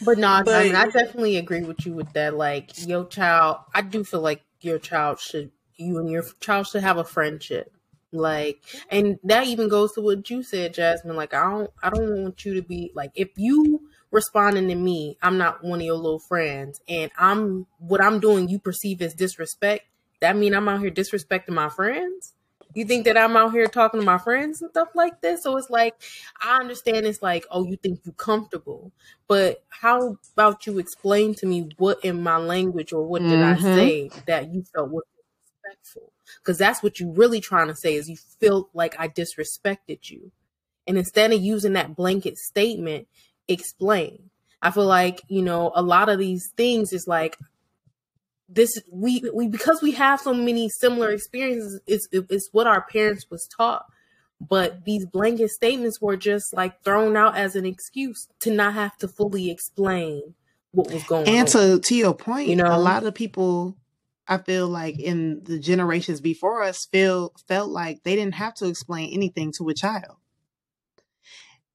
But 0.00 0.18
no, 0.18 0.28
I 0.28 0.44
mean, 0.44 0.76
I 0.76 0.84
definitely 0.84 1.36
agree 1.36 1.62
with 1.62 1.84
you 1.84 1.94
with 1.94 2.12
that. 2.12 2.34
Like 2.36 2.86
your 2.86 3.06
child, 3.06 3.58
I 3.74 3.82
do 3.82 4.04
feel 4.04 4.20
like 4.20 4.42
your 4.60 4.78
child 4.78 5.18
should, 5.18 5.50
you 5.76 5.98
and 5.98 6.08
your 6.08 6.24
child 6.40 6.68
should 6.68 6.82
have 6.82 6.98
a 6.98 7.04
friendship. 7.04 7.72
Like, 8.12 8.64
and 8.90 9.18
that 9.24 9.46
even 9.46 9.68
goes 9.68 9.92
to 9.92 10.00
what 10.00 10.30
you 10.30 10.42
said, 10.42 10.74
Jasmine. 10.74 11.16
Like, 11.16 11.34
I 11.34 11.42
don't, 11.50 11.70
I 11.82 11.90
don't 11.90 12.22
want 12.22 12.44
you 12.44 12.54
to 12.54 12.62
be 12.62 12.90
like, 12.94 13.12
if 13.14 13.28
you 13.36 13.88
responding 14.10 14.68
to 14.68 14.74
me, 14.74 15.18
I'm 15.22 15.36
not 15.36 15.62
one 15.62 15.80
of 15.80 15.86
your 15.86 15.96
little 15.96 16.18
friends, 16.18 16.80
and 16.88 17.10
I'm 17.18 17.66
what 17.78 18.02
I'm 18.02 18.18
doing, 18.20 18.48
you 18.48 18.58
perceive 18.58 19.02
as 19.02 19.14
disrespect. 19.14 19.86
That 20.20 20.36
mean 20.36 20.54
I'm 20.54 20.68
out 20.68 20.80
here 20.80 20.90
disrespecting 20.90 21.50
my 21.50 21.68
friends. 21.68 22.32
You 22.74 22.84
think 22.84 23.04
that 23.06 23.16
I'm 23.18 23.36
out 23.36 23.52
here 23.52 23.66
talking 23.66 24.00
to 24.00 24.06
my 24.06 24.18
friends 24.18 24.60
and 24.62 24.70
stuff 24.70 24.88
like 24.94 25.20
this? 25.20 25.42
So 25.42 25.56
it's 25.56 25.70
like, 25.70 25.94
I 26.40 26.58
understand 26.60 27.06
it's 27.06 27.22
like, 27.22 27.44
oh, 27.50 27.64
you 27.66 27.76
think 27.76 28.00
you 28.04 28.12
comfortable, 28.12 28.92
but 29.26 29.64
how 29.68 30.18
about 30.34 30.66
you 30.66 30.78
explain 30.78 31.34
to 31.36 31.46
me 31.46 31.70
what 31.78 32.04
in 32.04 32.22
my 32.22 32.36
language 32.36 32.92
or 32.92 33.02
what 33.06 33.26
did 33.26 33.42
I 33.42 33.56
Mm-hmm. 33.56 33.74
say 33.74 34.12
that 34.26 34.52
you 34.52 34.62
felt 34.74 34.90
was 34.90 35.04
disrespectful? 35.64 36.12
Because 36.38 36.58
that's 36.58 36.82
what 36.82 37.00
you're 37.00 37.12
really 37.12 37.40
trying 37.40 37.68
to 37.68 37.74
say 37.74 37.94
is 37.94 38.08
you 38.08 38.16
feel 38.40 38.68
like 38.74 38.98
I 38.98 39.08
disrespected 39.08 40.10
you. 40.10 40.32
And 40.86 40.96
instead 40.96 41.32
of 41.32 41.40
using 41.40 41.74
that 41.74 41.94
blanket 41.94 42.38
statement, 42.38 43.08
explain. 43.46 44.30
I 44.60 44.70
feel 44.70 44.86
like, 44.86 45.22
you 45.28 45.42
know, 45.42 45.72
a 45.74 45.82
lot 45.82 46.08
of 46.08 46.18
these 46.18 46.50
things 46.56 46.92
is 46.92 47.06
like 47.06 47.38
this 48.48 48.80
we 48.90 49.22
we 49.34 49.46
because 49.46 49.82
we 49.82 49.92
have 49.92 50.20
so 50.20 50.32
many 50.32 50.70
similar 50.70 51.10
experiences 51.10 51.82
it's 51.86 52.08
it's 52.10 52.48
what 52.50 52.66
our 52.66 52.80
parents 52.80 53.26
was 53.30 53.46
taught 53.46 53.84
but 54.40 54.86
these 54.86 55.04
blanket 55.04 55.50
statements 55.50 56.00
were 56.00 56.16
just 56.16 56.54
like 56.54 56.82
thrown 56.82 57.14
out 57.14 57.36
as 57.36 57.56
an 57.56 57.66
excuse 57.66 58.26
to 58.40 58.50
not 58.50 58.72
have 58.72 58.96
to 58.96 59.06
fully 59.06 59.50
explain 59.50 60.34
what 60.72 60.92
was 60.92 61.02
going 61.04 61.26
And 61.26 61.40
on 61.40 61.46
to 61.46 61.80
to 61.80 61.94
your 61.94 62.14
point, 62.14 62.48
you 62.48 62.56
know, 62.56 62.74
a 62.74 62.78
lot 62.78 63.04
of 63.04 63.14
people 63.14 63.76
I 64.28 64.38
feel 64.38 64.68
like 64.68 64.98
in 64.98 65.42
the 65.44 65.58
generations 65.58 66.20
before 66.20 66.62
us 66.62 66.86
feel 66.86 67.32
felt 67.48 67.70
like 67.70 68.02
they 68.04 68.14
didn't 68.16 68.34
have 68.34 68.54
to 68.56 68.66
explain 68.66 69.12
anything 69.12 69.52
to 69.52 69.68
a 69.68 69.74
child. 69.74 70.16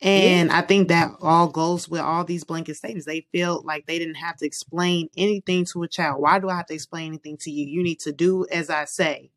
yeah 0.02 0.42
And 0.42 0.52
I 0.52 0.62
think 0.62 0.90
that 0.90 1.12
all 1.22 1.48
goes 1.48 1.88
with 1.88 2.02
all 2.02 2.26
these 2.26 2.44
blanket 2.44 2.76
statements. 2.76 3.06
They 3.06 3.28
feel 3.32 3.64
like 3.64 3.86
they 3.86 4.00
didn't 4.00 4.16
have 4.16 4.38
to 4.38 4.46
explain 4.46 5.10
anything 5.18 5.66
to 5.74 5.84
a 5.84 5.88
child. 5.88 6.22
Why 6.22 6.40
do 6.40 6.50
I 6.50 6.58
have 6.58 6.68
to 6.68 6.74
explain 6.74 7.08
anything 7.08 7.38
to 7.38 7.52
you? 7.52 7.66
You 7.66 7.84
need 7.84 8.02
to 8.02 8.12
do 8.12 8.46
as 8.52 8.70
I 8.70 8.86
say, 8.86 9.32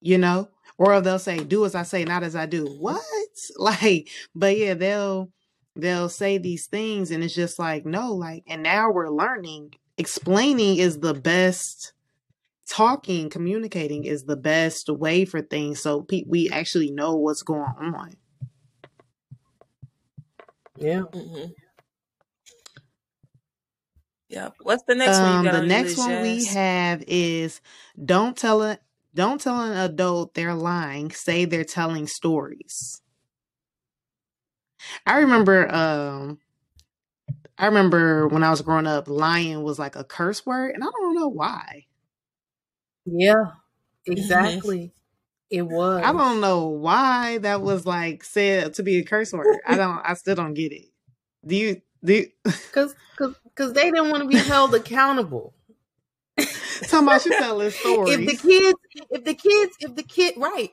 you 0.00 0.18
know? 0.18 0.48
Or 0.78 1.00
they'll 1.00 1.18
say, 1.18 1.38
do 1.38 1.64
as 1.64 1.74
I 1.74 1.82
say, 1.84 2.04
not 2.04 2.22
as 2.22 2.36
I 2.36 2.46
do. 2.46 2.66
What? 2.66 3.02
Like, 3.58 4.08
but 4.34 4.56
yeah, 4.56 4.74
they'll 4.74 5.30
they'll 5.74 6.08
say 6.08 6.38
these 6.38 6.68
things 6.68 7.10
and 7.10 7.24
it's 7.24 7.34
just 7.34 7.58
like, 7.58 7.84
no, 7.84 8.12
like, 8.14 8.44
and 8.46 8.62
now 8.62 8.92
we're 8.92 9.10
learning. 9.10 9.74
Explaining 9.98 10.76
is 10.76 11.00
the 11.00 11.14
best 11.14 11.93
talking, 12.68 13.30
communicating 13.30 14.04
is 14.04 14.24
the 14.24 14.36
best 14.36 14.88
way 14.90 15.24
for 15.24 15.42
things 15.42 15.80
so 15.80 16.02
pe- 16.02 16.24
we 16.28 16.50
actually 16.50 16.90
know 16.90 17.16
what's 17.16 17.42
going 17.42 17.62
on. 17.62 18.14
yeah 20.76 21.02
hmm 21.02 21.46
yeah. 24.28 24.50
What's 24.62 24.84
the 24.84 24.94
next 24.94 25.20
one 25.22 25.32
you 25.32 25.40
Um, 25.40 25.44
got 25.44 25.54
the 25.54 25.60
on 25.60 25.68
next 25.68 25.98
one 25.98 26.20
we 26.20 26.44
have 26.46 27.04
is 27.06 27.60
don't 28.04 28.36
tell 28.36 28.62
a 28.62 28.78
Don't 29.14 29.40
tell 29.40 29.60
an 29.60 29.76
adult 29.78 30.34
they're 30.34 30.54
lying. 30.54 31.10
Say 31.12 31.44
they're 31.44 31.64
telling 31.64 32.06
stories. 32.06 33.02
I 35.06 35.18
remember. 35.18 35.72
Um, 35.74 36.38
I 37.58 37.66
remember 37.66 38.28
when 38.28 38.42
I 38.42 38.50
was 38.50 38.62
growing 38.62 38.86
up, 38.86 39.08
lying 39.08 39.62
was 39.62 39.78
like 39.78 39.96
a 39.96 40.04
curse 40.04 40.44
word, 40.46 40.74
and 40.74 40.82
I 40.84 40.88
don't 40.88 41.14
know 41.14 41.28
why. 41.28 41.86
Yeah 43.06 43.44
hmm 44.06 44.12
exactly 44.12 44.92
it 45.50 45.62
was. 45.62 46.04
I 46.04 46.12
don't 46.12 46.40
know 46.40 46.66
why 46.68 47.38
that 47.38 47.62
was 47.62 47.86
like 47.86 48.24
said 48.24 48.74
to 48.74 48.82
be 48.82 48.98
a 48.98 49.04
curse 49.04 49.32
word. 49.32 49.60
I 49.66 49.76
don't. 49.76 50.00
I 50.04 50.14
still 50.14 50.34
don't 50.34 50.54
get 50.54 50.72
it. 50.72 50.86
Do 51.46 51.54
you? 51.56 51.82
Do 52.04 52.14
you? 52.14 52.26
Cause, 52.72 52.94
cause, 53.16 53.34
because 53.44 53.72
they 53.72 53.90
didn't 53.90 54.10
want 54.10 54.22
to 54.22 54.28
be 54.28 54.36
held 54.36 54.74
accountable. 54.74 55.54
Talking 56.88 57.06
about 57.08 57.24
you 57.24 57.32
telling 57.38 57.70
stories. 57.70 58.18
if 58.18 58.26
the 58.26 58.48
kids, 58.48 58.78
if 59.10 59.24
the 59.24 59.34
kids, 59.34 59.76
if 59.80 59.94
the 59.94 60.02
kid, 60.02 60.34
right, 60.36 60.72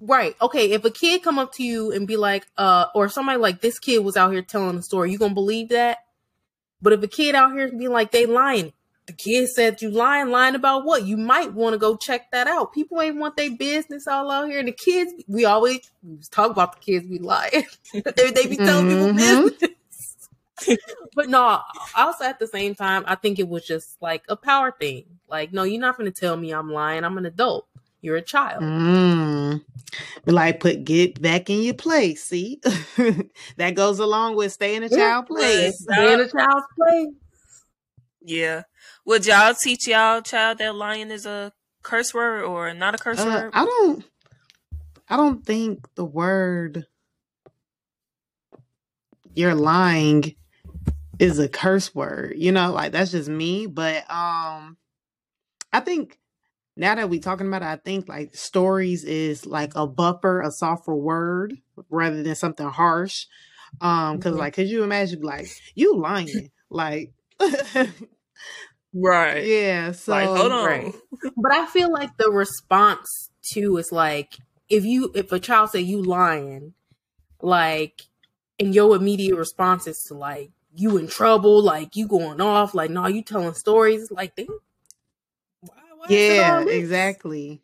right, 0.00 0.34
okay. 0.40 0.70
If 0.72 0.84
a 0.84 0.90
kid 0.90 1.22
come 1.22 1.38
up 1.38 1.52
to 1.54 1.62
you 1.62 1.92
and 1.92 2.06
be 2.06 2.16
like, 2.16 2.46
uh, 2.56 2.86
or 2.94 3.08
somebody 3.08 3.38
like 3.38 3.60
this 3.60 3.78
kid 3.78 3.98
was 3.98 4.16
out 4.16 4.32
here 4.32 4.42
telling 4.42 4.78
a 4.78 4.82
story, 4.82 5.12
you 5.12 5.18
gonna 5.18 5.34
believe 5.34 5.68
that? 5.68 5.98
But 6.80 6.94
if 6.94 7.02
a 7.02 7.08
kid 7.08 7.34
out 7.34 7.52
here 7.52 7.70
be 7.70 7.88
like 7.88 8.10
they 8.12 8.26
lying, 8.26 8.72
the 9.06 9.12
kid 9.12 9.48
said 9.48 9.82
you 9.82 9.90
lying, 9.90 10.30
lying 10.30 10.54
about 10.54 10.84
what? 10.84 11.04
You 11.04 11.16
might 11.16 11.52
want 11.52 11.74
to 11.74 11.78
go 11.78 11.96
check 11.96 12.30
that 12.30 12.46
out. 12.46 12.72
People 12.72 13.00
ain't 13.00 13.16
want 13.16 13.36
their 13.36 13.50
business 13.50 14.06
all 14.06 14.30
out 14.30 14.48
here. 14.48 14.58
And 14.58 14.68
the 14.68 14.72
kids, 14.72 15.12
we 15.26 15.44
always 15.44 15.80
talk 16.30 16.50
about 16.50 16.74
the 16.74 16.80
kids 16.80 17.06
be 17.06 17.18
lying. 17.18 17.64
they, 17.92 18.30
they 18.30 18.46
be 18.46 18.56
telling 18.56 18.86
Mhm. 18.86 18.88
people 18.88 19.50
business. 19.50 19.78
but 21.16 21.28
no, 21.28 21.60
also 21.96 22.24
at 22.24 22.38
the 22.38 22.46
same 22.46 22.74
time, 22.74 23.02
I 23.06 23.16
think 23.16 23.38
it 23.38 23.48
was 23.48 23.66
just 23.66 24.00
like 24.00 24.22
a 24.28 24.36
power 24.36 24.70
thing. 24.70 25.04
Like, 25.28 25.52
no, 25.52 25.64
you're 25.64 25.80
not 25.80 25.96
going 25.98 26.10
to 26.10 26.20
tell 26.20 26.36
me 26.36 26.52
I'm 26.52 26.70
lying. 26.70 27.04
I'm 27.04 27.18
an 27.18 27.26
adult. 27.26 27.66
You're 28.02 28.16
a 28.16 28.22
child. 28.22 28.62
Mm. 28.62 29.64
Like 30.26 30.60
put 30.60 30.84
get 30.84 31.20
back 31.20 31.50
in 31.50 31.62
your 31.62 31.74
place. 31.74 32.24
See, 32.24 32.60
that 33.56 33.74
goes 33.74 33.98
along 33.98 34.36
with 34.36 34.52
stay 34.52 34.74
in 34.76 34.82
a 34.82 34.88
child 34.88 35.26
place. 35.26 35.80
Stay 35.80 36.12
in 36.12 36.20
a 36.20 36.28
child's 36.28 36.66
place. 36.78 37.08
Yeah. 38.24 38.62
Would 39.04 39.26
y'all 39.26 39.54
teach 39.54 39.86
y'all 39.86 40.22
child 40.22 40.58
that 40.58 40.74
lying 40.74 41.10
is 41.10 41.26
a 41.26 41.52
curse 41.82 42.14
word 42.14 42.44
or 42.44 42.72
not 42.74 42.94
a 42.94 42.98
curse 42.98 43.18
Uh, 43.18 43.24
word? 43.26 43.50
I 43.52 43.64
don't. 43.64 44.04
I 45.08 45.16
don't 45.16 45.44
think 45.44 45.94
the 45.94 46.04
word 46.04 46.86
"you're 49.34 49.54
lying" 49.54 50.34
is 51.18 51.38
a 51.38 51.48
curse 51.48 51.94
word. 51.94 52.34
You 52.36 52.52
know, 52.52 52.72
like 52.72 52.92
that's 52.92 53.10
just 53.12 53.28
me. 53.28 53.66
But 53.66 54.08
um, 54.10 54.76
I 55.72 55.80
think 55.80 56.18
now 56.76 56.94
that 56.94 57.10
we're 57.10 57.20
talking 57.20 57.46
about 57.46 57.62
it, 57.62 57.66
I 57.66 57.76
think 57.76 58.08
like 58.08 58.34
stories 58.34 59.04
is 59.04 59.44
like 59.44 59.72
a 59.74 59.86
buffer, 59.86 60.40
a 60.40 60.50
softer 60.50 60.94
word 60.94 61.54
rather 61.90 62.22
than 62.22 62.34
something 62.34 62.68
harsh. 62.68 63.26
Um, 63.80 64.16
because 64.16 64.34
Mhm. 64.34 64.38
like, 64.38 64.54
could 64.54 64.68
you 64.68 64.82
imagine 64.84 65.22
like 65.22 65.48
you 65.74 65.96
lying, 65.96 66.50
like, 66.70 67.12
right. 68.94 69.44
yeah. 69.44 69.92
So 69.92 70.12
like, 70.12 70.28
hold 70.28 70.52
on. 70.52 70.64
right. 70.64 70.94
But 71.36 71.52
I 71.52 71.66
feel 71.66 71.92
like 71.92 72.16
the 72.16 72.30
response 72.30 73.30
too 73.42 73.76
is 73.76 73.92
like 73.92 74.38
if 74.68 74.84
you 74.84 75.12
if 75.14 75.32
a 75.32 75.38
child 75.38 75.70
say 75.70 75.80
you 75.80 76.02
lying, 76.02 76.74
like 77.40 78.02
and 78.58 78.74
your 78.74 78.96
immediate 78.96 79.36
response 79.36 79.86
is 79.86 80.02
to 80.08 80.14
like 80.14 80.50
you 80.74 80.96
in 80.96 81.08
trouble, 81.08 81.62
like 81.62 81.96
you 81.96 82.06
going 82.06 82.40
off, 82.40 82.74
like 82.74 82.90
no, 82.90 83.06
you 83.06 83.22
telling 83.22 83.54
stories, 83.54 84.10
like 84.10 84.36
they 84.36 84.46
why, 85.60 85.76
why 85.96 86.06
Yeah, 86.08 86.60
exactly. 86.60 87.60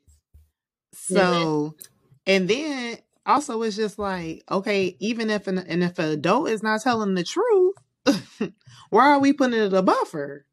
Yeah. 1.08 1.24
So, 1.30 1.74
and 2.26 2.48
then 2.48 2.98
also 3.24 3.62
it's 3.62 3.76
just 3.76 3.98
like, 3.98 4.44
okay, 4.50 4.96
even 5.00 5.30
if 5.30 5.46
an 5.46 5.58
and 5.58 5.82
if 5.82 5.98
an 5.98 6.10
adult 6.10 6.50
is 6.50 6.62
not 6.62 6.82
telling 6.82 7.14
the 7.14 7.24
truth, 7.24 7.74
why 8.90 9.10
are 9.10 9.18
we 9.18 9.32
putting 9.32 9.58
it 9.58 9.72
a 9.72 9.82
buffer? 9.82 10.44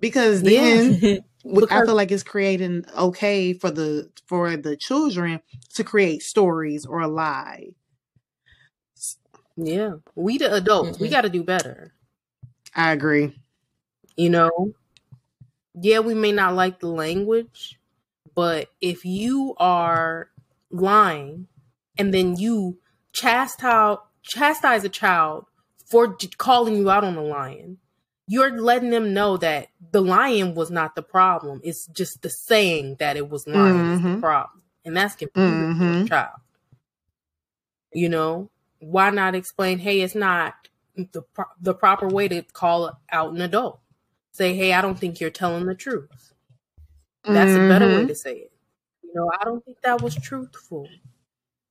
Because 0.00 0.42
then 0.42 0.98
I 1.44 1.48
Because- 1.54 1.86
feel 1.86 1.94
like 1.94 2.10
it's 2.10 2.22
creating 2.22 2.84
okay 2.96 3.52
for 3.52 3.70
the 3.70 4.10
for 4.26 4.56
the 4.56 4.76
children 4.76 5.40
to 5.74 5.84
create 5.84 6.22
stories 6.22 6.84
or 6.86 7.00
a 7.00 7.08
lie. 7.08 7.70
Yeah. 9.56 9.94
We 10.14 10.38
the 10.38 10.54
adults, 10.54 10.98
we 10.98 11.08
Mhm. 11.08 11.10
gotta 11.10 11.28
do 11.28 11.42
better. 11.42 11.92
I 12.74 12.92
agree. 12.92 13.38
You 14.16 14.30
know? 14.30 14.74
Yeah, 15.74 16.00
we 16.00 16.14
may 16.14 16.32
not 16.32 16.54
like 16.54 16.80
the 16.80 16.88
language, 16.88 17.78
but 18.34 18.68
if 18.80 19.04
you 19.04 19.54
are 19.58 20.30
lying 20.70 21.48
and 21.98 22.12
then 22.14 22.36
you 22.36 22.78
chastise 23.12 23.98
chastise 24.22 24.84
a 24.84 24.88
child 24.88 25.46
for 25.86 26.16
calling 26.38 26.76
you 26.76 26.90
out 26.90 27.02
on 27.04 27.14
the 27.16 27.22
lion, 27.22 27.78
you're 28.30 28.60
letting 28.60 28.90
them 28.90 29.12
know 29.12 29.36
that 29.36 29.66
the 29.90 30.00
lion 30.00 30.54
was 30.54 30.70
not 30.70 30.94
the 30.94 31.02
problem. 31.02 31.60
It's 31.64 31.86
just 31.88 32.22
the 32.22 32.30
saying 32.30 32.96
that 33.00 33.16
it 33.16 33.28
was 33.28 33.44
lying 33.48 33.90
is 33.90 34.00
the 34.00 34.08
Mhm. 34.08 34.20
problem. 34.20 34.62
And 34.84 34.96
that's 34.96 35.16
confusing 35.16 35.74
Mhm. 35.74 36.08
child. 36.08 36.38
You 37.92 38.08
know? 38.08 38.48
Why 38.78 39.10
not 39.10 39.34
explain, 39.34 39.80
hey, 39.80 40.00
it's 40.00 40.14
not 40.14 40.54
the 40.94 41.22
pro- 41.22 41.56
the 41.60 41.74
proper 41.74 42.06
way 42.06 42.28
to 42.28 42.42
call 42.42 43.00
out 43.10 43.32
an 43.34 43.40
adult? 43.40 43.80
Say, 44.30 44.54
hey, 44.54 44.74
I 44.74 44.80
don't 44.80 44.96
think 44.98 45.20
you're 45.20 45.30
telling 45.30 45.66
the 45.66 45.74
truth. 45.74 46.32
That's 47.24 47.56
a 47.56 47.68
better 47.68 47.88
way 47.88 48.04
Mhm. 48.04 48.08
to 48.08 48.14
say 48.14 48.36
it. 48.36 48.52
You 49.02 49.10
know, 49.12 49.28
I 49.40 49.44
don't 49.44 49.64
think 49.64 49.78
that 49.82 50.00
was 50.02 50.14
truthful. 50.14 50.88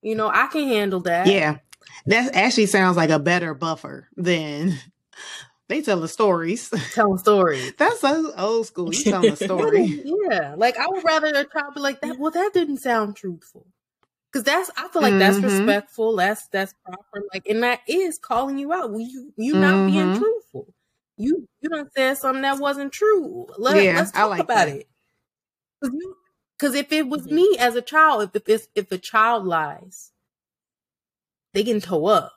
You 0.01 0.15
know, 0.15 0.27
I 0.27 0.47
can 0.47 0.67
handle 0.67 0.99
that. 1.01 1.25
Yeah, 1.27 1.59
that 2.07 2.35
actually 2.35 2.65
sounds 2.65 2.97
like 2.97 3.11
a 3.11 3.17
better 3.17 3.53
buffer 3.53 4.09
than 4.17 4.77
they 5.69 5.81
telling 5.81 6.07
stories. 6.07 6.69
Telling 6.93 7.17
stories. 7.19 7.73
That's 7.77 8.01
so 8.01 8.33
old 8.37 8.67
school. 8.67 8.93
You 8.93 9.03
telling 9.05 9.31
a 9.31 9.35
story. 9.37 9.85
yeah. 10.31 10.55
Like 10.57 10.77
I 10.77 10.87
would 10.87 11.03
rather 11.05 11.27
a 11.27 11.45
child 11.45 11.75
be 11.75 11.81
like 11.81 12.01
that. 12.01 12.17
Well, 12.19 12.31
that 12.31 12.51
didn't 12.53 12.77
sound 12.79 13.15
truthful. 13.15 13.67
Cause 14.33 14.43
that's 14.43 14.69
I 14.77 14.87
feel 14.89 15.01
like 15.01 15.17
that's 15.17 15.39
Mhm. 15.39 15.43
respectful. 15.43 16.15
That's 16.17 16.47
that's 16.47 16.73
proper. 16.85 17.23
Like 17.33 17.47
and 17.47 17.63
that 17.63 17.81
is 17.87 18.17
calling 18.19 18.57
you 18.59 18.73
out. 18.73 18.91
Well, 18.91 18.99
you 19.01 19.33
you 19.37 19.55
not 19.55 19.85
being 19.85 20.11
Mhm. 20.11 20.15
truthful. 20.17 20.73
You 21.17 21.47
you 21.61 21.69
done 21.69 21.89
said 21.95 22.17
something 22.17 22.41
that 22.43 22.59
wasn't 22.59 22.91
true. 22.93 23.47
Let, 23.57 23.85
Yeah, 23.85 23.97
let's 23.97 24.11
I 24.11 24.21
talk 24.21 24.29
like 24.29 24.41
about 24.41 24.67
that. 24.67 24.69
it. 24.69 24.87
Cause, 25.83 25.91
you, 25.93 26.15
Cause 26.59 26.75
if 26.75 26.91
it 26.91 27.07
was 27.07 27.25
me 27.27 27.57
as 27.59 27.75
a 27.75 27.81
child, 27.81 28.31
if 28.35 28.47
if 28.49 28.67
if 28.75 28.91
a 28.91 28.97
child 28.97 29.45
lies, 29.45 30.11
they 31.53 31.63
can 31.63 31.79
toe 31.79 32.05
up. 32.07 32.33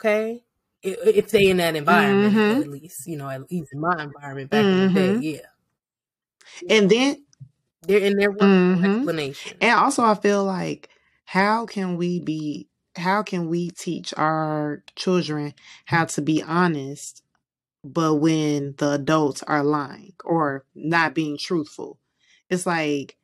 Okay, 0.00 0.44
if, 0.82 1.30
they 1.30 1.48
in 1.48 1.58
that 1.58 1.76
environment, 1.76 2.38
Mhm. 2.38 2.62
at 2.62 2.68
least 2.68 3.06
you 3.06 3.16
know, 3.16 3.28
at 3.28 3.50
least 3.50 3.72
in 3.72 3.80
my 3.80 4.02
environment 4.02 4.50
back 4.50 4.72
in 4.72 4.78
the 4.80 4.88
day, 4.88 5.14
yeah, 5.14 5.40
And 6.68 6.90
then, 6.90 7.24
there 7.82 8.02
and 8.04 8.20
there 8.20 8.30
was 8.30 8.50
no 8.72 8.80
Mhm. 8.80 8.84
explanation. 8.84 9.58
and 9.60 9.72
also, 9.78 10.04
I 10.04 10.14
feel 10.16 10.44
like, 10.44 10.90
how 11.26 11.66
can 11.66 11.96
we 11.96 12.20
be, 12.20 12.68
how 12.96 13.22
can 13.24 13.48
we 13.48 13.70
teach 13.70 14.14
our 14.18 14.84
children 14.96 15.54
how 15.86 16.06
to 16.06 16.22
be 16.22 16.42
honest, 16.42 17.22
but 17.84 18.16
when 18.16 18.76
the 18.78 18.92
adults 18.94 19.44
are 19.44 19.64
lying 19.64 20.14
or 20.24 20.66
not 20.76 21.14
being 21.16 21.38
truthful? 21.38 22.00
It's 22.50 22.66
like, 22.66 23.17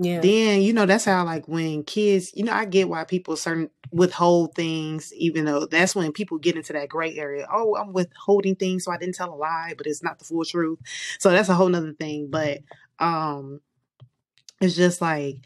yeah, 0.00 0.20
then 0.22 0.62
you 0.62 0.72
know 0.74 0.86
that's 0.86 1.06
how 1.06 1.24
like 1.24 1.48
when 1.48 1.84
kids 1.84 2.32
you 2.34 2.44
know 2.44 2.52
i 2.52 2.64
get 2.66 2.88
why 2.88 3.04
people 3.04 3.36
certain 3.36 3.70
withhold 3.92 4.54
things 4.54 5.12
even 5.14 5.46
though 5.46 5.66
that's 5.66 5.94
when 5.96 6.12
people 6.12 6.38
get 6.38 6.56
into 6.56 6.72
that 6.74 6.88
gray 6.88 7.16
area 7.18 7.46
oh 7.52 7.76
i'm 7.76 7.92
withholding 7.92 8.56
things 8.56 8.84
so 8.84 8.92
i 8.92 8.98
didn't 8.98 9.14
tell 9.16 9.34
a 9.34 9.36
lie 9.36 9.74
but 9.78 9.86
it's 9.86 10.02
not 10.02 10.18
the 10.18 10.26
full 10.26 10.44
truth. 10.44 10.80
So 11.20 11.30
that's 11.30 11.50
a 11.50 11.54
whole 11.54 11.68
nother 11.70 11.94
thing 11.94 12.28
but 12.30 12.60
um 13.00 13.60
it's 14.60 14.76
just 14.76 15.00
like 15.02 15.38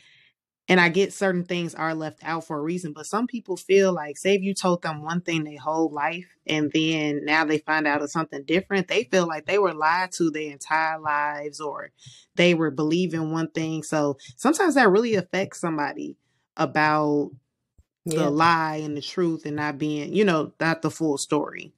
and 0.69 0.81
i 0.81 0.89
get 0.89 1.13
certain 1.13 1.45
things 1.45 1.75
are 1.75 1.95
left 1.95 2.19
out 2.23 2.45
for 2.45 2.59
a 2.59 2.63
reason 2.63 2.93
but 2.93 3.07
some 3.07 3.27
people 3.27 3.57
feel 3.57 3.93
like 3.93 4.17
say 4.17 4.35
if 4.35 4.43
you 4.43 4.55
told 4.55 4.83
them 4.83 5.03
one 5.03 5.21
thing 5.21 5.45
their 5.45 5.59
whole 5.59 5.91
life 5.91 6.27
and 6.47 6.71
then 6.73 7.25
now 7.25 7.45
they 7.45 7.59
find 7.59 7.87
out 7.87 8.03
it's 8.03 8.13
something 8.13 8.43
different 8.45 8.89
they 8.89 9.05
feel 9.05 9.27
like 9.27 9.47
they 9.47 9.59
were 9.59 9.75
lied 9.75 10.11
to 10.13 10.31
their 10.31 10.51
entire 10.51 10.99
lives 10.99 11.61
or 11.61 11.91
they 12.37 12.55
were 12.55 12.71
believing 12.71 13.33
one 13.33 13.51
thing 13.51 13.83
so 13.83 14.17
sometimes 14.37 14.75
that 14.75 14.91
really 14.91 15.15
affects 15.15 15.61
somebody 15.61 16.17
about 16.57 17.31
yeah. 18.05 18.21
the 18.21 18.31
lie 18.31 18.77
and 18.77 18.97
the 18.97 19.03
truth 19.03 19.45
and 19.47 19.57
not 19.57 19.79
being 19.79 20.13
you 20.13 20.25
know 20.25 20.53
not 20.61 20.83
the 20.83 20.91
full 20.91 21.19
story 21.19 21.73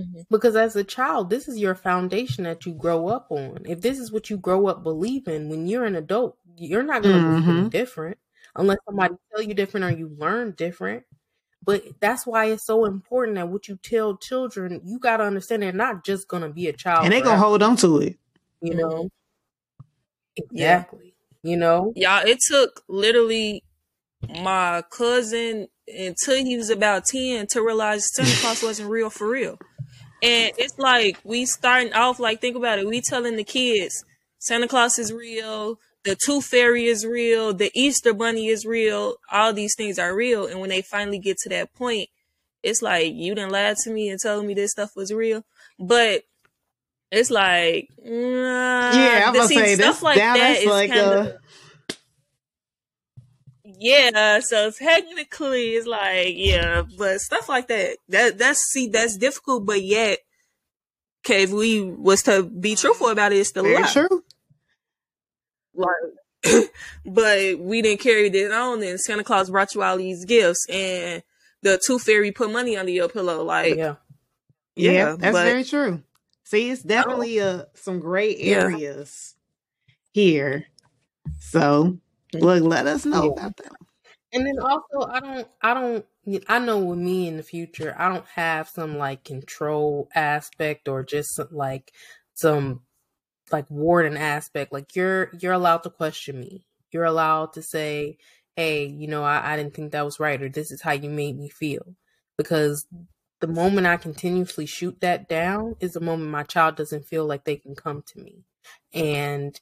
mm-hmm. 0.00 0.22
Because 0.30 0.56
as 0.56 0.76
a 0.76 0.84
child, 0.84 1.30
this 1.30 1.48
is 1.48 1.58
your 1.58 1.74
foundation 1.74 2.44
that 2.44 2.66
you 2.66 2.74
grow 2.74 3.08
up 3.08 3.28
on. 3.30 3.60
If 3.64 3.80
this 3.80 3.98
is 3.98 4.12
what 4.12 4.28
you 4.28 4.36
grow 4.36 4.66
up 4.66 4.82
believing, 4.82 5.48
when 5.48 5.66
you're 5.66 5.86
an 5.86 5.96
adult, 5.96 6.36
you're 6.56 6.82
not 6.82 7.02
going 7.02 7.14
to 7.14 7.20
believe 7.22 7.48
any 7.48 7.66
Mhm. 7.66 7.70
different 7.70 8.18
unless 8.56 8.78
somebody 8.86 9.14
tell 9.32 9.42
you 9.42 9.54
different 9.54 9.84
or 9.84 9.90
you 9.90 10.08
learn 10.18 10.52
different. 10.52 11.04
But 11.64 11.84
that's 12.00 12.26
why 12.26 12.46
it's 12.46 12.64
so 12.66 12.84
important 12.84 13.36
that 13.36 13.48
what 13.48 13.68
you 13.68 13.78
tell 13.82 14.16
children, 14.16 14.80
you 14.84 14.98
got 14.98 15.16
to 15.18 15.24
understand 15.24 15.62
they're 15.62 15.72
not 15.72 16.04
just 16.04 16.28
going 16.28 16.42
to 16.42 16.48
be 16.50 16.68
a 16.68 16.72
child. 16.72 17.04
and 17.04 17.12
they 17.12 17.20
gonna 17.20 17.38
hold 17.38 17.62
on 17.62 17.76
to 17.78 17.98
it 17.98 18.18
you 18.62 18.74
know? 18.74 19.08
Yeah. 20.50 20.78
Exactly. 20.80 21.14
You 21.42 21.56
know? 21.56 21.92
Y'all, 21.94 22.26
it 22.26 22.38
took 22.48 22.82
literally 22.88 23.62
my 24.42 24.82
cousin 24.90 25.68
until 25.86 26.36
he 26.44 26.56
was 26.56 26.70
about 26.70 27.04
10 27.04 27.46
to 27.48 27.62
realize 27.62 28.06
Santa 28.14 28.30
Claus 28.40 28.62
wasn't 28.62 28.90
real 28.90 29.10
for 29.10 29.28
real. 29.28 29.58
And 30.22 30.52
it's 30.58 30.78
like 30.78 31.18
we 31.24 31.44
starting 31.46 31.92
off 31.92 32.18
like 32.18 32.40
think 32.40 32.56
about 32.56 32.78
it. 32.78 32.86
We 32.86 33.00
telling 33.00 33.36
the 33.36 33.44
kids 33.44 34.04
Santa 34.38 34.66
Claus 34.68 34.98
is 34.98 35.12
real, 35.12 35.78
the 36.06 36.14
Tooth 36.14 36.46
Fairy 36.46 36.84
is 36.86 37.04
real, 37.04 37.52
the 37.52 37.70
Easter 37.74 38.14
Bunny 38.14 38.46
is 38.46 38.64
real. 38.64 39.16
All 39.30 39.52
these 39.52 39.74
things 39.76 39.98
are 39.98 40.14
real. 40.14 40.46
And 40.46 40.60
when 40.60 40.70
they 40.70 40.80
finally 40.80 41.18
get 41.18 41.36
to 41.38 41.48
that 41.48 41.74
point, 41.74 42.08
it's 42.62 42.80
like 42.80 43.12
you 43.12 43.34
didn't 43.34 43.50
lie 43.50 43.74
to 43.82 43.90
me 43.90 44.08
and 44.08 44.20
told 44.22 44.46
me 44.46 44.54
this 44.54 44.70
stuff 44.70 44.94
was 44.94 45.12
real. 45.12 45.44
But 45.80 46.22
it's 47.10 47.30
like, 47.30 47.88
nah, 48.04 48.92
Yeah, 48.92 49.24
I'm 49.26 49.34
gonna 49.34 49.48
see, 49.48 49.56
say 49.58 49.74
stuff 49.74 50.00
like 50.02 50.16
that 50.16 50.36
that's 50.36 50.64
like 50.64 50.90
kinda- 50.92 51.40
uh, 51.90 51.94
Yeah, 53.64 54.38
so 54.40 54.70
technically 54.70 55.70
it's 55.70 55.88
like, 55.88 56.34
yeah, 56.36 56.82
but 56.96 57.20
stuff 57.20 57.48
like 57.48 57.66
that, 57.66 57.98
that 58.08 58.38
that's 58.38 58.60
see 58.70 58.86
that's 58.88 59.16
difficult, 59.16 59.66
but 59.66 59.82
yet, 59.82 60.20
okay, 61.26 61.42
if 61.42 61.50
we 61.50 61.82
was 61.82 62.22
to 62.24 62.44
be 62.44 62.76
truthful 62.76 63.08
about 63.08 63.32
it, 63.32 63.38
it's 63.38 63.48
still 63.48 63.64
very 63.64 63.82
lie. 63.82 63.88
true. 63.92 64.22
Like, 65.76 66.70
but 67.04 67.58
we 67.58 67.82
didn't 67.82 68.00
carry 68.00 68.28
it 68.28 68.52
on, 68.52 68.82
and 68.82 69.00
Santa 69.00 69.24
Claus 69.24 69.50
brought 69.50 69.74
you 69.74 69.82
all 69.82 69.96
these 69.96 70.24
gifts, 70.24 70.66
and 70.70 71.22
the 71.62 71.80
tooth 71.84 72.02
fairy 72.02 72.32
put 72.32 72.50
money 72.52 72.76
under 72.76 72.92
your 72.92 73.08
pillow. 73.08 73.42
Like, 73.44 73.76
yeah. 73.76 73.96
Yeah, 74.76 74.92
yeah, 74.92 75.16
that's 75.18 75.32
but 75.32 75.46
very 75.46 75.64
true. 75.64 76.02
See, 76.44 76.70
it's 76.70 76.82
definitely 76.82 77.40
uh 77.40 77.64
some 77.74 77.98
gray 77.98 78.36
Yeah. 78.36 78.68
areas 78.68 79.36
here. 80.12 80.66
So 81.40 81.98
look, 82.32 82.62
let 82.62 82.86
us 82.86 83.06
know 83.06 83.26
Yeah. 83.26 83.32
about 83.32 83.56
that. 83.58 83.72
And 84.32 84.46
then 84.46 84.58
also, 84.60 85.10
I 85.10 85.20
don't, 85.20 85.48
I 85.62 85.74
don't, 85.74 86.06
I 86.48 86.58
know 86.58 86.78
with 86.78 86.98
me 86.98 87.28
in 87.28 87.36
the 87.36 87.42
future, 87.42 87.94
I 87.96 88.08
don't 88.12 88.26
have 88.26 88.68
some 88.68 88.98
like 88.98 89.24
control 89.24 90.08
aspect 90.14 90.88
or 90.88 91.02
just 91.04 91.40
like 91.52 91.92
some 92.34 92.82
like 93.52 93.70
warden 93.70 94.16
aspect. 94.16 94.72
Like 94.72 94.96
you're, 94.96 95.30
you're 95.38 95.52
allowed 95.52 95.82
to 95.84 95.90
question 95.90 96.40
me. 96.40 96.66
You're 96.90 97.04
allowed 97.04 97.52
to 97.54 97.62
say, 97.62 98.18
hey, 98.56 98.86
you 98.86 99.06
know, 99.06 99.22
I, 99.22 99.52
I 99.52 99.56
didn't 99.56 99.74
think 99.74 99.92
that 99.92 100.04
was 100.04 100.18
right, 100.20 100.40
or 100.40 100.48
this 100.48 100.70
is 100.70 100.82
how 100.82 100.92
you 100.92 101.10
made 101.10 101.38
me 101.38 101.48
feel. 101.48 101.94
Because 102.38 102.86
the 103.40 103.46
moment 103.46 103.86
I 103.86 103.96
continuously 103.96 104.66
shoot 104.66 105.00
that 105.00 105.28
down 105.28 105.76
is 105.80 105.92
the 105.92 106.00
moment 106.00 106.30
my 106.30 106.42
child 106.42 106.76
doesn't 106.76 107.06
feel 107.06 107.26
like 107.26 107.44
they 107.44 107.56
can 107.56 107.74
come 107.74 108.02
to 108.06 108.20
me. 108.20 108.44
And 108.92 109.58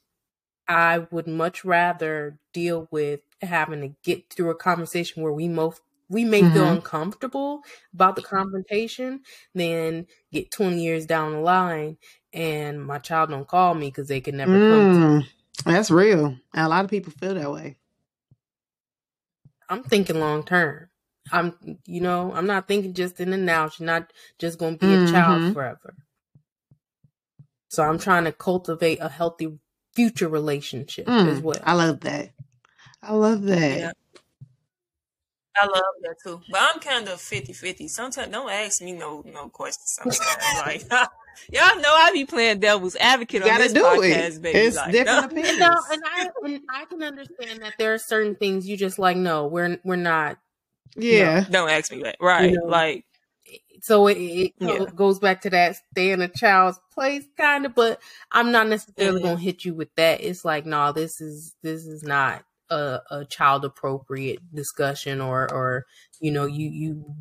I 0.67 0.99
would 1.11 1.27
much 1.27 1.63
rather 1.63 2.39
deal 2.53 2.87
with 2.91 3.21
having 3.41 3.81
to 3.81 3.95
get 4.03 4.29
through 4.29 4.49
a 4.49 4.55
conversation 4.55 5.21
where 5.21 5.33
we 5.33 5.47
most 5.47 5.81
we 6.09 6.23
may 6.25 6.45
feel 6.45 6.69
Mhm. 6.69 6.71
uncomfortable 6.71 7.61
about 7.93 8.15
the 8.15 8.21
confrontation 8.21 9.21
then 9.53 10.05
get 10.31 10.51
20 10.51 10.83
years 10.83 11.05
down 11.05 11.31
the 11.33 11.39
line 11.39 11.97
and 12.33 12.83
my 12.85 12.99
child 12.99 13.29
don't 13.29 13.47
call 13.47 13.73
me 13.75 13.87
because 13.87 14.07
they 14.07 14.21
can 14.21 14.37
never 14.37 14.59
come 14.59 14.89
to 14.89 15.03
me. 15.03 15.09
Mm, 15.09 15.27
that's 15.65 15.91
real. 15.91 16.25
And 16.25 16.65
a 16.65 16.67
lot 16.69 16.85
of 16.85 16.91
people 16.91 17.11
feel 17.13 17.35
that 17.35 17.51
way. 17.51 17.77
I'm 19.69 19.83
thinking 19.83 20.19
long 20.19 20.43
term. 20.43 20.89
I'm 21.31 21.79
you 21.85 22.01
know, 22.01 22.31
I'm 22.33 22.45
not 22.47 22.67
thinking 22.67 22.93
just 22.93 23.19
in 23.19 23.31
the 23.31 23.37
now. 23.37 23.69
She's 23.69 23.81
not 23.85 24.11
just 24.39 24.59
gonna 24.59 24.77
be 24.77 24.93
a 24.93 24.99
child 24.99 25.43
Mhm. 25.43 25.53
forever. 25.53 25.95
So 27.69 27.83
I'm 27.83 27.99
trying 27.99 28.23
to 28.23 28.31
cultivate 28.31 28.99
a 28.99 29.09
healthy 29.09 29.59
future 29.93 30.27
relationship 30.27 31.13
as 31.23 31.39
Mm, 31.39 31.41
well. 31.41 31.63
I 31.63 31.73
love 31.73 32.01
that. 32.01 32.33
I 33.01 33.13
love 33.13 33.43
that. 33.43 33.81
yeah, 33.81 33.91
I 35.57 35.65
love 35.65 35.83
that 36.01 36.15
too. 36.23 36.41
But 36.49 36.61
I'm 36.61 36.79
kind 36.79 37.07
of 37.07 37.19
50-50. 37.19 37.89
Sometimes 37.89 38.31
don't 38.31 38.49
ask 38.51 38.81
me 38.81 38.93
no 38.93 39.23
no 39.25 39.49
questions. 39.49 39.97
Sometimes 40.01 40.57
like 40.91 41.09
y'all 41.51 41.81
know 41.81 41.93
I 41.93 42.11
be 42.13 42.25
playing 42.25 42.59
devil's 42.59 42.95
advocate 42.97 43.41
on 43.41 43.47
gotta 43.47 43.63
this 43.63 43.73
do 43.73 43.83
podcast, 43.83 44.37
it. 44.37 44.41
baby. 44.41 44.59
It's 44.59 44.75
like, 44.77 44.91
different 44.91 45.21
no. 45.21 45.39
opinions. 45.39 45.59
No, 45.59 45.75
and 45.91 46.03
I 46.05 46.29
and 46.43 46.61
I 46.69 46.85
can 46.85 47.03
understand 47.03 47.61
that 47.61 47.73
there 47.77 47.93
are 47.93 47.97
certain 47.97 48.35
things 48.35 48.67
you 48.67 48.77
just 48.77 48.99
like. 48.99 49.17
No, 49.17 49.47
we're 49.47 49.79
we're 49.83 49.95
not. 49.95 50.37
yeah. 50.95 51.45
Don't 51.49 51.69
ask 51.69 51.91
me 51.91 52.03
that. 52.03 52.17
Right? 52.19 52.51
You 52.51 52.57
know. 52.59 52.65
like 52.65 53.05
So 53.81 54.07
it, 54.07 54.17
it 54.17 54.53
Yeah. 54.59 54.85
goes 54.95 55.19
back 55.19 55.41
to 55.41 55.49
that 55.51 55.77
stay 55.91 56.11
in 56.11 56.21
a 56.21 56.27
child's 56.27 56.79
place 56.93 57.25
kind 57.37 57.65
of. 57.65 57.75
But 57.75 58.01
I'm 58.31 58.51
not 58.51 58.67
necessarily 58.67 59.19
Mhm. 59.21 59.23
gonna 59.23 59.39
hit 59.39 59.63
you 59.65 59.73
with 59.73 59.93
that. 59.95 60.21
It's 60.21 60.43
like, 60.45 60.65
no, 60.65 60.91
this 60.91 61.21
is 61.21 61.55
this 61.63 61.85
is 61.85 62.03
not 62.03 62.43
a, 62.69 62.99
a 63.11 63.25
child 63.25 63.65
appropriate 63.65 64.39
discussion, 64.53 65.21
or 65.21 65.51
or 65.53 65.85
you 66.19 66.31
know, 66.31 66.45
you 66.45 66.69
you 66.69 67.15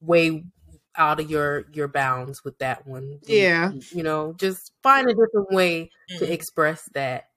way 0.00 0.44
out 0.96 1.20
of 1.20 1.30
your 1.30 1.64
your 1.72 1.88
bounds 1.88 2.44
with 2.44 2.58
that 2.58 2.86
one. 2.86 3.18
Yeah. 3.24 3.72
you 3.92 4.02
know, 4.02 4.34
just 4.34 4.72
find 4.82 5.08
a 5.08 5.14
different 5.14 5.50
way 5.50 5.90
to 6.18 6.26
mhm. 6.26 6.30
express 6.30 6.88
that 6.94 7.28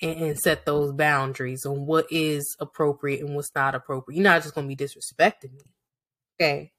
and, 0.00 0.20
and 0.20 0.38
set 0.38 0.64
those 0.66 0.92
boundaries 0.92 1.66
on 1.66 1.86
what 1.86 2.06
is 2.10 2.56
appropriate 2.60 3.20
and 3.20 3.34
what's 3.34 3.54
not 3.54 3.74
appropriate. 3.74 4.16
You're 4.16 4.24
not 4.24 4.42
just 4.42 4.54
gonna 4.54 4.66
be 4.66 4.76
disrespecting 4.76 5.52
me. 5.52 5.64
Okay. 6.40 6.72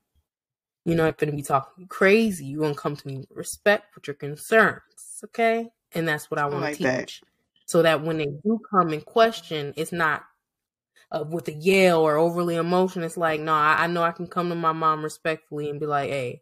You're 0.85 0.97
not 0.97 1.17
gonna 1.17 1.31
be 1.31 1.43
talking 1.43 1.87
crazy. 1.87 2.45
You're 2.45 2.61
gonna 2.61 2.75
come 2.75 2.95
to 2.95 3.07
me 3.07 3.17
with 3.17 3.31
respect 3.31 3.95
with 3.95 4.07
your 4.07 4.15
concerns. 4.15 5.21
Okay? 5.25 5.69
And 5.93 6.07
that's 6.07 6.31
what 6.31 6.39
I 6.39 6.43
I 6.43 6.45
want 6.47 6.61
like 6.61 6.77
to 6.77 6.83
that. 6.83 7.19
Teach. 7.81 7.83
So 7.83 7.83
that 7.83 8.03
when 8.03 8.17
they 8.17 8.27
do 8.43 8.59
come 8.71 8.93
and 8.93 9.05
question, 9.05 9.73
it's 9.77 9.91
not 9.91 10.23
uh, 11.11 11.23
with 11.29 11.47
a 11.49 11.53
yell 11.53 12.01
or 12.01 12.17
overly 12.17 12.55
emotion. 12.55 13.03
It's 13.03 13.17
like, 13.17 13.39
no, 13.41 13.53
I, 13.53 13.85
I 13.85 13.87
know 13.87 14.03
I 14.03 14.11
can 14.11 14.27
come 14.27 14.49
to 14.49 14.55
my 14.55 14.73
mom 14.73 15.03
respectfully 15.03 15.69
and 15.69 15.79
be 15.79 15.85
like, 15.85 16.09
hey, 16.09 16.41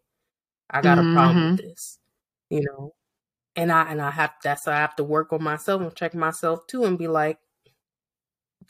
I 0.70 0.82
got 0.82 1.00
a 1.00 1.04
problem 1.04 1.38
Mhm. 1.38 1.52
with 1.58 1.58
this. 1.58 2.00
You 2.50 2.62
know? 2.64 2.94
and 3.56 3.72
I 3.72 3.92
and 3.92 4.02
I 4.02 4.12
have 4.12 4.34
that's 4.44 4.68
I 4.68 4.78
have 4.78 4.96
to 4.98 5.04
work 5.04 5.34
on 5.34 5.44
myself 5.44 5.82
and 5.82 5.96
check 5.96 6.16
myself 6.16 6.68
too 6.68 6.86
and 6.86 6.98
be 6.98 7.08
like, 7.08 7.40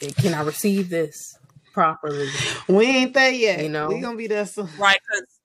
"Eh, 0.01 0.12
can 0.18 0.34
I 0.34 0.41
receive 0.43 0.89
this 0.89 1.38
properly? 1.74 2.28
We 2.68 2.86
ain't 2.88 3.14
there 3.14 3.32
yet. 3.32 3.64
You 3.64 3.70
know? 3.70 3.89
we 3.89 4.01
gonna 4.01 4.18
be 4.18 4.28
there 4.28 4.45
soon. 4.45 4.70
right? 4.78 4.99
Because 5.07 5.39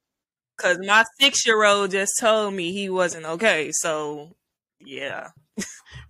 because 0.56 0.78
my 0.86 1.04
six 1.20 1.46
year 1.46 1.64
old 1.64 1.90
just 1.92 2.18
told 2.20 2.54
me 2.54 2.72
he 2.72 2.90
wasn't 2.90 3.26
okay. 3.26 3.70
So 3.72 4.36
yeah, 4.80 5.30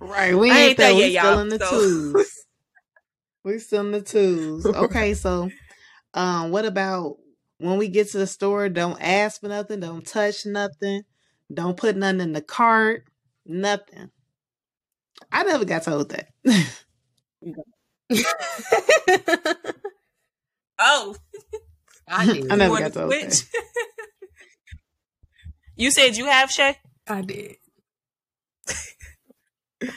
Right. 0.01 0.37
We 0.37 0.51
I 0.51 0.55
ain't, 0.59 0.69
ain't 0.71 0.79
there. 0.79 0.87
there 0.89 0.97
We 0.97 1.07
yet, 1.09 1.21
still 1.23 1.33
y'all, 1.33 1.41
in 1.41 1.49
the 1.49 1.59
so- 1.59 1.71
twos. 1.71 2.45
we 3.45 3.59
still 3.59 3.81
in 3.87 3.93
the 3.93 4.01
twos. 4.03 4.67
Okay, 4.75 5.15
so 5.15 5.51
um 6.15 6.51
what 6.51 6.65
about 6.65 7.17
when 7.59 7.79
we 7.79 7.89
get 7.89 8.11
to 8.11 8.19
the 8.19 8.27
store, 8.27 8.69
don't 8.69 9.01
ask 9.01 9.41
for 9.41 9.49
nothing, 9.49 9.81
don't 9.81 10.07
touch 10.07 10.45
nothing, 10.45 11.03
don't 11.53 11.77
put 11.77 11.97
nothing 11.97 12.21
in 12.21 12.33
the 12.33 12.43
cart, 12.43 13.05
nothing. 13.47 14.11
I 15.33 15.45
never 15.45 15.65
got 15.65 15.83
told 15.85 16.11
that. 16.11 16.29
oh, 20.79 21.17
I 22.09 22.27
did. 22.27 22.53
I 22.53 22.57
never 22.57 22.79
got 22.79 22.93
to 22.93 22.99
told 22.99 23.13
switch? 23.13 23.45
you 25.77 25.91
said 25.91 26.17
you 26.17 26.27
have 26.27 26.51
Shay. 26.51 26.77
I 27.09 27.23
did. 27.23 27.57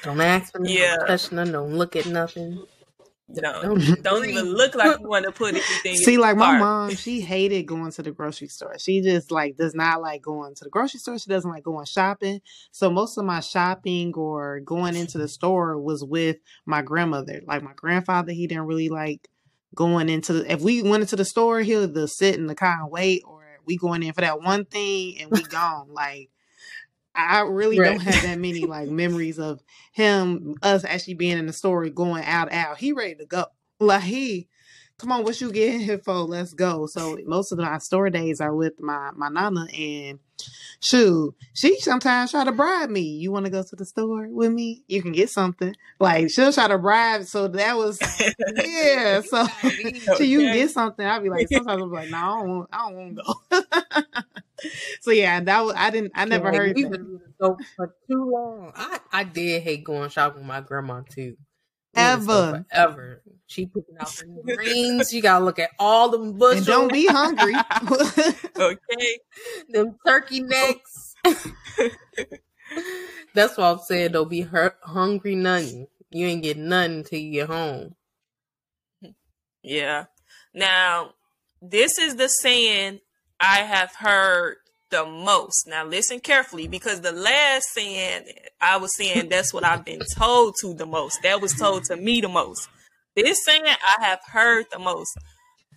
Don't 0.04 0.22
ask 0.22 0.52
for 0.52 0.60
nothing. 0.60 0.78
Yeah. 0.78 0.95
Don't 0.97 1.08
touch 1.08 1.32
nothing. 1.32 1.54
Don't 1.54 1.74
look 1.76 1.95
at 1.95 2.06
nothing. 2.06 2.66
No, 3.32 3.62
Don't, 3.62 4.04
don't 4.04 4.26
even 4.26 4.54
look 4.54 4.74
like 4.74 5.00
you 5.00 5.08
want 5.08 5.26
to 5.26 5.32
put 5.32 5.54
anything. 5.54 5.95
See, 5.97 6.16
in 6.16 6.20
like 6.20 6.36
the 6.36 6.39
my 6.39 6.45
cart. 6.45 6.60
mom, 6.60 6.95
she 6.95 7.22
hated 7.22 7.64
going 7.64 7.91
to 7.91 8.02
the 8.02 8.12
grocery 8.12 8.47
store. 8.47 8.78
She 8.80 9.02
just 9.02 9.32
like 9.32 9.56
does 9.56 9.76
not 9.76 10.02
like 10.02 10.22
going 10.22 10.56
to 10.56 10.64
the 10.64 10.70
grocery 10.70 11.00
store. 11.00 11.20
She 11.20 11.30
doesn't 11.30 11.50
like 11.50 11.64
going 11.64 11.86
shopping. 11.86 12.41
So 12.72 12.89
most 12.89 13.18
of 13.18 13.26
my 13.26 13.39
shopping 13.39 14.14
or 14.16 14.62
going 14.62 14.95
into 14.95 15.18
the 15.20 15.28
store 15.28 15.80
was 15.80 16.04
with 16.04 16.38
my 16.66 16.82
grandmother. 16.82 17.41
Like 17.45 17.62
my 17.62 17.74
grandfather, 17.76 18.32
he 18.32 18.47
didn't 18.47 18.66
really 18.66 18.89
like 18.89 19.30
going 19.76 20.10
into 20.10 20.34
the 20.34 20.52
if 20.52 20.62
we 20.62 20.82
went 20.82 21.02
into 21.02 21.16
the 21.16 21.26
store, 21.26 21.60
he'll 21.60 21.84
either 21.84 22.08
sit 22.08 22.36
in 22.36 22.47
the 22.47 22.56
car 22.56 22.82
and 22.82 22.91
wait 22.91 23.22
or 23.28 23.43
we 23.66 23.78
going 23.78 24.02
in 24.02 24.14
for 24.14 24.22
that 24.22 24.41
one 24.41 24.66
thing 24.66 25.22
and 25.22 25.30
we 25.30 25.43
gone. 25.43 25.93
Like 25.93 26.32
I 27.28 27.41
really 27.41 27.80
Right. 27.80 27.86
don't 27.91 27.99
have 28.01 28.22
that 28.24 28.39
many 28.39 28.65
like 28.65 28.89
memories 28.89 29.39
of 29.39 29.61
him, 29.91 30.55
us 30.61 30.84
actually 30.86 31.15
being 31.15 31.38
in 31.38 31.47
the 31.47 31.53
store 31.53 31.88
going 31.89 32.24
out 32.24 32.51
out. 32.51 32.78
He 32.78 32.93
ready 32.93 33.15
to 33.15 33.26
go. 33.26 33.45
Like 33.80 34.03
he 34.03 34.47
come 34.97 35.11
on, 35.13 35.24
what 35.24 35.39
you 35.39 35.51
getting 35.51 35.80
here 35.80 35.97
for? 35.97 36.13
Let's 36.15 36.53
go. 36.53 36.86
So 36.86 37.17
most 37.26 37.51
of 37.53 37.57
my 37.57 37.78
store 37.78 38.09
days 38.09 38.41
are 38.41 38.53
with 38.53 38.80
my 38.82 39.11
my 39.15 39.30
nana 39.30 39.67
and 39.74 40.20
shoot, 40.82 41.34
she 41.53 41.80
sometimes 41.80 42.32
try 42.32 42.43
to 42.43 42.51
bribe 42.51 42.89
me. 42.89 43.01
You 43.01 43.32
want 43.32 43.45
to 43.45 43.51
go 43.51 43.63
to 43.63 43.76
the 43.76 43.86
store 43.86 44.28
with 44.30 44.51
me? 44.51 44.84
You 44.88 45.01
can 45.01 45.11
get 45.13 45.30
something. 45.30 45.76
Like 45.99 46.30
she'll 46.30 46.51
try 46.53 46.67
to 46.67 46.78
bribe. 46.78 47.24
So 47.24 47.47
that 47.47 47.78
was 47.78 47.99
yeah. 48.57 49.22
So 49.22 49.45
so 50.15 50.24
you 50.24 50.39
can 50.39 50.53
get 50.57 50.72
something. 50.72 51.05
I'll 51.05 51.22
be 51.22 51.30
like 51.30 51.47
sometimes 51.49 51.82
I'm 51.82 51.91
like, 51.91 52.09
no, 52.09 52.17
I 52.17 52.22
don't 52.39 52.49
want, 52.49 52.70
I 52.72 52.89
don't 52.89 52.95
want 52.97 53.17
to 53.17 53.24
go. 53.24 53.61
so 55.01 55.12
yeah, 55.12 55.39
that 55.39 55.62
was 55.62 55.76
I 55.78 55.89
didn't 55.89 56.12
I 56.16 56.26
never 56.26 56.51
Like, 56.51 56.60
heard 56.60 56.76
we 56.76 56.84
that. 56.84 56.89
was 56.89 56.99
in 56.99 57.66
for 57.76 57.95
too 58.10 58.32
long. 58.32 58.72
I, 58.76 58.99
I 59.12 59.24
did 59.24 59.64
hate 59.64 59.84
going 59.84 60.10
shopping 60.10 60.39
with 60.39 60.47
my 60.47 60.62
grandma 60.62 61.01
too. 61.10 61.38
We 61.95 62.03
in 62.03 62.66
Ever. 62.72 63.22
She 63.47 63.66
picking 63.66 63.97
out 63.99 64.16
the 64.16 64.55
greens. 64.55 65.12
You 65.14 65.22
gotta 65.22 65.43
look 65.43 65.60
at 65.60 65.72
all 65.80 66.10
them 66.10 66.38
bushels. 66.38 66.60
And 66.60 66.68
don't 66.68 66.93
be 66.93 67.07
hungry. 67.07 67.55
okay. 68.60 69.20
them 69.70 69.97
turkey 70.05 70.41
necks. 70.41 71.16
That's 73.34 73.57
what 73.57 73.66
I'm 73.66 73.80
saying. 73.80 74.12
Don't 74.12 74.30
be 74.30 74.41
hurt, 74.41 74.78
hungry 74.84 75.36
nothing. 75.36 75.88
You 76.12 76.28
ain't 76.28 76.43
get 76.43 76.57
nothing 76.57 76.97
until 76.97 77.20
you 77.20 77.32
get 77.32 77.47
home. 77.49 77.95
Yeah. 79.64 80.05
Now, 80.53 81.12
this 81.62 81.97
is 81.97 82.16
the 82.16 82.28
saying 82.28 82.99
I 83.40 83.60
have 83.60 83.96
heard 83.96 84.58
the 84.92 85.06
most. 85.06 85.68
Now 85.68 85.86
listen 85.86 86.20
carefully 86.20 86.68
because 86.68 87.02
the 87.02 87.12
last 87.12 87.66
saying 87.74 88.26
I 88.60 88.78
was 88.78 88.96
saying 88.96 89.30
that's 89.30 89.54
what 89.54 89.64
I've 89.64 89.86
been 89.86 90.02
told 90.18 90.56
to 90.62 90.74
the 90.74 90.86
most. 90.86 91.22
That 91.24 91.42
was 91.42 91.54
told 91.54 91.84
to 91.86 91.96
me 91.96 92.22
the 92.22 92.30
most. 92.30 92.68
This 93.16 93.44
saying 93.46 93.64
I 93.66 94.04
have 94.04 94.20
heard 94.32 94.66
the 94.72 94.80
most. 94.80 95.12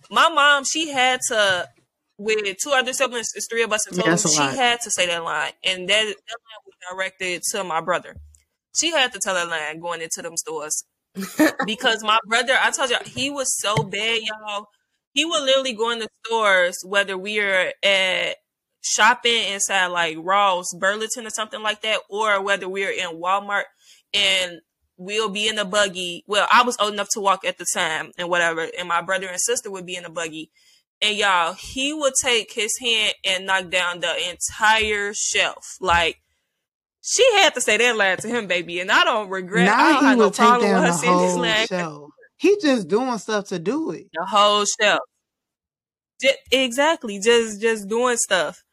My 0.09 0.29
mom, 0.29 0.63
she 0.65 0.89
had 0.89 1.19
to 1.29 1.69
with 2.17 2.57
two 2.63 2.71
other 2.71 2.93
siblings, 2.93 3.29
it's 3.35 3.47
three 3.49 3.63
of 3.63 3.71
us 3.71 3.87
in 3.87 3.97
total. 3.97 4.17
she 4.17 4.39
lot. 4.39 4.55
had 4.55 4.81
to 4.81 4.91
say 4.91 5.07
that 5.07 5.23
line, 5.23 5.51
and 5.65 5.89
that, 5.89 6.05
that 6.05 6.05
line 6.05 6.63
was 6.65 6.75
directed 6.91 7.41
to 7.51 7.63
my 7.63 7.81
brother. 7.81 8.15
She 8.75 8.91
had 8.91 9.13
to 9.13 9.19
tell 9.19 9.33
that 9.35 9.49
line 9.49 9.79
going 9.79 10.01
into 10.01 10.21
them 10.21 10.37
stores 10.37 10.83
because 11.65 12.03
my 12.03 12.17
brother, 12.27 12.53
I 12.59 12.71
told 12.71 12.89
you, 12.89 12.97
he 13.05 13.29
was 13.29 13.59
so 13.59 13.75
bad, 13.75 14.21
y'all. 14.21 14.67
He 15.13 15.25
would 15.25 15.43
literally 15.43 15.73
go 15.73 15.91
in 15.91 15.99
the 15.99 16.09
stores, 16.25 16.77
whether 16.83 17.17
we 17.17 17.39
are 17.39 17.71
at 17.83 18.35
shopping 18.81 19.43
inside 19.53 19.87
like 19.87 20.17
Ross, 20.19 20.65
Burlington, 20.77 21.25
or 21.25 21.29
something 21.29 21.61
like 21.61 21.81
that, 21.81 22.01
or 22.09 22.41
whether 22.43 22.67
we 22.67 22.85
are 22.85 22.89
in 22.91 23.21
Walmart, 23.21 23.63
and 24.13 24.59
we'll 24.97 25.29
be 25.29 25.47
in 25.47 25.55
the 25.55 25.65
buggy. 25.65 26.23
Well, 26.27 26.47
I 26.51 26.63
was 26.63 26.77
old 26.79 26.93
enough 26.93 27.09
to 27.13 27.21
walk 27.21 27.45
at 27.45 27.57
the 27.57 27.65
time, 27.73 28.11
and 28.17 28.29
whatever, 28.29 28.67
and 28.77 28.87
my 28.87 29.01
brother 29.01 29.27
and 29.27 29.39
sister 29.39 29.71
would 29.71 29.85
be 29.85 29.95
in 29.95 30.03
the 30.03 30.09
buggy. 30.09 30.51
And 31.01 31.17
y'all, 31.17 31.53
he 31.53 31.93
would 31.93 32.13
take 32.21 32.53
his 32.53 32.71
hand 32.81 33.13
and 33.25 33.45
knock 33.45 33.69
down 33.69 33.99
the 33.99 34.13
entire 34.29 35.13
shelf. 35.13 35.75
Like, 35.81 36.21
she 37.01 37.23
had 37.33 37.53
to 37.55 37.61
say 37.61 37.75
that 37.77 37.97
line 37.97 38.17
to 38.17 38.27
him, 38.29 38.47
baby. 38.47 38.79
And 38.79 38.89
I 38.89 39.03
don't 39.03 39.29
regret. 39.29 39.67
I 39.67 39.71
Now 39.71 39.89
don't 39.89 39.99
he 40.01 40.05
have 40.07 40.17
no 40.17 40.29
take 40.29 40.35
problem 40.37 40.61
with 40.61 40.69
down 40.71 40.83
her 40.83 40.87
the 40.87 40.93
saying 40.93 41.17
this 41.17 41.31
whole 41.33 41.41
line. 41.41 41.67
show. 41.67 42.09
He 42.43 42.57
just 42.61 42.89
doing 42.89 43.17
stuff 43.19 43.45
to 43.47 43.57
do 43.57 43.91
it. 43.91 44.07
The 44.13 44.25
whole 44.25 44.65
shelf. 44.65 44.99
Ju- 46.21 46.29
exactly. 46.51 47.17
Just 47.19 47.61
just 47.61 47.87
doing 47.87 48.17
stuff. 48.17 48.63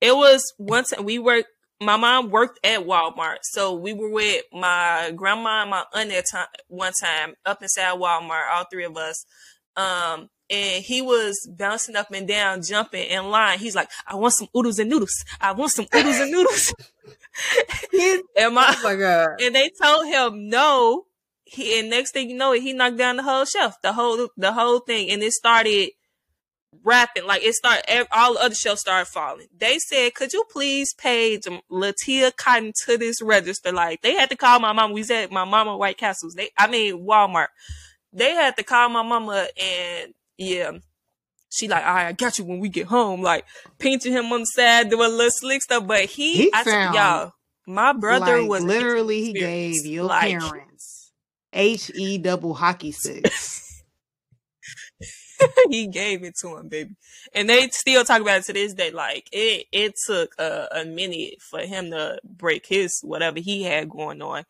It 0.00 0.16
was 0.16 0.42
once 0.58 0.94
we 0.98 1.18
worked. 1.18 1.48
My 1.78 1.98
mom 1.98 2.30
worked 2.30 2.58
at 2.64 2.86
Walmart, 2.86 3.36
so 3.42 3.74
we 3.74 3.92
were 3.92 4.08
with 4.08 4.44
my 4.50 5.12
grandma 5.14 5.60
and 5.60 5.70
my 5.70 5.84
aunt 5.94 6.10
at 6.10 6.24
time 6.32 6.46
one 6.68 6.92
time 7.02 7.34
up 7.44 7.60
inside 7.62 7.98
Walmart, 7.98 8.50
all 8.50 8.64
three 8.72 8.84
of 8.86 8.96
us. 8.96 9.26
Um, 9.76 10.30
and 10.48 10.82
he 10.82 11.02
was 11.02 11.36
bouncing 11.54 11.96
up 11.96 12.10
and 12.12 12.26
down, 12.26 12.62
jumping 12.62 13.08
in 13.10 13.28
line. 13.30 13.58
He's 13.58 13.74
like, 13.76 13.90
"I 14.06 14.14
want 14.16 14.32
some 14.32 14.48
oodles 14.56 14.78
and 14.78 14.88
noodles. 14.88 15.22
I 15.38 15.52
want 15.52 15.72
some 15.72 15.86
oodles 15.94 16.16
and 16.16 16.30
noodles." 16.32 16.72
and 18.38 18.54
my 18.54 18.74
Oh 18.74 18.80
my 18.82 18.96
god. 18.96 19.28
and 19.42 19.54
they 19.54 19.70
told 19.80 20.06
him 20.06 20.48
no. 20.48 21.04
He 21.50 21.78
and 21.78 21.88
next 21.90 22.12
thing 22.12 22.28
you 22.30 22.36
know, 22.36 22.52
he 22.52 22.72
knocked 22.72 22.98
down 22.98 23.16
the 23.16 23.22
whole 23.22 23.44
shelf, 23.44 23.74
the 23.82 23.92
whole 23.94 24.28
the 24.36 24.52
whole 24.52 24.80
thing, 24.80 25.10
and 25.10 25.22
it 25.22 25.32
started 25.32 25.90
rapping 26.84 27.26
like 27.26 27.42
it 27.42 27.54
started. 27.54 28.06
All 28.12 28.34
the 28.34 28.40
other 28.40 28.54
shelves 28.54 28.82
started 28.82 29.06
falling. 29.08 29.46
They 29.56 29.78
said, 29.78 30.14
"Could 30.14 30.32
you 30.32 30.44
please 30.50 30.92
pay 30.94 31.38
Latia 31.70 32.36
Cotton 32.36 32.72
to 32.84 32.98
this 32.98 33.22
register?" 33.22 33.72
Like 33.72 34.02
they 34.02 34.14
had 34.14 34.28
to 34.30 34.36
call 34.36 34.60
my 34.60 34.72
mom. 34.72 34.92
We 34.92 35.02
said 35.02 35.30
my 35.32 35.44
mama 35.44 35.76
White 35.76 35.96
Castles. 35.98 36.34
They, 36.34 36.50
I 36.58 36.66
mean 36.68 37.06
Walmart. 37.06 37.48
They 38.12 38.32
had 38.32 38.56
to 38.56 38.62
call 38.62 38.88
my 38.90 39.02
mama, 39.02 39.48
and 39.60 40.14
yeah. 40.36 40.72
She 41.50 41.66
like, 41.66 41.82
all 41.86 41.94
right, 41.94 42.08
I 42.08 42.12
got 42.12 42.38
you 42.38 42.44
when 42.44 42.60
we 42.60 42.68
get 42.68 42.88
home. 42.88 43.22
Like 43.22 43.46
pinching 43.78 44.12
him 44.12 44.30
on 44.32 44.40
the 44.40 44.44
side, 44.46 44.90
doing 44.90 45.10
little 45.10 45.30
slick 45.30 45.62
stuff. 45.62 45.86
But 45.86 46.04
he, 46.04 46.34
He 46.34 46.50
I 46.52 46.92
y'all, 46.94 47.32
my 47.66 47.94
brother 47.94 48.42
like 48.42 48.50
was 48.50 48.64
literally 48.64 49.24
he 49.24 49.32
gave 49.32 49.86
your 49.86 50.04
Like- 50.04 50.38
parents 50.38 50.67
H 51.52 51.90
E 51.94 52.18
double 52.18 52.54
hockey 52.54 52.92
sticks. 52.92 53.82
he 55.70 55.86
gave 55.86 56.24
it 56.24 56.36
to 56.40 56.56
him, 56.56 56.68
baby. 56.68 56.94
And 57.34 57.48
they 57.48 57.68
still 57.68 58.04
talk 58.04 58.20
about 58.20 58.38
it 58.38 58.44
to 58.44 58.52
this 58.52 58.74
day. 58.74 58.90
Like 58.90 59.28
it, 59.32 59.66
it 59.72 59.94
took 60.06 60.34
a, 60.38 60.68
a 60.72 60.84
minute 60.84 61.40
for 61.40 61.60
him 61.60 61.90
to 61.90 62.18
break 62.24 62.66
his 62.66 63.00
whatever 63.02 63.38
he 63.38 63.62
had 63.62 63.88
going 63.88 64.22
on, 64.22 64.44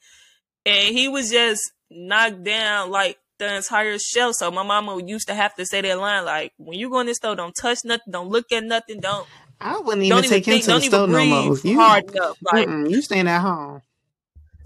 and 0.67 0.97
he 0.97 1.09
was 1.09 1.31
just 1.31 1.73
knocked 1.91 2.43
down 2.43 2.91
like 2.91 3.19
the 3.39 3.57
entire 3.57 3.99
shelf. 3.99 4.35
So 4.37 4.51
my 4.51 4.63
mama 4.63 5.01
used 5.05 5.29
to 5.29 5.35
have 5.35 5.55
to 5.57 5.67
say 5.67 5.81
that 5.83 5.99
line 5.99 6.25
like, 6.25 6.53
"When 6.57 6.79
you 6.79 6.91
go 6.91 7.01
in 7.01 7.07
the 7.07 7.15
store, 7.15 7.37
don't 7.37 7.55
touch 7.55 7.85
nothing, 7.85 8.13
don't 8.13 8.29
look 8.29 8.51
at 8.53 8.65
nothing, 8.65 9.01
don't 9.01 9.27
I 9.61 9.79
wouldn't 9.79 10.05
even 10.05 10.17
don't 10.17 10.25
even 10.25 10.31
take 10.31 10.47
him 10.47 10.53
think, 10.53 10.65
to 10.65 10.67
the 10.67 10.73
don't 10.73 10.83
store 10.83 11.09
even 11.09 11.31
no 11.31 11.45
more. 11.47 11.59
You, 11.63 11.79
hard 11.79 12.11
enough." 12.11 12.37
Like 12.43 12.69
you 12.69 13.03
staying 13.03 13.29
at 13.29 13.41
home. 13.41 13.83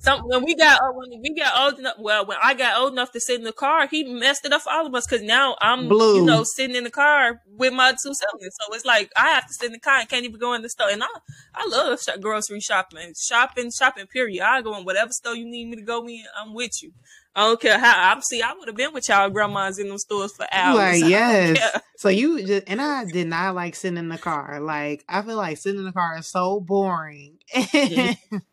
Some 0.03 0.21
when 0.23 0.45
we 0.45 0.55
got 0.57 0.81
uh, 0.81 0.93
when 0.93 1.21
we 1.23 1.35
got 1.35 1.59
old 1.59 1.79
enough 1.79 1.95
well 1.99 2.27
when 2.27 2.37
I 2.43 2.55
got 2.55 2.81
old 2.81 2.93
enough 2.93 3.13
to 3.13 3.21
sit 3.21 3.39
in 3.39 3.45
the 3.45 3.53
car, 3.53 3.87
he 3.87 4.05
messed 4.05 4.45
it 4.45 4.53
up 4.53 4.63
for 4.63 4.73
all 4.73 4.87
of 4.87 4.95
us 4.95 5.07
because 5.07 5.23
now 5.25 5.57
I'm 5.61 5.89
Blue. 5.89 6.17
you 6.17 6.25
know 6.25 6.43
sitting 6.45 6.75
in 6.75 6.85
the 6.85 6.91
car 6.91 7.41
with 7.47 7.73
my 7.73 7.93
two 7.93 8.13
siblings, 8.13 8.57
so 8.61 8.75
it's 8.75 8.85
like 8.85 9.11
I 9.17 9.29
have 9.29 9.47
to 9.47 9.55
sit 9.55 9.67
in 9.67 9.73
the 9.73 9.81
car 9.81 9.99
and 9.99 10.09
can't 10.09 10.25
even 10.25 10.41
go 10.41 10.55
in 10.55 10.63
the 10.63 10.69
store. 10.69 10.89
And 10.91 11.03
I 11.03 11.07
I 11.55 11.67
love 11.69 12.03
sh- 12.03 12.21
grocery 12.21 12.61
shopping, 12.61 13.13
shopping, 13.19 13.71
shopping. 13.71 14.07
Period. 14.07 14.43
I 14.43 14.61
go 14.63 14.77
in 14.77 14.85
whatever 14.85 15.13
store 15.13 15.37
you 15.37 15.45
need 15.45 15.69
me 15.69 15.77
to 15.77 15.83
go 15.83 16.07
in. 16.09 16.25
I'm 16.37 16.53
with 16.53 16.83
you. 16.83 16.93
I 17.35 17.47
don't 17.47 17.61
care 17.61 17.79
how. 17.79 18.13
I'm 18.13 18.21
see. 18.23 18.43
I 18.43 18.53
would 18.53 18.69
have 18.69 18.77
been 18.77 18.93
with 18.93 19.09
y'all 19.09 19.31
grandmas 19.31 19.79
in 19.79 19.89
them 19.89 19.99
stores 19.99 20.35
for 20.35 20.47
hours. 20.53 21.01
Like 21.03 21.11
yes. 21.11 21.81
So 21.97 22.09
you 22.09 22.45
just 22.45 22.65
and 22.67 22.83
I 22.83 23.05
did 23.05 23.29
not 23.29 23.55
like 23.55 23.75
sitting 23.77 23.99
in 23.99 24.09
the 24.09 24.19
car. 24.19 24.61
Like 24.61 25.05
I 25.09 25.23
feel 25.23 25.37
like 25.37 25.59
sitting 25.59 25.79
in 25.79 25.87
the 25.87 25.93
car 25.93 26.19
is 26.19 26.27
so 26.27 26.61
boring. 26.61 27.39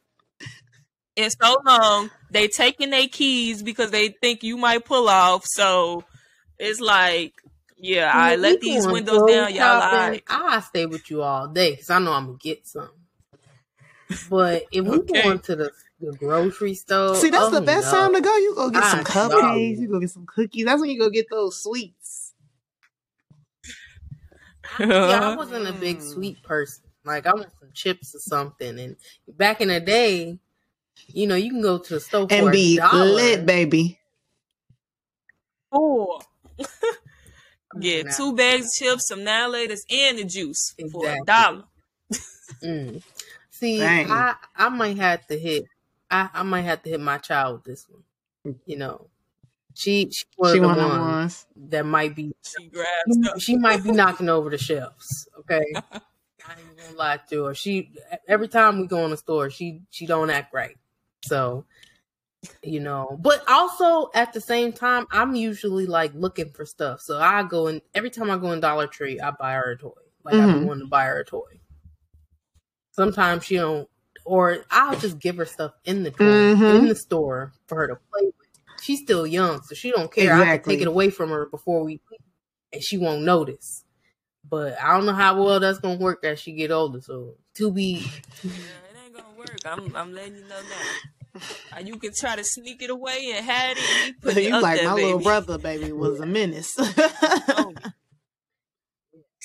And 1.19 1.33
so 1.41 1.57
long, 1.65 2.09
they 2.31 2.47
taking 2.47 2.91
their 2.91 3.07
keys 3.07 3.61
because 3.61 3.91
they 3.91 4.09
think 4.09 4.43
you 4.43 4.57
might 4.57 4.85
pull 4.85 5.09
off. 5.09 5.45
So 5.45 6.03
it's 6.57 6.79
like, 6.79 7.33
yeah, 7.77 8.11
I 8.13 8.35
When 8.35 8.41
let 8.41 8.61
these 8.61 8.87
windows 8.87 9.17
clothes 9.17 9.31
down, 9.31 9.53
y'all. 9.53 9.65
All 9.65 9.81
shopping, 9.81 9.99
right. 10.11 10.23
I 10.29 10.59
stay 10.61 10.85
with 10.85 11.09
you 11.09 11.21
all 11.21 11.47
day 11.47 11.71
because 11.71 11.89
I 11.89 11.99
know 11.99 12.13
I'm 12.13 12.27
gonna 12.27 12.37
get 12.37 12.67
some. 12.67 12.89
But 14.29 14.63
if 14.71 14.85
we 14.85 14.99
Okay. 14.99 15.21
going 15.21 15.39
to 15.39 15.55
the, 15.55 15.71
the 15.99 16.13
grocery 16.13 16.73
store, 16.75 17.15
See, 17.15 17.29
that's 17.29 17.45
oh 17.45 17.49
the 17.49 17.61
best 17.61 17.91
no. 17.91 17.91
time 17.91 18.13
to 18.15 18.21
go. 18.21 18.35
You 18.37 18.55
go 18.55 18.69
get 18.69 18.85
some 18.85 18.99
I 18.99 19.03
cupcakes. 19.03 19.77
know. 19.77 19.81
You 19.81 19.87
go 19.87 19.99
get 19.99 20.09
some 20.11 20.25
cookies. 20.25 20.65
That's 20.65 20.81
when 20.81 20.89
you 20.89 20.99
go 20.99 21.09
get 21.09 21.29
those 21.29 21.61
sweets. 21.61 22.33
Yeah, 25.01 25.19
I 25.21 25.29
wasn't 25.35 25.67
a 25.67 25.73
big 25.73 26.01
sweet 26.01 26.43
person. 26.43 26.85
Like 27.05 27.25
I 27.25 27.33
want 27.33 27.51
some 27.59 27.71
chips 27.73 28.13
or 28.15 28.19
something. 28.19 28.79
And 28.79 28.95
back 29.27 29.61
in 29.61 29.69
the 29.69 29.79
day, 29.79 30.37
you 31.07 31.27
know, 31.27 31.35
you 31.35 31.49
can 31.51 31.61
go 31.61 31.77
to 31.79 31.93
the 31.95 31.99
store 31.99 32.29
And 32.29 32.51
a 32.51 32.57
be 32.57 32.79
dollar. 32.79 32.89
lit, 32.91 33.45
baby. 33.45 33.99
Oh, 35.71 36.21
Come 37.71 37.81
get 37.81 38.05
on 38.05 38.05
now. 38.05 38.17
two 38.17 38.35
bags 38.35 38.67
of 38.67 38.71
chips, 38.73 39.07
some 39.07 39.23
now 39.23 39.51
and 39.53 39.69
the 39.71 40.25
juice 40.27 40.75
for 40.91 41.11
a 41.11 41.17
dollar. 41.17 41.65
Mm. 42.63 43.03
See, 43.49 43.97
Dang. 43.97 44.07
I 44.07 44.35
I 44.55 44.69
might 44.69 44.97
have 44.97 45.25
to 45.27 45.37
hit. 45.39 45.65
I 46.09 46.29
I 46.33 46.43
might 46.43 46.61
have 46.61 46.83
to 46.83 46.89
hit 46.89 46.99
my 46.99 47.17
child 47.17 47.55
with 47.57 47.63
this 47.65 47.87
one. 47.89 48.03
You 48.65 48.77
know, 48.77 49.09
she 49.75 50.09
she 50.11 50.25
was 50.37 50.57
She 50.57 50.59
the 50.59 50.69
one 50.69 50.79
of 50.79 50.89
one 50.89 50.97
them 50.97 51.17
ones. 51.17 51.47
that 51.55 51.85
might 51.85 52.15
be 52.15 52.33
She 52.43 52.69
grabs 52.69 53.15
stuff. 53.21 53.39
she 53.39 53.57
might 53.57 53.83
be 53.83 53.91
knocking 53.91 54.29
over 54.29 54.49
the 54.49 54.57
shelves. 54.57 55.27
Okay, 55.39 55.63
I 56.45 56.59
ain't 56.59 56.77
gonna 56.77 56.95
lie 56.97 57.17
to 57.29 57.45
her. 57.45 57.55
She 57.55 57.93
every 58.27 58.47
time 58.49 58.79
we 58.81 58.87
go 58.87 59.05
in 59.05 59.11
the 59.11 59.17
store, 59.17 59.49
she 59.49 59.83
she 59.91 60.05
don't 60.05 60.29
act 60.29 60.53
right. 60.53 60.77
So, 61.23 61.65
you 62.63 62.79
know, 62.79 63.17
but 63.21 63.43
also 63.47 64.09
at 64.13 64.33
the 64.33 64.41
same 64.41 64.71
time, 64.71 65.05
I'm 65.11 65.35
usually 65.35 65.85
like 65.85 66.13
looking 66.13 66.51
for 66.51 66.65
stuff. 66.65 67.01
So 67.01 67.19
I 67.19 67.43
go 67.43 67.67
in 67.67 67.81
every 67.93 68.09
time 68.09 68.31
I 68.31 68.37
go 68.37 68.51
in 68.51 68.59
Dollar 68.59 68.87
Tree, 68.87 69.19
I 69.19 69.31
buy 69.31 69.53
her 69.53 69.71
a 69.71 69.77
toy. 69.77 69.91
Like 70.23 70.35
I've 70.35 70.49
Mhm. 70.49 70.53
been 70.53 70.65
wanting 70.67 70.85
to 70.85 70.89
buy 70.89 71.05
her 71.05 71.19
a 71.19 71.25
toy. 71.25 71.59
Sometimes 72.91 73.45
she 73.45 73.55
don't, 73.55 73.89
or 74.25 74.65
I'll 74.71 74.97
just 74.99 75.19
give 75.19 75.37
her 75.37 75.45
stuff 75.45 75.73
in 75.85 76.03
the 76.03 76.11
toy 76.11 76.25
Mhm. 76.25 76.75
in 76.75 76.87
the 76.87 76.95
store 76.95 77.53
for 77.67 77.75
her 77.75 77.87
to 77.87 77.95
play 77.95 78.25
with. 78.25 78.35
She's 78.81 79.01
still 79.01 79.27
young, 79.27 79.61
so 79.63 79.75
she 79.75 79.91
don't 79.91 80.11
care. 80.11 80.33
I 80.33 80.37
can 80.37 80.43
Exactly. 80.53 80.75
take 80.75 80.81
it 80.81 80.87
away 80.87 81.09
from 81.09 81.29
her 81.29 81.45
before 81.47 81.83
we, 81.83 82.01
and 82.71 82.81
she 82.83 82.97
won't 82.97 83.23
notice. 83.23 83.83
But 84.49 84.79
I 84.81 84.95
don't 84.95 85.05
know 85.05 85.13
how 85.13 85.41
well 85.43 85.59
that's 85.59 85.79
gonna 85.79 85.99
work 85.99 86.23
as 86.23 86.39
she 86.39 86.53
get 86.53 86.71
older. 86.71 87.01
So 87.01 87.35
to 87.55 87.71
be 87.71 88.05
work. 89.39 89.61
I'm, 89.65 89.95
I'm 89.95 90.13
letting 90.13 90.37
you 90.37 90.47
know 90.47 90.61
now. 90.63 90.99
Uh, 91.75 91.81
You 91.81 91.97
can 91.99 92.11
try 92.19 92.35
to 92.35 92.43
sneak 92.43 92.81
it 92.83 92.89
away 92.91 93.33
and 93.35 93.45
hide 93.45 93.77
it. 93.79 93.91
And 94.07 94.21
put 94.21 94.37
it 94.37 94.43
you 94.43 94.53
up 94.53 94.61
like 94.61 94.73
there, 94.73 94.83
my 94.83 94.93
baby. 94.95 95.03
little 95.03 95.19
brother, 95.21 95.57
baby, 95.57 95.91
was 95.91 96.19
a 96.19 96.25
menace. 96.25 96.75
Oh, 97.53 97.75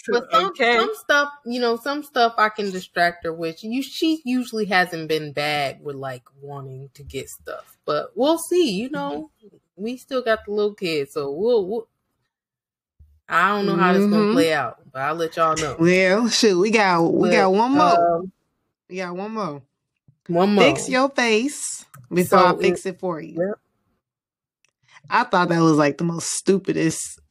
But 0.09 0.25
some 0.33 0.51
Okay. 0.51 0.77
some 0.77 0.91
stuff, 0.95 1.33
you 1.47 1.61
know, 1.61 1.77
some 1.77 2.03
stuff 2.03 2.35
I 2.37 2.49
can 2.51 2.71
distract 2.71 3.25
her 3.25 3.33
with. 3.33 3.63
You 3.65 3.83
she 3.83 4.21
usually 4.25 4.67
hasn't 4.67 5.09
been 5.09 5.33
bad 5.33 5.83
with 5.83 5.97
like 5.97 6.25
wanting 6.41 6.91
to 6.95 7.03
get 7.03 7.29
stuff. 7.29 7.77
But 7.85 8.13
we'll 8.17 8.39
see, 8.39 8.73
you 8.73 8.91
know. 8.91 9.31
We 9.77 9.97
still 9.97 10.23
got 10.23 10.45
the 10.45 10.53
little 10.53 10.75
kids, 10.75 11.13
so 11.13 11.33
we'll, 11.33 11.67
we'll 11.67 11.89
I 13.29 13.49
don't 13.49 13.67
know 13.67 13.77
how 13.77 13.93
this 13.93 14.07
gonna 14.07 14.27
Mhm. 14.27 14.31
play 14.31 14.53
out, 14.53 14.81
but 14.93 15.01
I'll 15.03 15.15
let 15.15 15.37
y'all 15.37 15.57
know. 15.57 15.79
well, 15.79 16.29
shoot, 16.29 16.59
we 16.59 16.71
got 16.71 17.03
we 17.13 17.31
But, 17.31 17.31
got 17.31 17.53
one 17.53 17.73
more. 17.73 17.99
um, 17.99 18.33
we 18.89 18.97
got 18.99 19.17
one 19.17 19.33
more. 19.33 19.63
One 20.29 20.55
more. 20.55 20.65
Fix 20.65 20.89
your 20.89 21.09
face 21.11 21.85
before 22.13 22.39
So 22.39 22.47
I 22.47 22.59
fix 22.59 22.87
it 22.87 22.99
for 22.99 23.21
you. 23.21 23.37
Yep. 23.39 23.59
I 25.11 25.25
thought 25.25 25.49
that 25.51 25.61
was 25.61 25.77
like 25.77 25.99
the 25.99 26.05
most 26.05 26.31
stupidest. 26.31 27.21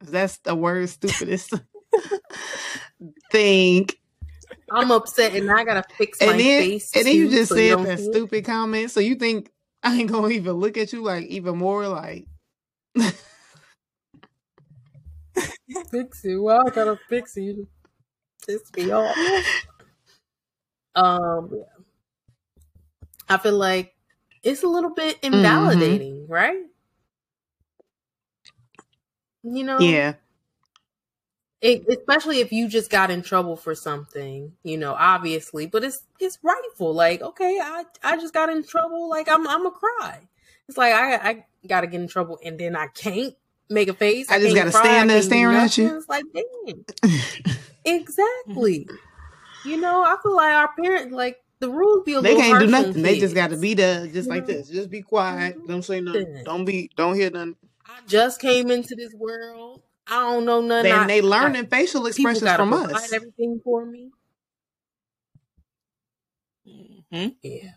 That's 0.00 0.38
the 0.38 0.54
word 0.54 0.88
stupidest. 0.88 1.54
think 3.30 3.98
I'm 4.70 4.90
upset 4.90 5.34
and 5.34 5.50
I 5.50 5.64
gotta 5.64 5.84
fix 5.96 6.20
my 6.20 6.32
and 6.32 6.40
then 6.40 6.62
face. 6.62 6.90
and 6.94 7.06
then 7.06 7.14
you 7.14 7.30
just 7.30 7.48
so 7.50 7.56
said 7.56 7.70
don't 7.70 7.84
that 7.84 7.98
see 7.98 8.04
it. 8.04 8.12
stupid 8.12 8.44
comment. 8.44 8.90
So 8.90 9.00
you 9.00 9.16
think 9.16 9.50
I 9.82 9.96
ain't 9.96 10.10
gonna 10.10 10.28
even 10.28 10.54
look 10.54 10.76
at 10.76 10.92
you 10.92 11.02
like 11.02 11.26
even 11.26 11.58
more 11.58 11.88
like 11.88 12.26
fix 15.90 16.24
it. 16.24 16.36
Well, 16.36 16.62
I 16.66 16.70
gotta 16.70 16.98
fix 17.08 17.36
it. 17.36 17.42
You 17.42 17.68
piss 18.46 18.62
me 18.76 18.90
off. 18.90 19.16
Um, 20.98 21.50
yeah. 21.52 21.62
I 23.28 23.38
feel 23.38 23.56
like 23.56 23.94
it's 24.42 24.62
a 24.62 24.68
little 24.68 24.90
bit 24.94 25.20
Mm-hmm. 25.22 25.34
invalidating, 25.34 26.26
right? 26.28 26.64
You 29.42 29.64
know, 29.64 29.78
yeah. 29.80 30.14
it, 31.60 31.84
especially 31.88 32.40
if 32.40 32.52
you 32.52 32.68
just 32.68 32.90
got 32.90 33.10
in 33.10 33.22
trouble 33.22 33.56
for 33.56 33.74
something, 33.74 34.52
you 34.62 34.76
know, 34.76 34.94
obviously, 34.94 35.66
but 35.66 35.84
it's 35.84 36.02
it's 36.20 36.38
rightful. 36.42 36.92
Like, 36.94 37.22
okay, 37.22 37.58
I 37.62 37.84
I 38.02 38.16
just 38.16 38.34
got 38.34 38.50
in 38.50 38.64
trouble. 38.64 39.08
Like, 39.08 39.28
I'm 39.28 39.46
I'm 39.48 39.66
a 39.66 39.70
cry. 39.70 40.28
It's 40.68 40.76
like 40.78 40.92
I 40.92 41.14
I 41.16 41.44
got 41.66 41.82
to 41.82 41.86
get 41.86 42.00
in 42.00 42.08
trouble, 42.08 42.38
and 42.44 42.58
then 42.58 42.76
I 42.76 42.88
can't 42.88 43.34
make 43.70 43.88
a 43.88 43.94
face. 43.94 44.30
I 44.30 44.38
just 44.40 44.54
can't 44.54 44.66
gotta 44.66 44.70
cry, 44.72 44.82
stand 44.82 45.10
there 45.10 45.22
staring 45.22 45.56
at 45.56 45.78
you. 45.78 45.96
It's 45.96 46.08
like, 46.08 46.24
damn, 46.34 46.84
exactly. 47.84 48.88
You 49.68 49.76
know, 49.80 50.02
I 50.02 50.16
feel 50.22 50.36
like 50.36 50.54
our 50.54 50.70
parents 50.74 51.12
like 51.12 51.38
the 51.60 51.70
rules 51.70 52.04
be 52.04 52.14
a 52.14 52.20
They 52.20 52.34
little 52.34 52.40
can't 52.42 52.60
do 52.60 52.70
harsh 52.70 52.86
on 52.86 52.86
nothing. 52.88 53.02
They 53.02 53.18
just 53.18 53.34
gotta 53.34 53.56
be 53.56 53.74
there 53.74 54.06
just 54.06 54.28
like 54.28 54.46
Yeah. 54.48 54.54
this. 54.56 54.68
Just 54.68 54.90
be 54.90 55.02
quiet. 55.02 55.56
Don't 55.66 55.82
say 55.82 56.00
nothing. 56.00 56.28
Listen. 56.28 56.44
Don't 56.44 56.64
be 56.64 56.90
don't 56.96 57.14
hear 57.14 57.30
nothing. 57.30 57.56
I 57.86 58.00
just 58.06 58.40
came 58.40 58.70
into 58.70 58.94
this 58.94 59.14
world. 59.14 59.82
I 60.06 60.20
don't 60.22 60.44
know 60.46 60.60
nothing. 60.60 60.90
Then 60.90 61.00
I, 61.00 61.06
they 61.06 61.18
I, 61.18 61.22
learning 61.22 61.66
facial 61.66 62.06
expressions 62.06 62.44
gotta 62.44 62.62
from 62.62 62.70
provide 62.70 62.96
us. 62.96 63.12
everything 63.12 63.60
for 63.64 63.84
me. 63.84 64.10
Mhm. 66.66 67.36
Yeah. 67.42 67.70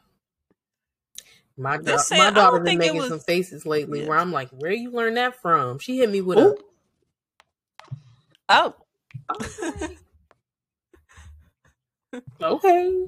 My, 1.57 1.77
da- 1.77 1.83
This 1.83 2.09
my 2.11 2.17
saying, 2.17 2.33
daughter 2.33 2.57
don't 2.57 2.65
been 2.65 2.77
making 2.77 2.97
was. 2.97 3.09
some 3.09 3.19
faces 3.19 3.65
lately 3.65 4.01
Yeah. 4.01 4.07
where 4.07 4.17
I'm 4.17 4.31
like, 4.31 4.49
where 4.49 4.71
you 4.71 4.91
learn 4.91 5.15
that 5.15 5.41
from? 5.41 5.79
She 5.79 5.97
hit 5.97 6.09
me 6.09 6.21
with 6.21 6.37
Ooh. 6.39 6.57
Oh. 8.49 8.75
a 9.39 9.89
okay. 12.41 13.05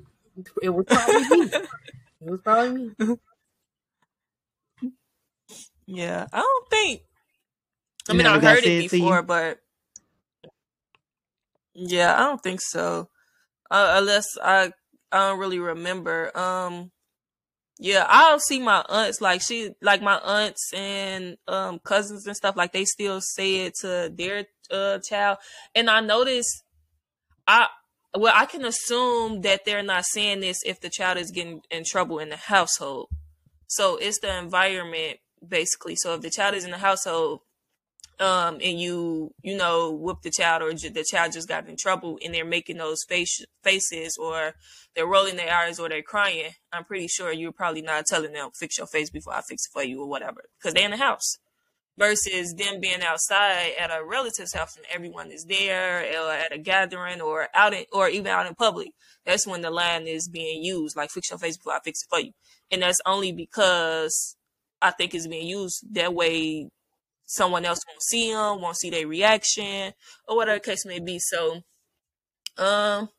It 0.62 0.70
was 0.70 0.86
probably 0.86 1.38
me. 1.38 1.52
It 2.22 2.30
was 2.30 2.40
probably 2.42 2.92
me. 2.98 3.18
yeah, 5.86 6.28
I 6.32 6.40
don't 6.40 6.70
think. 6.70 7.02
I 8.10 8.14
mean, 8.14 8.26
I 8.26 8.40
got 8.40 8.44
heard 8.44 8.58
it 8.60 8.64
said 8.64 8.90
to 8.90 8.98
before, 8.98 9.24
but 9.24 9.60
yeah, 11.74 12.16
I 12.16 12.20
don't 12.20 12.42
think 12.42 12.62
so. 12.62 13.10
Uh, 13.70 13.96
unless 13.98 14.38
I, 14.42 14.72
I 15.12 15.30
don't 15.30 15.40
really 15.40 15.60
remember. 15.60 16.36
Um, 16.38 16.92
yeah, 17.80 18.06
I'll 18.08 18.40
see 18.40 18.60
my 18.60 18.86
aunts 18.88 19.20
like 19.20 19.42
she, 19.42 19.72
like 19.82 20.02
my 20.02 20.18
aunts 20.20 20.72
and 20.74 21.38
um 21.48 21.80
cousins 21.80 22.28
and 22.28 22.36
stuff. 22.36 22.56
Like 22.56 22.72
they 22.72 22.86
still 22.86 23.20
say 23.20 23.66
it 23.66 23.76
to 23.82 24.12
their 24.16 24.46
uh 24.70 25.00
child, 25.00 25.40
and 25.74 25.90
I 25.90 26.00
notice 26.02 26.64
I 27.48 27.68
well, 28.16 28.34
I 28.36 28.46
can 28.46 28.66
assume 28.66 29.42
that 29.42 29.66
they're 29.66 29.84
not 29.84 30.06
saying 30.06 30.42
this 30.42 30.60
if 30.66 30.80
the 30.80 30.90
child 30.90 31.18
is 31.18 31.32
getting 31.32 31.62
in 31.72 31.84
trouble 31.84 32.20
in 32.20 32.30
the 32.30 32.38
household. 32.38 33.10
So 33.68 33.98
it's 33.98 34.20
the 34.20 34.38
environment 34.38 35.18
basically. 35.46 35.96
So 35.96 36.14
if 36.14 36.22
the 36.22 36.30
child 36.30 36.56
is 36.56 36.66
in 36.66 36.72
the 36.72 36.78
household, 36.78 37.42
um, 38.20 38.60
and 38.64 38.80
you 38.80 39.34
you 39.42 39.58
know 39.58 39.92
whoop 39.92 40.22
the 40.22 40.30
child 40.30 40.62
or 40.62 40.72
j- 40.74 40.90
the 40.90 41.04
child 41.04 41.34
just 41.34 41.48
got 41.48 41.68
in 41.68 41.76
trouble 41.76 42.20
and 42.24 42.34
they're 42.34 42.46
making 42.46 42.78
those 42.78 43.04
face 43.10 43.44
faces 43.64 44.16
or 44.22 44.54
they're 44.96 45.08
rolling 45.08 45.36
their 45.36 45.52
eyes 45.52 45.80
or 45.80 45.90
they're 45.90 46.04
crying, 46.04 46.52
I'm 46.72 46.86
pretty 46.86 47.08
sure 47.08 47.34
you're 47.34 47.52
probably 47.52 47.82
not 47.82 48.06
telling 48.06 48.34
them 48.34 48.52
fix 48.54 48.78
your 48.78 48.88
face 48.88 49.10
before 49.10 49.34
I 49.34 49.42
fix 49.42 49.66
it 49.66 49.72
for 49.74 49.84
you 49.84 50.02
or 50.02 50.08
whatever 50.08 50.44
because 50.60 50.76
they're 50.76 50.86
in 50.86 50.92
the 50.92 50.98
house 50.98 51.40
versus 51.98 52.54
them 52.56 52.80
being 52.80 53.04
outside 53.04 53.74
at 53.80 53.92
a 53.92 54.04
relative's 54.04 54.54
house 54.54 54.76
and 54.76 54.86
everyone 54.92 55.32
is 55.32 55.46
there 55.46 56.00
or 56.00 56.32
at 56.32 56.54
a 56.54 56.58
gathering 56.58 57.22
or 57.22 57.48
out 57.54 57.74
in, 57.74 57.86
or 57.92 58.10
even 58.10 58.28
out 58.28 58.48
in 58.48 58.56
public. 58.56 58.90
That's 59.26 59.48
when 59.48 59.62
the 59.62 59.72
line 59.72 60.08
is 60.08 60.28
being 60.28 60.64
used, 60.64 60.96
like 60.98 61.12
fix 61.12 61.30
your 61.30 61.40
face 61.40 61.58
before 61.58 61.74
I 61.74 61.80
fix 61.84 62.02
it 62.04 62.10
for 62.10 62.20
you. 62.20 62.32
And 62.72 62.82
that's 62.82 63.00
only 63.06 63.32
because 63.32 64.36
I 64.82 64.92
think 64.92 65.14
it's 65.14 65.28
being 65.28 65.48
used 65.48 65.94
that 65.94 66.14
way 66.14 66.70
someone 67.26 67.66
else 67.66 67.80
won't 67.88 68.04
see 68.04 68.32
them, 68.32 68.62
won't 68.62 68.78
see 68.78 68.90
their 68.90 69.08
reaction 69.08 69.94
or 70.28 70.36
whatever 70.36 70.60
case 70.60 70.86
may 70.86 71.00
be. 71.00 71.20
So, 71.20 71.62
um, 72.58 73.10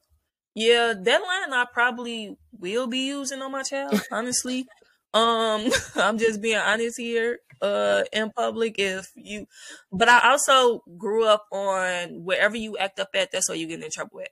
yeah, 0.54 0.94
that 0.96 1.22
line 1.22 1.52
I 1.52 1.66
probably 1.72 2.36
will 2.52 2.86
be 2.86 3.06
using 3.06 3.40
on 3.42 3.52
my 3.52 3.62
child, 3.62 4.00
honestly. 4.12 4.66
Um, 5.12 5.70
I'm 5.96 6.18
just 6.18 6.40
being 6.40 6.58
honest 6.58 6.98
here, 6.98 7.38
uh, 7.64 8.04
in 8.12 8.30
public. 8.30 8.78
If 8.78 9.10
you, 9.16 9.46
but 9.90 10.08
I 10.08 10.30
also 10.30 10.82
grew 10.98 11.26
up 11.26 11.46
on 11.50 12.24
wherever 12.24 12.56
you 12.56 12.76
act 12.76 13.00
up 13.00 13.08
at, 13.14 13.32
that's 13.32 13.48
where 13.48 13.58
you 13.58 13.66
get 13.66 13.82
in 13.82 13.90
trouble 13.90 14.20
at. 14.20 14.28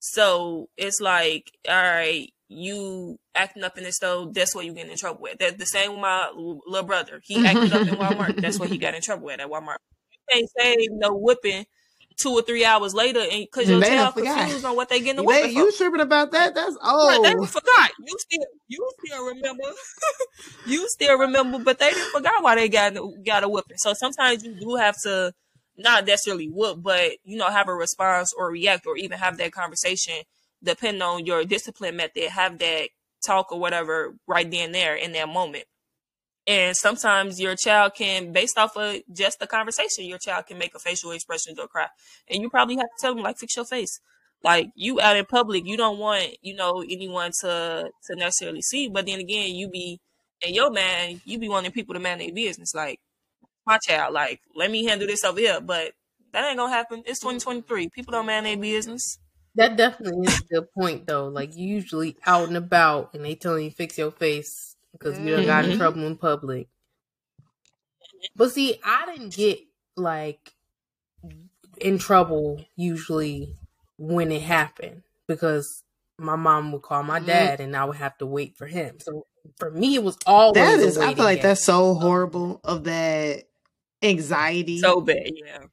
So 0.00 0.68
it's 0.76 1.00
like, 1.00 1.50
all 1.66 1.74
right, 1.74 2.28
you 2.48 3.18
acting 3.34 3.64
up 3.64 3.78
in 3.78 3.84
the 3.84 3.92
store, 3.92 4.30
that's 4.32 4.54
what 4.54 4.66
you 4.66 4.74
get 4.74 4.88
in 4.88 4.96
trouble 4.98 5.22
with. 5.22 5.38
That's 5.38 5.56
the 5.56 5.64
same 5.64 5.92
with 5.92 6.00
my 6.00 6.30
little 6.34 6.86
brother. 6.86 7.20
He 7.24 7.44
acted 7.46 7.72
up 7.72 7.88
in 7.88 7.94
Walmart, 7.94 8.40
that's 8.40 8.60
what 8.60 8.68
he 8.68 8.78
got 8.84 8.94
in 8.94 9.00
trouble 9.00 9.26
with 9.26 9.40
at 9.40 9.48
Walmart. 9.48 9.78
You 10.10 10.18
can't 10.30 10.50
say 10.58 10.88
no 10.90 11.14
whipping 11.14 11.64
two 12.16 12.30
or 12.30 12.42
three 12.42 12.64
hours 12.64 12.94
later 12.94 13.20
and 13.20 13.46
because 13.50 13.68
your 13.68 13.80
They 13.80 13.96
child 13.96 14.14
confused 14.14 14.64
on 14.64 14.76
what 14.76 14.88
they 14.88 15.00
getting 15.00 15.16
the 15.16 15.22
They, 15.22 15.28
whipping 15.40 15.50
for. 15.50 15.54
you 15.56 15.72
tripping 15.72 16.00
about 16.00 16.32
that? 16.32 16.54
That's 16.54 16.76
Right, 16.76 17.18
they 17.22 17.30
old. 17.30 17.48
forgot. 17.48 17.90
You 17.98 18.16
still, 18.18 18.46
you 18.68 18.90
still 19.04 19.26
remember. 19.26 19.64
you 20.66 20.88
still 20.88 21.18
remember, 21.18 21.58
but 21.58 21.78
they 21.78 21.90
didn't 21.90 22.10
forgot 22.10 22.42
why 22.42 22.54
they 22.54 22.68
got 22.68 22.94
got 23.24 23.44
a 23.44 23.48
whooping. 23.48 23.78
So 23.78 23.94
sometimes 23.94 24.44
you 24.44 24.54
do 24.58 24.76
have 24.76 25.00
to 25.02 25.32
not 25.76 26.06
necessarily 26.06 26.48
whoop, 26.48 26.82
but 26.82 27.12
you 27.24 27.36
know, 27.36 27.50
have 27.50 27.68
a 27.68 27.74
response 27.74 28.32
or 28.36 28.50
react 28.50 28.86
or 28.86 28.96
even 28.96 29.18
have 29.18 29.36
that 29.38 29.52
conversation, 29.52 30.14
depending 30.62 31.02
on 31.02 31.26
your 31.26 31.44
discipline 31.44 31.96
method. 31.96 32.28
Have 32.30 32.58
that 32.58 32.88
talk 33.24 33.52
or 33.52 33.58
whatever 33.58 34.14
right 34.26 34.50
then 34.50 34.72
there 34.72 34.94
in 34.94 35.12
that 35.12 35.28
moment. 35.28 35.64
And 36.46 36.76
sometimes 36.76 37.40
your 37.40 37.56
child 37.56 37.94
can, 37.94 38.32
based 38.32 38.58
off 38.58 38.76
of 38.76 39.00
just 39.12 39.40
the 39.40 39.46
conversation, 39.46 40.04
your 40.04 40.18
child 40.18 40.46
can 40.46 40.58
make 40.58 40.74
a 40.74 40.78
facial 40.78 41.10
expression 41.12 41.54
or 41.58 41.68
cry, 41.68 41.88
and 42.28 42.42
you 42.42 42.50
probably 42.50 42.76
have 42.76 42.84
to 42.84 43.00
tell 43.00 43.14
them 43.14 43.24
like, 43.24 43.38
fix 43.38 43.56
your 43.56 43.64
face. 43.64 44.00
Like 44.44 44.68
you 44.74 45.00
out 45.00 45.16
in 45.16 45.24
public 45.24 45.64
you 45.66 45.78
don't 45.78 45.98
want 45.98 46.36
you 46.42 46.54
know 46.54 46.84
anyone 46.86 47.32
to 47.40 47.90
to 48.06 48.14
necessarily 48.14 48.60
see 48.60 48.90
but 48.90 49.06
then 49.06 49.18
again 49.18 49.54
you 49.54 49.70
be 49.70 50.00
and 50.44 50.54
your 50.54 50.70
man 50.70 51.22
you 51.24 51.38
be 51.38 51.48
wanting 51.48 51.72
people 51.72 51.94
to 51.94 52.00
man 52.00 52.18
their 52.18 52.30
business. 52.30 52.74
Like 52.74 53.00
my 53.66 53.78
child 53.78 54.12
like 54.12 54.40
let 54.54 54.70
me 54.70 54.84
handle 54.84 55.06
this 55.06 55.24
over 55.24 55.40
here 55.40 55.62
but 55.62 55.92
that 56.32 56.46
ain't 56.46 56.58
gonna 56.58 56.70
happen. 56.70 57.02
It's 57.06 57.20
mm-hmm. 57.20 57.38
2023 57.38 57.88
people 57.88 58.12
don't 58.12 58.26
man 58.26 58.44
their 58.44 58.58
business. 58.58 59.18
That 59.54 59.78
definitely 59.78 60.26
is 60.26 60.40
a 60.40 60.54
good 60.54 60.72
point 60.74 61.06
though. 61.06 61.28
Like 61.28 61.56
you 61.56 61.66
usually 61.66 62.18
out 62.26 62.48
and 62.48 62.58
about 62.58 63.14
and 63.14 63.24
they 63.24 63.36
telling 63.36 63.64
you 63.64 63.70
fix 63.70 63.96
your 63.96 64.10
face 64.10 64.73
because 64.98 65.18
you 65.20 65.30
done 65.36 65.46
got 65.46 65.64
in 65.66 65.72
Mhm. 65.72 65.76
trouble 65.76 66.04
in 66.04 66.16
public. 66.16 66.68
But 68.36 68.50
see, 68.52 68.80
I 68.84 69.06
didn't 69.06 69.34
get 69.34 69.60
like 69.96 70.54
in 71.80 71.98
trouble 71.98 72.64
usually 72.76 73.54
when 73.98 74.30
it 74.32 74.42
happened 74.42 75.02
because 75.26 75.82
my 76.18 76.36
mom 76.36 76.72
would 76.72 76.82
call 76.82 77.02
my 77.02 77.18
Mhm. 77.18 77.20
dad 77.20 77.60
and 77.60 77.76
I 77.76 77.84
would 77.84 77.96
have 77.96 78.16
to 78.18 78.26
wait 78.26 78.56
for 78.56 78.66
him. 78.66 79.00
So 79.00 79.26
for 79.58 79.70
me, 79.70 79.94
it 79.96 80.04
was 80.04 80.18
always 80.26 80.54
That 80.54 80.80
a 80.82 80.86
is, 80.86 80.96
I 80.98 81.12
feel 81.12 81.24
like 81.24 81.40
game. 81.40 81.42
that's 81.42 81.64
so 81.64 81.94
horrible 81.94 82.60
of 82.64 82.84
that 82.84 83.44
anxiety. 84.02 84.82
so 84.82 85.00
bad 85.00 85.32
yeah 85.34 85.66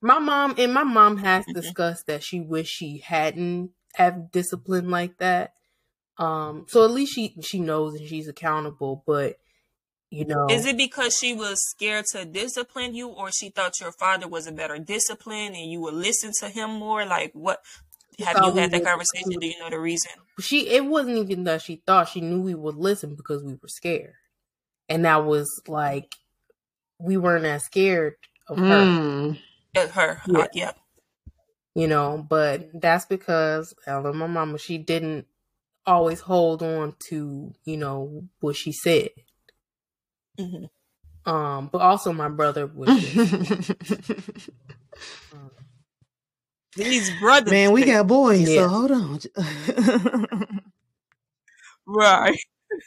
My 0.00 0.18
mom 0.18 0.54
and 0.58 0.72
my 0.74 0.84
mom 0.84 1.18
has 1.18 1.46
Mhm. 1.46 1.54
discussed 1.54 2.06
that 2.06 2.22
she 2.22 2.40
wish 2.40 2.68
she 2.68 2.98
hadn't 2.98 3.72
have 3.94 4.30
discipline 4.30 4.90
like 4.90 5.18
that. 5.18 5.54
Um, 6.18 6.66
so 6.68 6.84
at 6.84 6.90
least 6.90 7.14
she 7.14 7.34
she 7.42 7.60
knows 7.60 7.94
and 7.94 8.08
she's 8.08 8.28
accountable. 8.28 9.02
But 9.06 9.36
you 10.10 10.24
know, 10.24 10.46
is 10.50 10.64
it 10.66 10.76
because 10.76 11.16
she 11.16 11.34
was 11.34 11.58
scared 11.70 12.06
to 12.12 12.24
discipline 12.24 12.94
you 12.94 13.08
or 13.08 13.30
she 13.30 13.50
thought 13.50 13.80
your 13.80 13.92
father 13.92 14.26
was 14.26 14.46
a 14.46 14.52
better 14.52 14.78
discipline 14.78 15.54
and 15.54 15.70
you 15.70 15.80
would 15.80 15.94
listen 15.94 16.32
to 16.40 16.48
him 16.48 16.70
more 16.70 17.04
like 17.04 17.30
what 17.34 17.60
have 18.18 18.36
you 18.44 18.52
had 18.54 18.70
that 18.72 18.78
would- 18.80 18.86
conversation 18.86 19.38
do 19.38 19.46
you 19.46 19.58
know 19.60 19.68
the 19.70 19.78
reason 19.78 20.10
she 20.40 20.66
it 20.68 20.84
wasn't 20.86 21.16
even 21.16 21.44
that 21.44 21.60
she 21.62 21.82
thought 21.86 22.08
she 22.08 22.20
knew 22.22 22.40
we 22.40 22.54
would 22.54 22.74
listen 22.76 23.14
because 23.16 23.44
we 23.44 23.52
were 23.52 23.68
scared, 23.68 24.14
and 24.88 25.04
that 25.04 25.24
was 25.26 25.60
like 25.68 26.14
we 26.98 27.16
weren't 27.16 27.44
as 27.44 27.64
scared 27.64 28.14
of 28.48 28.56
her. 28.58 28.64
Mm. 28.64 29.38
At 29.76 29.90
her 29.90 30.22
Yeah. 30.26 30.38
uh, 30.38 30.46
yeah 30.54 30.72
you 31.74 31.86
know 31.86 32.24
but 32.28 32.70
that's 32.80 33.04
because 33.06 33.74
I 33.86 33.96
love 33.98 34.14
my 34.14 34.26
mama 34.26 34.58
she 34.58 34.78
didn't 34.78 35.26
always 35.88 36.20
hold 36.20 36.62
on 36.62 36.94
to 36.98 37.52
you 37.64 37.76
know 37.76 38.28
what 38.40 38.54
she 38.56 38.72
said 38.72 39.08
hmm 40.38 40.64
um 41.26 41.68
but 41.72 41.80
also 41.80 42.12
my 42.12 42.28
brother 42.28 42.66
was 42.66 42.88
just, 42.88 43.70
um, 45.32 45.50
These 46.76 47.10
brothers. 47.20 47.52
Man, 47.52 47.72
we 47.72 47.84
got 47.84 48.06
boys, 48.06 48.48
Yeah. 48.48 48.62
so 48.62 48.68
hold 48.68 48.92
on. 48.92 49.18
right. 51.86 52.38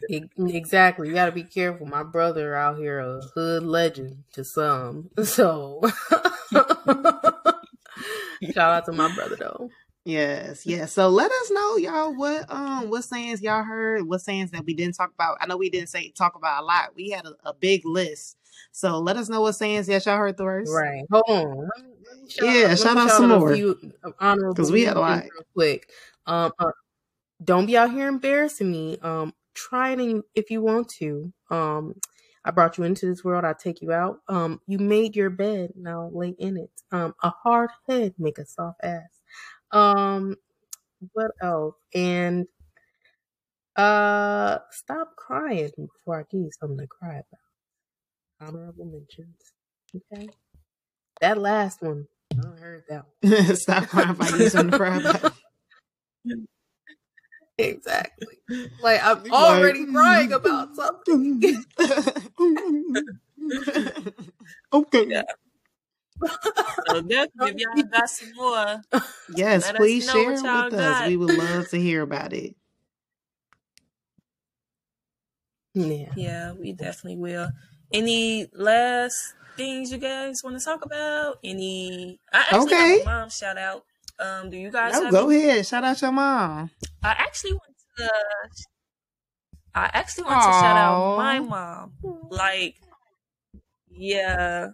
Exactly. 0.10 1.08
You 1.08 1.14
got 1.14 1.26
to 1.26 1.32
be 1.32 1.43
careful. 1.43 1.86
My 1.88 2.04
brother 2.04 2.56
out 2.56 2.78
here 2.78 2.99
a 2.99 3.22
hood 3.36 3.64
legend 3.64 4.24
to 4.34 4.43
some. 4.43 5.10
So 5.24 5.82
shout 8.54 8.72
out 8.72 8.86
to 8.86 8.91
my 8.91 9.14
brother 9.14 9.36
though. 9.38 9.70
Yes, 10.06 10.66
yes. 10.66 10.91
So 10.93 11.10
let 11.10 11.32
us 11.32 11.52
know, 11.52 11.78
y'all, 11.78 12.16
what 12.16 12.52
um 12.52 12.89
what 12.89 13.04
sayings 13.04 13.41
y'all 13.41 13.64
heard, 13.64 14.08
what 14.08 14.22
sayings 14.22 14.52
that 14.52 14.66
we 14.66 14.74
didn't 14.74 14.95
talk 14.95 15.12
about. 15.14 15.38
I 15.41 15.47
know 15.47 15.58
we 15.58 15.70
didn't 15.70 15.89
say 15.89 16.10
talk 16.10 16.36
about 16.36 16.64
a 16.64 16.66
lot. 16.66 16.95
We 16.95 17.10
had 17.10 17.26
a, 17.26 17.34
a 17.45 17.54
big 17.54 17.86
list. 17.86 18.38
So 18.72 18.99
let 18.99 19.18
us 19.18 19.30
know 19.30 19.41
what 19.41 19.54
sayings 19.54 19.88
yes 19.88 20.06
y'all 20.06 20.18
heard 20.18 20.38
the 20.38 20.43
worst. 20.43 20.72
Right. 20.74 21.04
Hold 21.12 21.24
on. 21.28 21.58
Let 21.58 21.86
me- 21.86 21.91
let 22.06 22.22
me 22.22 22.30
shout 22.30 22.45
Yeah, 22.45 22.68
me 22.70 22.76
shout 22.76 22.97
out 22.97 23.10
some 23.10 23.30
more. 23.30 23.56
Because 24.49 24.72
we 24.72 24.84
had 24.84 24.97
a 24.97 24.99
lot. 24.99 25.24
real 25.24 25.45
quick. 25.54 25.89
Um, 26.26 26.52
uh, 26.60 26.72
don't 27.43 27.66
be 27.66 27.78
out 27.78 27.91
here 27.91 28.08
embarrassing 28.08 28.72
me. 28.72 28.97
Um, 29.02 29.34
try 29.54 29.91
it 29.91 30.26
if 30.36 30.52
you 30.52 30.62
want 30.62 30.89
to. 30.89 31.32
Um, 31.49 31.95
I 32.43 32.52
brought 32.52 32.78
you 32.78 32.84
into 32.84 33.06
this 33.06 33.24
world. 33.24 33.45
I 33.45 33.54
take 33.54 33.82
you 33.82 33.91
out. 33.91 34.20
Um, 34.28 34.62
you 34.68 34.80
made 34.80 35.16
your 35.16 35.30
bed. 35.30 35.74
Now 35.76 36.10
lay 36.14 36.30
in 36.30 36.58
it. 36.58 36.72
Um, 36.91 37.16
a 37.24 37.30
hard 37.30 37.70
head 37.88 38.16
make 38.18 38.38
a 38.38 38.45
soft 38.45 38.80
ass. 38.84 39.20
Um, 39.72 40.36
what 41.13 41.32
else? 41.41 41.76
And 41.95 42.47
uh, 43.76 44.59
stop 44.72 45.15
crying 45.15 45.72
before 45.78 46.19
I 46.19 46.24
give 46.30 46.41
you 46.41 46.49
something 46.59 46.78
to 46.78 46.88
cry 46.88 47.15
about. 47.22 48.47
Honorable 48.49 48.86
mentions. 48.86 49.38
Okay. 50.13 50.30
That 51.22 51.38
last 51.38 51.82
one, 51.82 52.07
I 52.34 52.59
heard 52.59 52.84
that 52.89 53.05
one. 53.22 53.55
Stop 53.55 53.88
crying 53.88 54.09
if 54.11 54.22
I 54.22 54.38
use 54.38 54.51
something 54.53 54.72
to 54.72 54.78
cry 54.78 54.97
about. 54.97 55.34
Exactly. 57.57 58.28
Like 58.82 59.01
I'm 59.03 59.24
Like- 59.24 59.32
already 59.32 59.86
crying 59.86 60.34
about 60.34 60.76
something. 60.76 61.43
okay. 64.74 65.05
Yeah. 65.07 65.24
So 66.88 67.01
definitely, 67.01 67.49
if 67.51 67.57
y'all 67.57 67.89
got 67.91 68.09
some 68.09 68.34
more, 68.36 68.82
Yes, 69.28 69.63
Let 69.63 69.76
us 69.76 69.97
please 69.97 70.03
know 70.03 70.24
share 70.24 70.24
what 70.24 70.43
y'all 70.43 70.69
with 70.69 70.74
us. 70.74 70.99
got. 70.99 71.01
We 71.01 71.15
would 71.17 71.32
love 71.32 71.69
to 71.69 71.80
hear 71.80 72.01
about 72.03 72.34
it. 72.34 72.55
Yeah. 75.74 76.15
yeah, 76.15 76.53
we 76.53 76.74
definitely 76.74 77.17
will. 77.17 77.49
Any 77.93 78.47
last 78.53 79.36
things 79.57 79.91
you 79.91 79.97
guys 79.97 80.41
want 80.43 80.57
to 80.59 80.63
talk 80.63 80.84
about? 80.86 81.38
Any? 81.43 82.19
I 82.32 82.45
actually 82.49 82.74
Okay. 82.74 82.76
have 82.76 83.01
a 83.01 83.03
mom 83.03 83.30
shout 83.30 83.57
out. 83.57 83.86
Um, 84.19 84.49
do 84.49 84.57
you 84.57 84.72
guys 84.72 84.99
No, 84.99 84.99
have 84.99 85.15
go 85.15 85.17
any? 85.17 85.32
ahead. 85.32 85.65
Shout 85.65 85.84
out 85.84 86.01
your 86.01 86.11
mom. 86.11 86.69
I 87.03 87.11
actually 87.11 87.53
want 87.53 87.76
to. 87.97 88.09
I 89.74 89.89
actually 89.93 90.26
want 90.26 90.41
to 90.43 90.53
shout 90.53 90.78
out 90.78 91.03
my 91.15 91.39
mom. 91.39 91.93
Like, 92.30 92.76
yeah, 93.89 94.69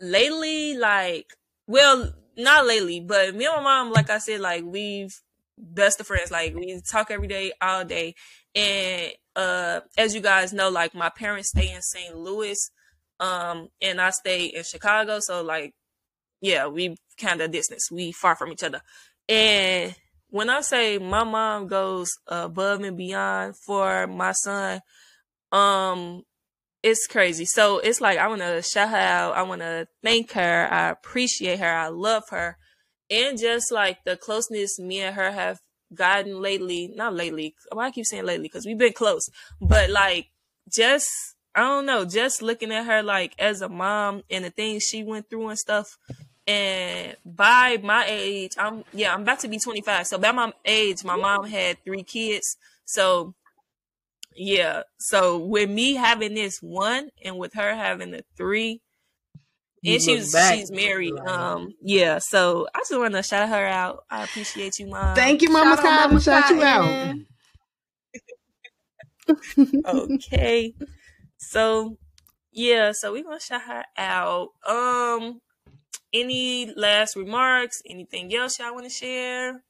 lately, 0.00 0.76
like, 0.76 1.26
well, 1.66 2.12
not 2.36 2.66
lately, 2.66 3.00
but 3.00 3.34
me 3.34 3.46
and 3.46 3.56
my 3.56 3.62
mom, 3.62 3.92
like 3.92 4.10
I 4.10 4.18
said, 4.18 4.40
like 4.40 4.64
we've 4.64 5.14
best 5.58 6.00
of 6.00 6.06
friends. 6.06 6.30
Like 6.30 6.54
we 6.54 6.80
talk 6.80 7.10
every 7.10 7.28
day, 7.28 7.52
all 7.60 7.84
day, 7.84 8.14
and 8.54 9.12
uh, 9.36 9.80
as 9.96 10.14
you 10.14 10.20
guys 10.20 10.52
know, 10.52 10.70
like 10.70 10.94
my 10.94 11.10
parents 11.10 11.50
stay 11.50 11.72
in 11.72 11.82
St. 11.82 12.16
Louis, 12.16 12.70
um, 13.20 13.68
and 13.80 14.00
I 14.00 14.10
stay 14.10 14.46
in 14.46 14.64
Chicago, 14.64 15.18
so 15.20 15.42
like, 15.42 15.74
yeah, 16.40 16.66
we 16.66 16.96
kind 17.18 17.40
of 17.40 17.50
distance. 17.50 17.90
We 17.90 18.12
far 18.12 18.36
from 18.36 18.52
each 18.52 18.62
other, 18.62 18.80
and 19.28 19.94
when 20.30 20.50
I 20.50 20.62
say 20.62 20.98
my 20.98 21.24
mom 21.24 21.68
goes 21.68 22.10
above 22.26 22.80
and 22.80 22.96
beyond 22.96 23.54
for 23.56 24.06
my 24.08 24.32
son, 24.32 24.80
um, 25.52 26.22
it's 26.84 27.06
crazy. 27.06 27.46
So 27.46 27.78
it's 27.78 28.02
like 28.02 28.18
I 28.18 28.28
want 28.28 28.42
to 28.42 28.60
shout 28.60 28.90
her 28.90 28.96
out. 28.96 29.34
I 29.34 29.42
want 29.42 29.62
to 29.62 29.88
thank 30.02 30.32
her. 30.32 30.68
I 30.70 30.90
appreciate 30.90 31.58
her. 31.58 31.74
I 31.74 31.88
love 31.88 32.24
her, 32.30 32.58
and 33.10 33.38
just 33.38 33.72
like 33.72 34.04
the 34.04 34.18
closeness 34.18 34.78
me 34.78 35.00
and 35.00 35.16
her 35.16 35.32
have 35.32 35.60
gotten 35.94 36.42
lately. 36.42 36.92
Not 36.94 37.14
lately. 37.14 37.54
Why 37.72 37.86
I 37.86 37.90
keep 37.90 38.04
saying 38.04 38.26
lately? 38.26 38.48
Because 38.48 38.66
we've 38.66 38.76
been 38.76 38.92
close, 38.92 39.30
but 39.62 39.88
like 39.88 40.28
just 40.70 41.08
I 41.54 41.60
don't 41.60 41.86
know. 41.86 42.04
Just 42.04 42.42
looking 42.42 42.70
at 42.70 42.84
her 42.84 43.02
like 43.02 43.34
as 43.38 43.62
a 43.62 43.68
mom 43.70 44.22
and 44.30 44.44
the 44.44 44.50
things 44.50 44.82
she 44.82 45.02
went 45.02 45.30
through 45.30 45.48
and 45.48 45.58
stuff. 45.58 45.96
And 46.46 47.16
by 47.24 47.78
my 47.82 48.04
age, 48.06 48.52
I'm 48.58 48.84
yeah, 48.92 49.14
I'm 49.14 49.22
about 49.22 49.40
to 49.40 49.48
be 49.48 49.58
25. 49.58 50.06
So 50.06 50.18
by 50.18 50.32
my 50.32 50.52
age, 50.66 51.02
my 51.02 51.16
mom 51.16 51.46
had 51.46 51.82
three 51.82 52.02
kids. 52.02 52.58
So 52.84 53.34
yeah. 54.34 54.82
So 54.98 55.38
with 55.38 55.70
me 55.70 55.94
having 55.94 56.34
this 56.34 56.58
one 56.60 57.08
and 57.24 57.38
with 57.38 57.54
her 57.54 57.74
having 57.74 58.10
the 58.10 58.24
three, 58.36 58.80
and 59.84 60.02
she 60.02 60.16
was 60.16 60.32
back, 60.32 60.54
she's 60.54 60.70
married. 60.70 61.18
Um, 61.26 61.74
yeah. 61.82 62.18
So 62.18 62.66
I 62.74 62.78
just 62.80 62.98
want 62.98 63.14
to 63.14 63.22
shout 63.22 63.48
her 63.48 63.66
out. 63.66 64.04
I 64.10 64.24
appreciate 64.24 64.78
you, 64.78 64.86
mom. 64.86 65.14
Thank 65.14 65.42
you, 65.42 65.50
Mama 65.50 65.76
Shout 65.76 65.86
out 65.86 66.08
Mama 66.08 66.20
Shout 66.20 66.50
you 66.50 66.62
out. 66.62 67.14
Okay. 69.86 70.74
So 71.38 71.96
yeah, 72.52 72.92
so 72.92 73.12
we're 73.12 73.24
gonna 73.24 73.40
shout 73.40 73.62
her 73.62 73.84
out. 73.96 74.48
Um 74.66 75.40
any 76.12 76.72
last 76.74 77.16
remarks? 77.16 77.82
Anything 77.88 78.34
else 78.34 78.58
y'all 78.58 78.74
wanna 78.74 78.90
share? 78.90 79.62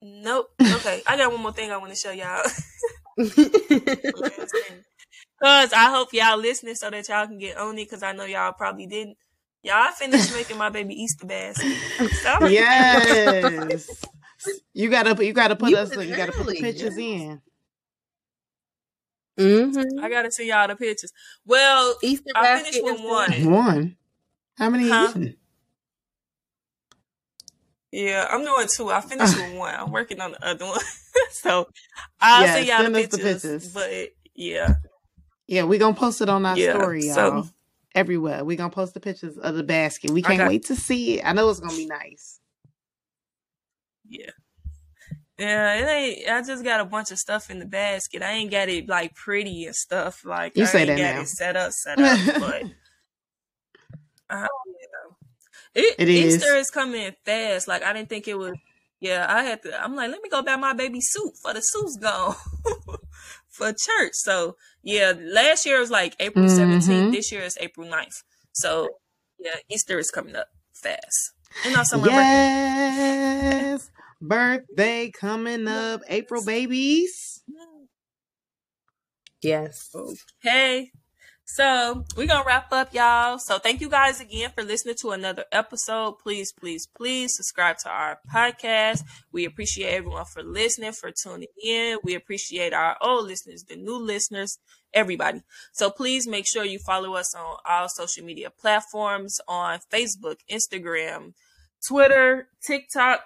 Nope. 0.00 0.50
Okay. 0.60 1.02
I 1.06 1.16
got 1.16 1.32
one 1.32 1.42
more 1.42 1.52
thing 1.52 1.70
I 1.70 1.76
wanna 1.76 1.96
show 1.96 2.10
y'all. 2.10 2.42
Cause 5.42 5.72
I 5.72 5.90
hope 5.90 6.12
y'all 6.12 6.38
listening 6.38 6.74
so 6.74 6.90
that 6.90 7.08
y'all 7.08 7.26
can 7.26 7.38
get 7.38 7.56
on 7.58 7.78
it. 7.78 7.90
Cause 7.90 8.02
I 8.02 8.12
know 8.12 8.24
y'all 8.24 8.52
probably 8.52 8.86
didn't. 8.86 9.16
Y'all 9.62 9.92
finished 9.92 10.30
making 10.32 10.56
my 10.56 10.70
baby 10.70 10.94
Easter 10.94 11.26
basket. 11.26 11.78
So, 12.12 12.38
Yes. 12.40 14.06
You 14.74 14.90
gotta 14.90 15.14
put 15.14 15.26
you 15.26 15.32
gotta 15.32 15.56
put 15.56 15.70
You 15.70 15.76
us 15.76 15.94
was 15.94 16.08
you 16.08 16.14
gotta 16.16 16.32
put 16.32 16.48
the 16.48 16.54
pictures 16.54 16.96
yes. 16.96 16.98
in. 16.98 17.42
hmm 19.38 19.72
I 20.02 20.08
gotta 20.08 20.30
see 20.32 20.48
y'all 20.48 20.68
the 20.68 20.76
pictures. 20.76 21.12
Well, 21.46 21.96
Easter 22.02 22.34
I 22.34 22.42
basket 22.42 22.64
finished 22.64 22.82
with 22.82 23.00
is 23.00 23.02
one. 23.02 23.32
One. 23.32 23.96
How 24.56 24.70
many 24.70 24.84
Huh? 24.88 25.14
you? 25.16 25.34
Yeah, 27.92 28.26
I'm 28.30 28.44
doing 28.44 28.68
two. 28.74 28.90
I 28.90 29.00
finished 29.00 29.36
with 29.36 29.56
one. 29.56 29.74
I'm 29.74 29.90
working 29.92 30.20
on 30.20 30.32
the 30.32 30.46
other 30.46 30.66
one. 30.66 30.80
so 31.30 31.68
I'll 32.20 32.46
send 32.46 32.66
y'all 32.66 32.78
send 32.82 32.94
the 32.94 33.00
us 33.00 33.08
the 33.08 33.16
pictures, 33.18 33.42
pictures. 33.42 33.72
But 33.72 33.90
yeah, 34.34 34.74
Yeah, 35.46 35.64
we're 35.64 35.78
gonna 35.78 35.94
post 35.94 36.20
it 36.20 36.28
on 36.28 36.44
our 36.46 36.56
Yeah, 36.56 36.78
story, 36.78 37.06
y'all. 37.06 37.44
so- 37.44 37.48
Everywhere. 37.94 38.44
We're 38.44 38.56
gonna 38.56 38.70
post 38.70 38.94
the 38.94 39.00
pictures 39.00 39.38
of 39.38 39.54
the 39.56 39.62
basket. 39.64 40.10
We 40.10 40.22
can't 40.22 40.38
got- 40.38 40.48
wait 40.48 40.66
to 40.66 40.76
see 40.76 41.18
it. 41.18 41.22
I 41.26 41.32
know 41.32 41.48
it's 41.50 41.58
gonna 41.60 41.76
be 41.76 41.86
nice. 41.86 42.38
yeah. 44.08 44.30
Yeah, 45.38 45.74
it 45.74 45.88
ain't 45.88 46.28
I 46.28 46.42
just 46.42 46.64
got 46.64 46.80
a 46.80 46.84
bunch 46.84 47.12
of 47.12 47.18
stuff 47.18 47.48
in 47.50 47.60
the 47.60 47.66
basket. 47.66 48.22
I 48.22 48.32
ain't 48.32 48.50
got 48.50 48.68
it 48.68 48.88
like 48.88 49.14
pretty 49.14 49.66
and 49.66 49.74
stuff. 49.74 50.24
Like 50.24 50.56
You 50.56 50.64
I 50.64 50.66
say 50.66 50.80
ain't 50.80 50.88
that 50.88 50.98
got 50.98 51.14
now. 51.16 51.20
it 51.22 51.28
set 51.28 51.56
up, 51.56 51.72
set 51.72 51.98
up, 52.00 52.18
but 52.40 52.62
I 54.30 54.40
don't 54.40 54.48
know. 54.48 55.16
It, 55.74 55.94
It 55.98 56.08
is. 56.08 56.36
Easter 56.36 56.56
is 56.56 56.70
coming 56.70 57.12
fast. 57.24 57.68
Like 57.68 57.82
I 57.84 57.92
didn't 57.92 58.08
think 58.08 58.26
it 58.26 58.36
was 58.36 58.52
yeah, 59.00 59.26
I 59.28 59.42
had 59.44 59.62
to 59.62 59.82
I'm 59.82 59.94
like, 59.96 60.10
let 60.10 60.22
me 60.22 60.28
go 60.28 60.42
buy 60.42 60.56
my 60.56 60.72
baby 60.72 61.00
suit 61.00 61.36
for 61.40 61.52
the 61.54 61.60
suit's 61.60 61.96
gone 61.96 62.34
for 63.48 63.68
church. 63.72 64.12
So 64.14 64.56
yeah, 64.82 65.12
last 65.18 65.66
year 65.66 65.80
was 65.80 65.90
like 65.90 66.14
April 66.20 66.46
Mhm. 66.46 66.80
17th. 66.82 67.12
This 67.12 67.32
year 67.32 67.42
is 67.42 67.56
April 67.60 67.86
9th. 67.88 68.22
So 68.52 68.88
yeah, 69.38 69.56
Easter 69.68 69.98
is 69.98 70.10
coming 70.10 70.36
up 70.36 70.48
fast. 70.72 71.32
And 71.64 71.76
also 71.76 71.98
my 71.98 72.06
birthday. 72.06 72.18
Yes. 72.18 73.90
Birthday 74.20 75.10
coming 75.10 75.68
up. 75.68 76.02
April 76.08 76.44
babies. 76.44 77.40
Yes. 79.42 79.90
Okay. 79.94 80.90
So 81.50 82.04
we're 82.14 82.26
gonna 82.26 82.44
wrap 82.46 82.70
up, 82.72 82.92
y'all. 82.92 83.38
So 83.38 83.58
thank 83.58 83.80
you 83.80 83.88
guys 83.88 84.20
again 84.20 84.50
for 84.54 84.62
listening 84.62 84.96
to 85.00 85.10
another 85.12 85.46
episode. 85.50 86.18
Please, 86.18 86.52
please, 86.52 86.86
please 86.86 87.34
subscribe 87.34 87.78
to 87.78 87.88
our 87.88 88.18
podcast. 88.32 89.02
We 89.32 89.46
appreciate 89.46 89.94
everyone 89.94 90.26
for 90.26 90.42
listening, 90.42 90.92
for 90.92 91.10
tuning 91.10 91.48
in. 91.64 91.98
We 92.04 92.14
appreciate 92.14 92.74
our 92.74 92.98
old 93.00 93.26
listeners, 93.26 93.64
the 93.64 93.76
new 93.76 93.96
listeners, 93.96 94.58
everybody. 94.92 95.40
So 95.72 95.88
please 95.90 96.28
make 96.28 96.46
sure 96.46 96.64
you 96.64 96.78
follow 96.78 97.14
us 97.14 97.34
on 97.34 97.56
all 97.66 97.88
social 97.88 98.26
media 98.26 98.50
platforms 98.50 99.40
on 99.48 99.80
Facebook, 99.90 100.36
Instagram, 100.50 101.32
Twitter, 101.84 102.48
TikTok, 102.62 103.22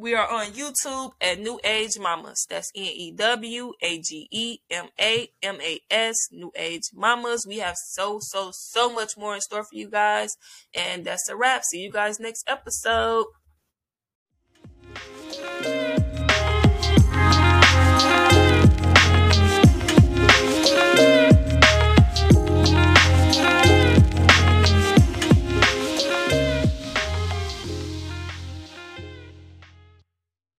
we 0.00 0.14
are 0.14 0.28
on 0.28 0.46
YouTube 0.46 1.12
at 1.20 1.38
New 1.38 1.60
Age 1.62 1.98
Mamas. 2.00 2.46
That's 2.48 2.72
N 2.74 2.84
E 2.84 3.12
W 3.12 3.72
A 3.82 4.00
G 4.00 4.28
E 4.30 4.58
M 4.70 4.86
A 4.98 5.30
M 5.42 5.58
A 5.60 5.80
S, 5.90 6.16
New 6.32 6.50
Age 6.56 6.84
Mamas. 6.94 7.44
We 7.46 7.58
have 7.58 7.76
so, 7.76 8.18
so, 8.20 8.50
so 8.52 8.92
much 8.92 9.16
more 9.18 9.34
in 9.34 9.40
store 9.42 9.62
for 9.62 9.74
you 9.74 9.90
guys. 9.90 10.36
And 10.74 11.04
that's 11.04 11.28
a 11.28 11.36
wrap. 11.36 11.64
See 11.64 11.80
you 11.80 11.92
guys 11.92 12.18
next 12.18 12.48
episode. 12.48 13.26